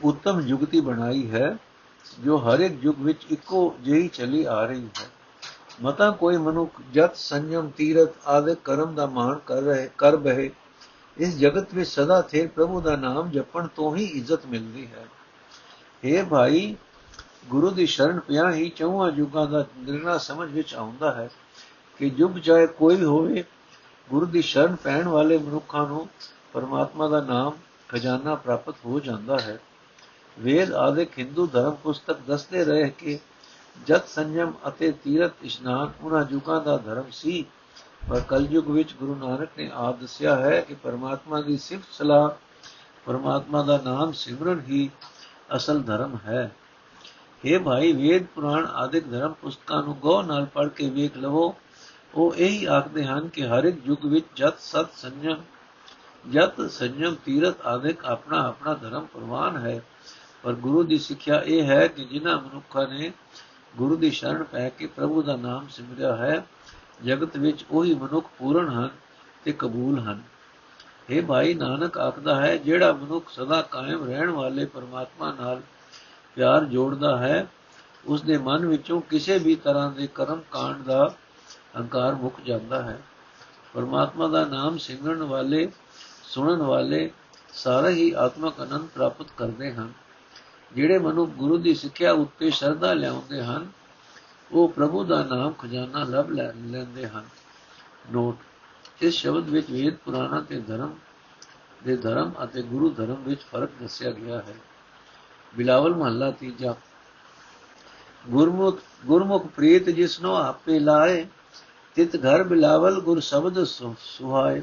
ਉੱਤਮ 0.03 0.41
ਜੁਗਤੀ 0.41 0.81
ਬਣਾਈ 0.81 1.31
ਹੈ, 1.31 1.57
ਜੋ 2.19 2.37
ਹਰ 2.37 2.59
ਇੱਕ 2.59 2.83
ਯੁਗ 2.83 2.95
ਵਿੱਚ 2.99 3.25
ਇੱਕੋ 3.29 3.75
ਜਿਹੀ 3.81 4.07
ਚਲੀ 4.07 4.43
ਆ 4.43 4.65
ਰਹੀ 4.65 4.85
ਹੈ। 4.85 5.07
ਮਤਾ 5.81 6.11
ਕੋਈ 6.11 6.37
ਮਨੁੱਖ 6.37 6.81
ਜਤ, 6.93 7.15
ਸੰਯਮ 7.15 7.69
ਤੀਰਤ 7.69 8.13
ਆਦਿ 8.27 8.55
ਕਰਮ 8.63 8.95
ਦਾ 8.95 9.05
ਮਾਣ 9.05 9.39
ਕਰ 9.45 9.61
ਰਹੇ 9.61 9.89
ਕਰ 9.97 10.15
ਬਹਿ। 10.15 10.49
ਇਸ 11.17 11.37
ਜਗਤ 11.37 11.73
ਵਿੱਚ 11.73 11.89
ਸਦਾ 11.89 12.21
ਥੇ 12.21 12.47
ਪ੍ਰਭੂ 12.47 12.81
ਦਾ 12.81 12.95
ਨਾਮ 12.95 13.31
ਜਪਣ 13.31 13.67
ਤੋਂ 13.67 13.95
ਹੀ 13.95 14.03
ਇੱਜ਼ਤ 14.03 14.45
ਮਿਲਦੀ 14.45 14.87
ਹੈ। 14.87 15.05
हे 16.03 16.25
ਭਾਈ, 16.25 16.75
ਗੁਰੂ 17.49 17.69
ਦੀ 17.69 17.85
ਸ਼ਰਨ 17.85 18.19
ਪਿਆ 18.19 18.51
ਹੀ 18.51 18.69
ਚੌਹਾਂ 18.69 19.11
ਯੁਗਾਂ 19.11 19.47
ਦਾ 19.47 19.65
ਨਿਰਣਾ 19.77 20.17
ਸਮਝ 20.17 20.51
ਵਿੱਚ 20.51 20.75
ਆਉਂਦਾ 20.75 21.11
ਹੈ 21.11 21.29
ਕਿ 21.97 22.11
ਯੁਗ 22.17 22.37
ਚਾਹੇ 22.37 22.67
ਕੋਈ 22.67 22.95
ਵੀ 22.95 23.05
ਹੋਵੇ, 23.05 23.43
ਗੁਰੂ 24.09 24.25
ਦੀ 24.25 24.41
ਸ਼ਰਨ 24.41 24.75
ਪੈਣ 24.75 25.07
ਵਾਲੇ 25.07 25.37
ਮਨੁੱਖਾਂ 25.37 25.87
ਨੂੰ 25.87 26.09
ਪਰਮਾਤਮਾ 26.53 27.07
ਦਾ 27.07 27.21
ਨਾਮ 27.21 27.53
ਖਜ਼ਾਨਾ 27.89 28.35
ਪ੍ਰਾਪਤ 28.35 28.75
ਹੋ 28.85 28.99
ਜਾਂਦਾ 28.99 29.39
ਹੈ। 29.39 29.59
ਵੇਦ 30.37 30.71
ਆਦਿਕ 30.73 31.17
ਹਿੰਦੂ 31.19 31.45
ਧਰਮ 31.47 31.75
ਪੁਸਤਕ 31.75 32.19
ਦੱਸਦੇ 32.27 32.63
ਰਹੇ 32.63 32.89
ਕਿ 32.97 33.17
ਜਤ 33.87 34.07
ਸੰਜਮ 34.07 34.53
ਅਤੇ 34.67 34.91
ਤੀਰਤ 35.03 35.43
ਇਸ਼ਨਾਨ 35.43 35.91
ਉਹਨਾਂ 36.01 36.25
ਯੁਗਾਂ 36.31 36.61
ਦਾ 36.61 36.77
ਧਰਮ 36.77 37.09
ਸੀ 37.11 37.45
ਪਰ 38.09 38.19
ਕਲਯੁਗ 38.19 38.69
ਵਿੱਚ 38.69 38.93
ਗੁਰੂ 38.93 39.15
ਨਾਨਕ 39.15 39.49
ਨੇ 39.57 39.69
ਆਪ 39.75 39.99
ਦੱਸਿਆ 39.99 40.35
ਹੈ 40.35 40.59
ਕਿ 40.61 40.75
ਪਰਮਾਤਮਾ 40.75 41.41
ਦੀ 41.41 41.57
ਸਿਫਤ 41.57 41.93
ਸਲਾਹ 41.93 42.29
ਪਰਮਾਤਮਾ 43.07 43.61
ਦਾ 43.63 43.77
ਨਾਮ 43.85 44.11
ਸਿਮਰਨ 44.11 44.61
ਹੀ 44.67 44.89
ਅਸਲ 45.55 45.81
ਧਰਮ 45.81 46.17
ਹੈ 46.25 46.49
ਇਹ 47.43 47.59
ਭਾਈ 47.59 47.91
ਵੇਦ 47.93 48.25
ਪੁਰਾਣ 48.35 48.65
ਆਦਿਕ 48.73 49.07
ਧਰਮ 49.07 49.33
ਪੁਸਤਕਾਂ 49.33 49.81
ਨੂੰ 49.83 49.97
ਗੌ 50.03 50.21
ਨਾਲ 50.21 50.45
ਪੜ੍ਹ 50.45 50.69
ਕੇ 50.69 50.89
ਵੇਖ 50.89 51.17
ਲਵੋ 51.17 51.53
ਉਹ 52.13 52.35
ਇਹੀ 52.35 52.65
ਆਖਦੇ 52.65 53.05
ਹਨ 53.05 53.27
ਕਿ 53.27 53.47
ਹਰ 53.47 53.65
ਇੱਕ 53.65 53.87
ਯੁਗ 53.87 54.05
ਵਿੱਚ 54.05 54.25
ਜਤ 54.35 54.59
ਸਤ 54.59 54.93
ਸੰਜਮ 54.95 55.41
ਜਤ 56.25 56.61
ਸੰਜਮ 56.71 57.15
ਤੀਰਤ 57.25 57.61
ਆਦਿਕ 57.65 58.05
ਆਪਣਾ 58.05 58.39
ਆਪਣਾ 58.39 58.73
ਧਰਮ 58.73 59.05
ਪ੍ਰਵਾਨ 59.05 59.57
ਹੈ 59.57 59.81
ਪਰ 60.43 60.53
ਗੁਰੂ 60.53 60.83
ਦੀ 60.83 60.97
ਸਿੱਖਿਆ 60.97 61.41
ਇਹ 61.45 61.63
ਹੈ 61.63 61.87
ਕਿ 61.87 62.05
ਜਿਨ੍ਹਾਂ 62.05 62.41
ਮਨੁੱਖਾਂ 62.41 62.87
ਨੇ 62.87 63.11
ਗੁਰੂ 63.77 63.95
ਦੀ 63.95 64.11
ਸ਼ਰਨ 64.11 64.43
ਪੈ 64.43 64.69
ਕੇ 64.69 64.87
ਪ੍ਰਭੂ 64.87 65.21
ਦਾ 65.21 65.35
ਨਾਮ 65.35 65.67
ਸਿਮਰਿਆ 65.67 66.15
ਹੈ, 66.15 66.45
ਜਗਤ 67.05 67.37
ਵਿੱਚ 67.37 67.65
ਉਹੀ 67.71 67.93
ਮਨੁੱਖ 67.93 68.29
ਪੂਰਨ 68.37 68.69
ਹਨ 68.69 68.89
ਤੇ 69.45 69.51
ਕਬੂਲ 69.51 69.99
ਹਨ। 69.99 70.21
ਇਹ 71.09 71.21
ਭਾਈ, 71.21 71.53
ਨਾਨਕ 71.53 71.97
ਆਖਦਾ 71.97 72.35
ਹੈ, 72.35 72.57
ਜਿਹੜਾ 72.57 72.93
ਮਨੁੱਖ 72.93 73.29
ਸਦਾ 73.29 73.61
ਕਾਇਮ 73.61 74.03
ਰਹਿਣ 74.03 74.29
ਵਾਲੇ 74.29 74.65
ਪਰਮਾਤਮਾ 74.65 75.31
ਨਾਲ 75.31 75.61
ਪਿਆਰ 76.35 76.65
ਜੋੜਦਾ 76.65 77.17
ਹੈ 77.17 77.47
ਉਸ 78.05 78.21
ਦੇ 78.21 78.37
ਮਨ 78.37 78.65
ਵਿੱਚੋਂ 78.65 79.01
ਕਿਸੇ 79.01 79.37
ਵੀ 79.37 79.55
ਤਰ੍ਹਾਂ 79.55 79.91
ਦੇ 79.91 80.07
ਕਰਮ 80.07 80.41
ਕਾਂਡ 80.51 80.83
ਦਾ 80.83 81.15
ਹੰਕਾਰ 81.79 82.15
ਮੁੱਕ 82.15 82.35
ਜਾਂਦਾ 82.45 82.81
ਹੈ। 82.83 83.01
ਪਰਮਾਤਮਾ 83.73 84.27
ਦਾ 84.27 84.45
ਨਾਮ 84.45 84.77
ਸਿਮਰਨ 84.77 85.23
ਵਾਲੇ, 85.23 85.71
ਸੁਣਨ 86.23 86.61
ਵਾਲੇ 86.61 87.11
ਸਾਰੇ 87.53 87.93
ਹੀ 87.93 88.11
ਆਤਮਕ 88.11 88.53
ਅਨੰਦ 88.63 88.89
ਪ੍ਰਾਪਤ 88.89 89.25
ਕਰਦੇ 89.37 89.73
ਹਨ। 89.73 89.93
ਜਿਹੜੇ 90.75 90.97
ਮਨੁ 90.97 91.25
ਗੁਰੂ 91.25 91.57
ਦੀ 91.57 91.73
ਸਿੱਖਿਆ 91.75 92.13
ਉੱਤੇ 92.13 92.49
ਸ਼ਰਧਾ 92.49 92.93
ਲਿਆਉਂਦੇ 92.93 93.43
ਹਨ, 93.43 93.67
ਉਹ 94.51 94.69
ਪ੍ਰਭੂ 94.69 95.03
ਦਾ 95.03 95.23
ਨਾਮ 95.23 95.53
ਖਜ਼ਾਨਾ 95.53 96.03
ਲੱਭ 96.03 96.29
ਲੈਂਦੇ 96.29 97.07
ਹਨ। 97.07 97.23
ਨੋਟ 98.11 98.37
ਇਸ 99.01 99.13
ਸ਼ਬਦ 99.13 99.49
ਵਿੱਚ 99.49 99.69
ਵੇਦ 99.69 99.95
ਪੁਰਾਣਾ 99.95 100.41
ਤੇ 100.41 100.59
ਧਰਮ 100.59 100.95
ਦੇ 101.83 101.97
ਧਰਮ 101.97 102.31
ਅਤੇ 102.43 102.61
ਗੁਰੂ 102.61 102.89
ਧਰਮ 102.89 103.15
ਵਿੱਚ 103.15 103.41
ਫ਼ਰਕ 103.41 103.69
ਦੱਸਿਆ 103.81 104.11
ਗਿਆ 104.11 104.37
ਹੈ। 104.37 104.55
ਬਿਲਾਵਲ 105.57 105.95
ਮਹੱਲਾ 105.95 106.31
ਤੀਜਾ। 106.31 106.75
ਗੁਰਮੁਖ 108.29 108.79
ਗੁਰਮੁਖ 109.05 109.47
ਪ੍ਰੀਤ 109.47 109.89
ਜਿਸਨੋ 109.89 110.35
ਆਪੇ 110.35 110.79
ਲਾਏ, 110.79 111.25
ਤਿਤ 111.95 112.15
ਘਰ 112.15 112.43
ਬਿਲਾਵਲ 112.43 113.01
ਗੁਰ 113.01 113.19
ਸ਼ਬਦ 113.19 113.63
ਸੁਹਾਏ। 113.99 114.61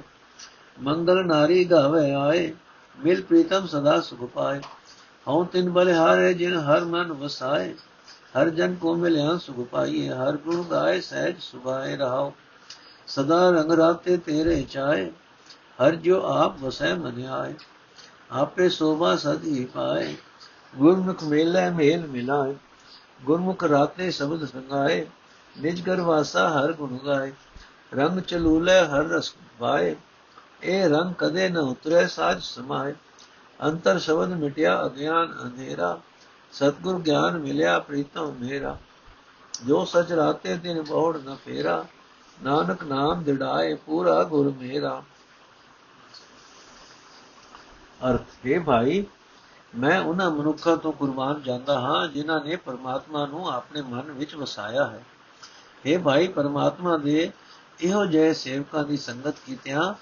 ਮੰਗਲ 0.81 1.27
ਨਾਰੀ 1.27 1.65
ਗਾਵੇ 1.65 2.15
ਆਏ, 2.15 2.53
ਮਿਲ 3.05 3.23
ਪ੍ਰੀਤਮ 3.23 3.67
ਸਦਾ 3.67 4.01
ਸੁਖ 4.01 4.31
ਪਾਏ। 4.31 4.61
ਹਉ 5.29 5.45
ਤਿਨ 5.45 5.71
ਬਲਿਹਾਰੇ 5.71 6.35
ਜਿਨ 6.35 6.57
ਹਰ 6.57 6.85
ਮਨ 6.85 7.13
ਵਸਾਏ, 7.13 7.75
ਹਰ 8.37 8.51
ਜਨ 8.51 8.75
ਕੋ 8.75 8.95
ਮਿਲਿਆ 8.95 9.37
ਸੁਖ 9.37 9.67
ਪਾਈਏ, 9.69 10.09
ਹਰ 10.09 10.37
ਗੁਣ 10.37 10.63
ਗਾਏ 10.63 11.01
ਸਹਿਜ 11.01 11.41
ਸੁਭਾਏ 11.41 11.97
ਰਹਾਓ 11.97 12.33
ਸਦਾ 13.07 13.51
ਰੰਗ 13.51 13.73
ਰਾਤੇ 13.73 14.17
ਤੇਰੇ 14.17 14.63
ਚਾਏ, 14.63 15.11
ਹਰ 15.83 15.95
ਜੋ 15.95 16.23
ਆਪ 16.23 16.59
ਵਸੈ 16.61 16.95
ਮਨ 16.95 17.27
ਆਏ 17.27 17.55
ਆਪੇ 18.33 18.69
ਸੋਭਾ 18.69 19.17
ਸਦੀ 19.17 19.65
ਪਾਏ, 19.65 20.17
ਗੁਰਮੁਖ 20.77 21.25
ਮੇਲੇ 21.25 21.71
ਮੇਲ 21.71 22.07
ਮਿਲਾਏ। 22.07 22.55
ਗੁਰਮੁਖ 23.25 23.65
ਰਾਤੇ 23.65 24.11
ਸ਼ਬਦ 24.11 24.45
ਸੰਗਾਏ, 24.45 25.07
ਨਿਜ 25.61 25.91
ਘਰ 25.91 26.01
ਵਾਸਾ 26.01 26.49
ਹਰ 26.49 26.73
ਗੁਣ 26.73 26.99
ਗਾਏ। 27.07 27.33
ਰੰਗ 27.95 28.21
ਚਲੂਲੇ 28.21 28.81
ਹਰ 28.81 29.05
ਰਸ 29.05 29.35
ਪਾਏ, 29.59 29.97
ਇਹ 30.63 30.89
ਰੰਗ 30.89 31.15
ਕਦੇ 31.15 31.49
ਨ 31.49 31.57
ਉਤਰੇ 31.57 32.07
ਸਾਜ 32.07 32.43
ਸਮਾਏ। 32.43 32.95
ਅੰਤਰ 33.65 33.99
ਸ਼ਬਦ 33.99 34.29
ਮਿਟਿਆ, 34.29 34.87
ਅਗਿਆਨ 34.87 35.39
ਅੰਧੇਰਾ 35.43 36.01
ਸਤਗੁਰ 36.53 37.01
ਗਿਆਨ 37.01 37.39
ਮਿਲਿਆ, 37.39 37.79
ਪ੍ਰੀਤਮ 37.79 38.35
ਮੇਰਾ 38.41 38.79
ਜੋ 39.67 39.85
ਸਚ 39.85 40.13
ਰਾਤੇ 40.13 40.57
ਦਿਨ 40.57 40.83
ਬੋੜ 40.83 41.17
ਨ 41.17 41.37
ਫੇਰਾ, 41.45 41.87
ਨਾਨਕ 42.43 42.85
ਨਾਮ 42.85 43.23
ਦਿੜਾਏ 43.23 43.75
ਪੂਰਾ 43.75 44.25
ਗੁਰ 44.25 44.53
ਮੇਰਾ। 44.61 45.03
ਅਰਥ, 48.11 48.47
ਹੈ 48.47 48.61
ਭਾਈ, 48.61 49.05
ਮੈਂ 49.79 50.01
ਉਹਨਾਂ 50.01 50.31
ਮਨੁੱਖਾਂ 50.31 50.77
ਤੋਂ 50.77 50.93
ਕੁਰਬਾਨ 50.93 51.43
ਜਾਂਦਾ 51.43 51.81
ਹਾਂ, 51.81 52.09
ਜਿਨ੍ਹਾਂ 52.09 52.45
ਨੇ 52.45 52.57
ਪਰਮਾਤਮਾ 52.57 53.27
ਨੂੰ 53.27 53.51
ਆਪਣੇ 53.53 53.83
ਮਨ 53.83 54.13
ਵਿੱਚ 54.13 54.35
ਵਸਾਇਆ 54.35 54.87
ਹੈ। 54.87 55.05
ਇਹ 55.87 55.99
ਭਾਈ, 55.99 56.29
ਪਰਮਾਤਮਾ 56.29 56.97
ਦੇ 56.97 57.33
ਇਹੋ 57.81 58.07
ਜਿਹੇ 58.07 58.35
ਸੇਵਕਾਂ 58.35 58.85
ਦੀ 58.85 58.97
ਸੰਗਤ 58.97 59.35
ਕੀਤਿਆਂ 59.47 59.95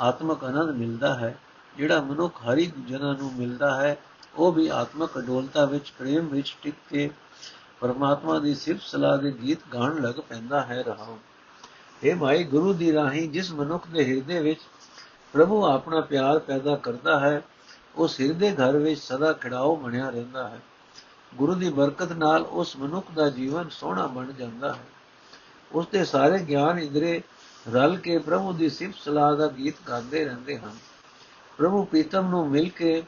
ਆਤਮਕ 0.00 0.44
ਆਨੰਦ 0.44 0.70
ਮਿਲਦਾ 0.70 1.14
ਹੈ। 1.14 1.38
ਜਿਹੜਾ 1.76 2.00
ਮਨੁੱਖ 2.00 2.42
ਹਰੀ 2.42 2.72
ਜਨਾਂ 2.88 3.14
ਨੂੰ 3.14 3.32
ਮਿਲਦਾ 3.34 3.80
ਹੈ, 3.80 3.96
ਉਹ 4.36 4.52
ਵੀ 4.52 4.68
ਆਤਮਕ 4.68 5.18
ਅਡੋਲਤਾ 5.18 5.64
ਵਿੱਚ, 5.64 5.92
ਪ੍ਰੇਮ 5.98 6.26
ਵਿੱਚ 6.26 6.56
ਟਿਕ 6.62 6.74
ਕੇ 6.90 7.10
ਪਰਮਾਤਮਾ 7.80 8.38
ਦੀ 8.38 8.54
ਸਿਫਤ 8.54 8.82
ਸਲਾਹ 8.82 9.18
ਦੇ 9.18 9.32
ਗੀਤ 9.42 9.58
ਗਾਣ 9.74 10.02
ਲੱਗ 10.02 10.14
ਪੈਂਦਾ 10.14 10.62
ਹੈ 10.62 10.82
ਰਹਾ। 10.82 11.16
ਇਹ 12.04 12.16
ਭਾਈ 12.16 12.44
ਗੁਰੂ 12.44 12.72
ਦੀ 12.72 12.92
ਰਾਹੀਂ 12.92 13.28
ਜਿਸ 13.28 13.52
ਮਨੁੱਖ 13.52 13.88
ਦੇ 13.88 14.04
ਹਿਰਦੇ 14.04 14.40
ਵਿੱਚ 14.40 14.60
ਪ੍ਰਭੂ 15.32 15.66
ਆਪਣਾ 15.66 16.00
ਪਿਆਰ 16.00 16.38
ਪੈਦਾ 16.38 16.76
ਕਰਦਾ 16.76 17.20
ਹੈ, 17.20 17.42
ਉਸ 17.96 18.20
ਹਿਰਦੇ 18.20 18.52
ਘਰ 18.52 18.76
ਵਿੱਚ 18.76 19.00
ਸਦਾ 19.00 19.32
ਖੜਾਓ 19.32 19.76
ਬਣਿਆ 19.76 20.10
ਰਹਿੰਦਾ 20.10 20.48
ਹੈ। 20.48 20.60
ਗੁਰੂ 21.34 21.54
ਦੀ 21.54 21.70
ਬਰਕਤ 21.70 22.12
ਨਾਲ 22.12 22.42
ਉਸ 22.42 22.76
ਮਨੁੱਖ 22.76 23.06
ਦਾ 23.14 23.30
ਜੀਵਨ 23.30 23.68
ਸੋਹਣਾ 23.68 24.06
ਬਣ 24.06 24.32
ਜਾਂਦਾ 24.32 24.74
ਹੈ। 24.74 24.84
ਉਸ 25.72 25.86
ਦੇ 25.86 26.04
ਸਾਰੇ 26.04 26.38
ਗਿਆਨ 26.38 26.78
ਇੰਦਰੇ 26.78 27.22
ਰਲ 27.72 27.96
ਕੇ 27.96 28.18
ਪ੍ਰਭੂ 28.18 28.52
ਦੀ 28.52 28.68
ਸਿਫਤ 28.70 28.98
ਸਲਾਹ 28.98 29.36
ਦਾ 29.36 29.46
ਗੀਤ 29.46 29.74
ਗਾਉਂਦੇ 29.88 30.24
ਰਹਿੰਦੇ 30.24 30.58
ਹਨ। 30.58 30.76
ਪ੍ਰਭੂ 31.56 31.84
ਪ੍ਰੀਤਮ 31.84 32.28
ਨੂੰ 32.28 32.50
ਮਿਲ 32.50 32.68
ਕੇ 32.68 33.02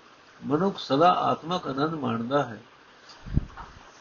ਮਨੁੱਖ 0.47 0.79
ਸਦਾ 0.79 1.13
ਆਤਮਕ 1.13 1.67
ਆਨੰਦ 1.67 1.95
ਮਾਣਦਾ 1.95 2.45
ਹੈ। 2.45 2.61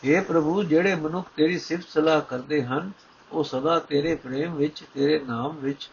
हे 0.09 0.23
ਪ੍ਰਭੂ, 0.23 0.63
ਜਿਹੜੇ 0.63 0.95
ਮਨੁੱਖ 0.95 1.27
ਤੇਰੀ 1.35 1.59
ਸਿਫਤ 1.59 1.89
ਸਲਾਹ 1.89 2.21
ਕਰਦੇ 2.21 2.63
ਹਨ, 2.63 2.91
ਉਹ 3.31 3.43
ਸਦਾ 3.43 3.79
ਤੇਰੇ 3.79 4.15
ਪ੍ਰੇਮ 4.15 4.55
ਵਿੱਚ, 4.55 4.83
ਤੇਰੇ 4.93 5.19
ਨਾਮ 5.19 5.55
ਵਿੱਚ, 5.55 5.89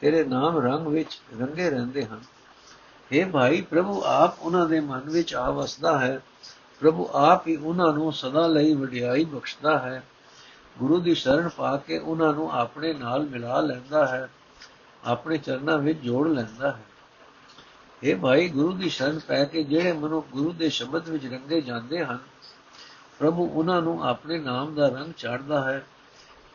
ਤੇਰੇ 0.00 0.24
ਨਾਮ 0.24 0.58
ਰੰਗ 0.58 0.86
ਵਿੱਚ 0.86 1.20
ਰੰਗੇ 1.40 1.70
ਰਹਿੰਦੇ 1.70 2.06
ਹਨ। 2.06 2.20
हे 3.12 3.30
ਭਾਈ, 3.30 3.60
ਪ੍ਰਭੂ 3.60 4.02
ਆਪ 4.04 4.40
ਉਹਨਾਂ 4.40 4.66
ਦੇ 4.66 4.80
ਮਨ 4.80 5.00
ਵਿੱਚ 5.00 5.34
ਆ 5.34 5.50
ਵਸਦਾ 5.50 5.98
ਹੈ। 5.98 6.20
ਪ੍ਰਭੂ 6.80 7.08
ਆਪ 7.12 7.48
ਹੀ 7.48 7.56
ਉਹਨਾਂ 7.56 7.92
ਨੂੰ 7.92 8.12
ਸਦਾ 8.12 8.46
ਲਈ 8.46 8.74
ਵਡਿਆਈ 8.74 9.24
ਬਖਸ਼ਦਾ 9.24 9.78
ਹੈ। 9.78 10.04
ਗੁਰੂ 10.78 11.00
ਦੀ 11.00 11.14
ਸ਼ਰਨ 11.14 11.48
ਪਾ 11.48 11.76
ਕੇ 11.76 11.98
ਉਹਨਾਂ 11.98 12.32
ਨੂੰ 12.32 12.52
ਆਪਣੇ 12.52 12.92
ਨਾਲ 12.92 13.22
ਮਿਲਾ 13.22 13.60
ਲੈਂਦਾ 13.60 14.06
ਹੈ। 14.06 14.28
ਆਪਣੇ 15.04 15.38
ਚਰਨਾਂ 15.38 15.78
ਵਿੱਚ 15.78 16.00
ਜੋੜ 16.00 16.28
ਲੈਂਦਾ 16.28 16.72
ਹੈ। 16.72 16.82
ਇਹ 18.04 18.16
ਭਾਈ, 18.16 18.48
ਗੁਰੂ 18.48 18.72
ਦੀ 18.72 18.88
ਸ਼ਰਨ 18.88 19.18
ਪੈ 19.18 19.44
ਕੇ 19.44 19.62
ਜਿਹੜੇ 19.62 19.92
ਮਨੁ 19.92 20.20
ਗੁਰੂ 20.22 20.52
ਦੇ 20.52 20.68
ਸ਼ਬਦ 20.68 21.08
ਵਿੱਚ 21.08 21.26
ਰੰਗੇ 21.26 21.60
ਜਾਂਦੇ 21.60 22.04
ਹਨ, 22.04 22.18
ਪ੍ਰਭੂ 23.18 23.46
ਉਹਨਾਂ 23.48 23.80
ਨੂੰ 23.82 24.02
ਆਪਣੇ 24.04 24.38
ਨਾਮ 24.38 24.74
ਦਾ 24.74 24.88
ਰੰਗ 24.88 25.12
ਚੜਦਾ 25.12 25.62
ਹੈ। 25.64 25.84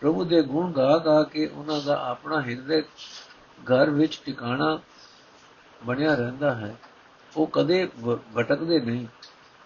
ਪ੍ਰਭੂ 0.02 0.26
ਦੇ 0.26 0.42
ਗੁਣ 0.42 0.72
ਗਾ 0.72 0.98
ਗਾ 0.98 1.24
ਕੇ 1.24 1.46
ਉਹਨਾਂ 1.48 1.82
ਦਾ 1.82 1.96
ਆਪਣਾ 2.06 2.42
ਹਿਰਦੇ 2.42 2.82
ਘਰ 3.64 3.90
ਵਿੱਚ 3.90 4.22
ਟਿਕਾਣਾ 4.26 4.80
ਬਣਿਆ 5.84 6.14
ਰਹਿੰਦਾ 6.16 6.54
ਹੈ। 6.56 6.76
ਉਹ 7.38 7.48
ਕਦੇ 7.48 7.90
ਭਟਕਦੇ 8.38 8.80
ਨਹੀਂ। 8.80 9.08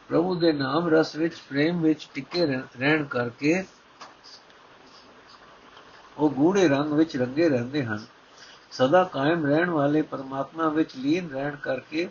ਪ੍ਰਭੂ 0.10 0.36
ਦੇ 0.36 0.52
ਨਾਮ 0.54 0.88
ਰਸ 0.88 1.16
ਵਿੱਚ, 1.16 1.36
ਪ੍ਰੇਮ 1.50 1.82
ਵਿੱਚ 1.82 2.08
ਟਿਕੇ 2.14 2.46
ਰਹਿਣ 2.46 3.06
ਕਰਕੇ 3.06 3.64
ਉਹ 6.18 6.30
ਗੂੜੇ 6.30 6.68
ਰੰਗ 6.68 6.94
ਵਿੱਚ 6.94 7.18
ਰੰਗੇ 7.18 7.50
ਰਹਿੰਦੇ 7.50 7.86
ਹਨ। 7.86 8.06
ਸਦਾ 8.74 9.04
ਕਾਇਮ 9.04 9.46
ਰਹਿਣ 9.46 9.70
ਵਾਲੇ 9.70 10.02
ਪਰਮਾਤਮਾ 10.02 10.68
ਵਿੱਚ 10.68 10.92
ਲੀਨ 10.98 11.30
ਰਹਿਣ 11.30 11.56
ਕਰਕੇ 11.56 12.10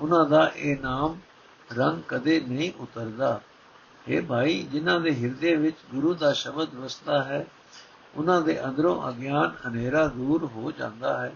ਉਹਨਾਂ 0.00 0.24
ਦਾ 0.24 0.52
ਇਹ 0.56 0.80
ਨਾਮ 0.80 1.18
ਰੰਗ 1.72 2.02
ਕਦੇ 2.08 2.40
ਨਹੀਂ 2.40 2.72
ਉਤਰਦਾ। 2.78 3.40
ਇਹ 4.08 4.22
ਭਾਈ, 4.22 4.62
ਜਿਨ੍ਹਾਂ 4.62 5.00
ਦੇ 5.00 5.14
ਹਿਰਦੇ 5.14 5.56
ਵਿੱਚ 5.56 5.76
ਗੁਰੂ 5.94 6.14
ਦਾ 6.14 6.32
ਸ਼ਬਦ 6.32 6.74
ਵਸਦਾ 6.74 7.24
ਹੈ, 7.24 7.46
ਉਹਨਾਂ 8.16 8.42
ਦੇ 8.42 8.64
ਅੰਦਰੋਂ 8.64 9.08
ਅਗਿਆਨ 9.08 9.54
ਹਨੇਰਾ 9.68 10.06
ਦੂਰ 10.06 10.44
ਹੋ 10.44 10.72
ਜਾਂਦਾ 10.78 11.20
ਹੈ। 11.20 11.32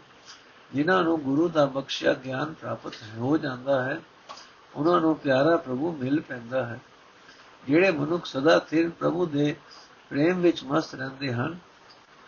ਜਿਨ੍ਹਾਂ 0.75 1.03
ਨੂੰ 1.03 1.21
ਗੁਰੂ 1.21 1.49
ਦਾ 1.49 1.67
ਬਖਸ਼ਿਆ 1.67 2.15
ਗਿਆਨ 2.15 2.53
ਪ੍ਰਾਪਤ 2.53 2.93
ਹੋ 3.17 3.37
ਜਾਂਦਾ 3.37 3.85
ਹੈ, 3.85 4.01
ਉਹਨਾਂ 4.75 5.01
ਨੂੰ 5.01 5.17
ਪਿਆਰਾ 5.17 5.57
ਪ੍ਰਭੂ 5.57 5.93
ਮਿਲ 5.93 6.21
ਪੈਂਦਾ 6.21 6.67
ਹੈ। 6.67 6.81
ਜਿਹੜੇ 7.67 7.91
ਮਨੁੱਖ 7.91 8.27
ਸਦਾ 8.27 8.67
ਸਿਰ 8.71 8.91
ਪ੍ਰਭੂ 8.91 9.27
ਦੇ 9.27 9.57
ਪ੍ਰੇਮ 10.11 10.41
ਵਿੱਚ 10.41 10.65
ਮਸਤ 10.65 10.95
ਰਹਿੰਦੇ 10.95 11.33
ਹਨ 11.33 11.59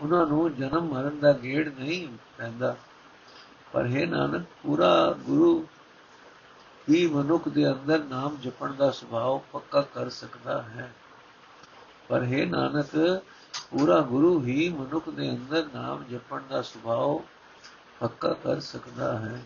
ਉਹਨਾਂ 0.03 0.27
ਨੂੰ 0.27 0.55
ਜਨਮ 0.55 0.81
ਮਰਨ 0.81 1.21
ਦਾ 1.21 1.33
ਗੇੜ 1.33 1.79
ਨਹੀਂ 1.79 2.09
ਪੈਂਦਾ। 2.39 2.77
ਪਰ 3.73 3.87
ਹੈ 3.87 4.07
ਨਾਨਕ, 4.07 4.47
ਪੂਰਾ 4.63 5.15
ਗੁਰੂ 5.19 5.67
ਹੀ 6.91 7.07
ਮਨੁੱਖ 7.07 7.49
ਦੇ 7.49 7.73
ਅੰਦਰ 7.73 8.05
ਨਾਮ 8.05 8.37
ਜਪਣ 8.37 8.73
ਦਾ 8.73 8.91
ਸੁਭਾਅ 8.91 9.51
ਪੱਕਾ 9.53 9.81
ਕਰ 9.81 10.09
ਸਕਦਾ 10.09 10.63
ਹੈ। 10.63 10.93
ਪਰ 12.09 12.25
ਹੈ 12.25 12.47
ਨਾਨਕ, 12.47 13.23
ਪੂਰਾ 13.71 14.01
ਗੁਰੂ 14.01 14.43
ਹੀ 14.43 14.69
ਮਨੁੱਖ 14.69 15.11
ਦੇ 15.11 15.31
ਅੰਦਰ 15.31 15.69
ਨਾਮ 15.75 16.05
ਜਪਣ 16.11 16.41
ਦਾ 16.51 16.63
ਸੁਭਾਅ 16.63 17.25
ਪੱਕਾ 18.01 18.33
ਕਰ 18.33 18.61
ਸਕਦਾ 18.61 19.19
ਹੈ। 19.19 19.43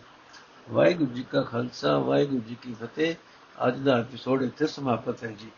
ਵਾਹਿਗੁਰੂ 0.69 1.11
ਜੀ 1.11 1.23
ਕਾ 1.23 1.41
ਖਾਲਸਾ, 1.41 1.99
ਵਾਹਿਗੁਰੂ 1.99 2.41
ਜੀ 2.41 2.55
ਕੀ 2.55 2.73
ਫਤਿਹ। 2.73 3.15
ਅੱਜ 3.67 3.79
ਦਾ 3.79 3.97
ਐਪੀਸੋਡ 3.97 4.41
ਇੱਥੇ 4.41 4.67
ਸਮਾਪਤ 4.67 5.23
ਹੈ 5.23 5.31
ਜੀ। 5.31 5.51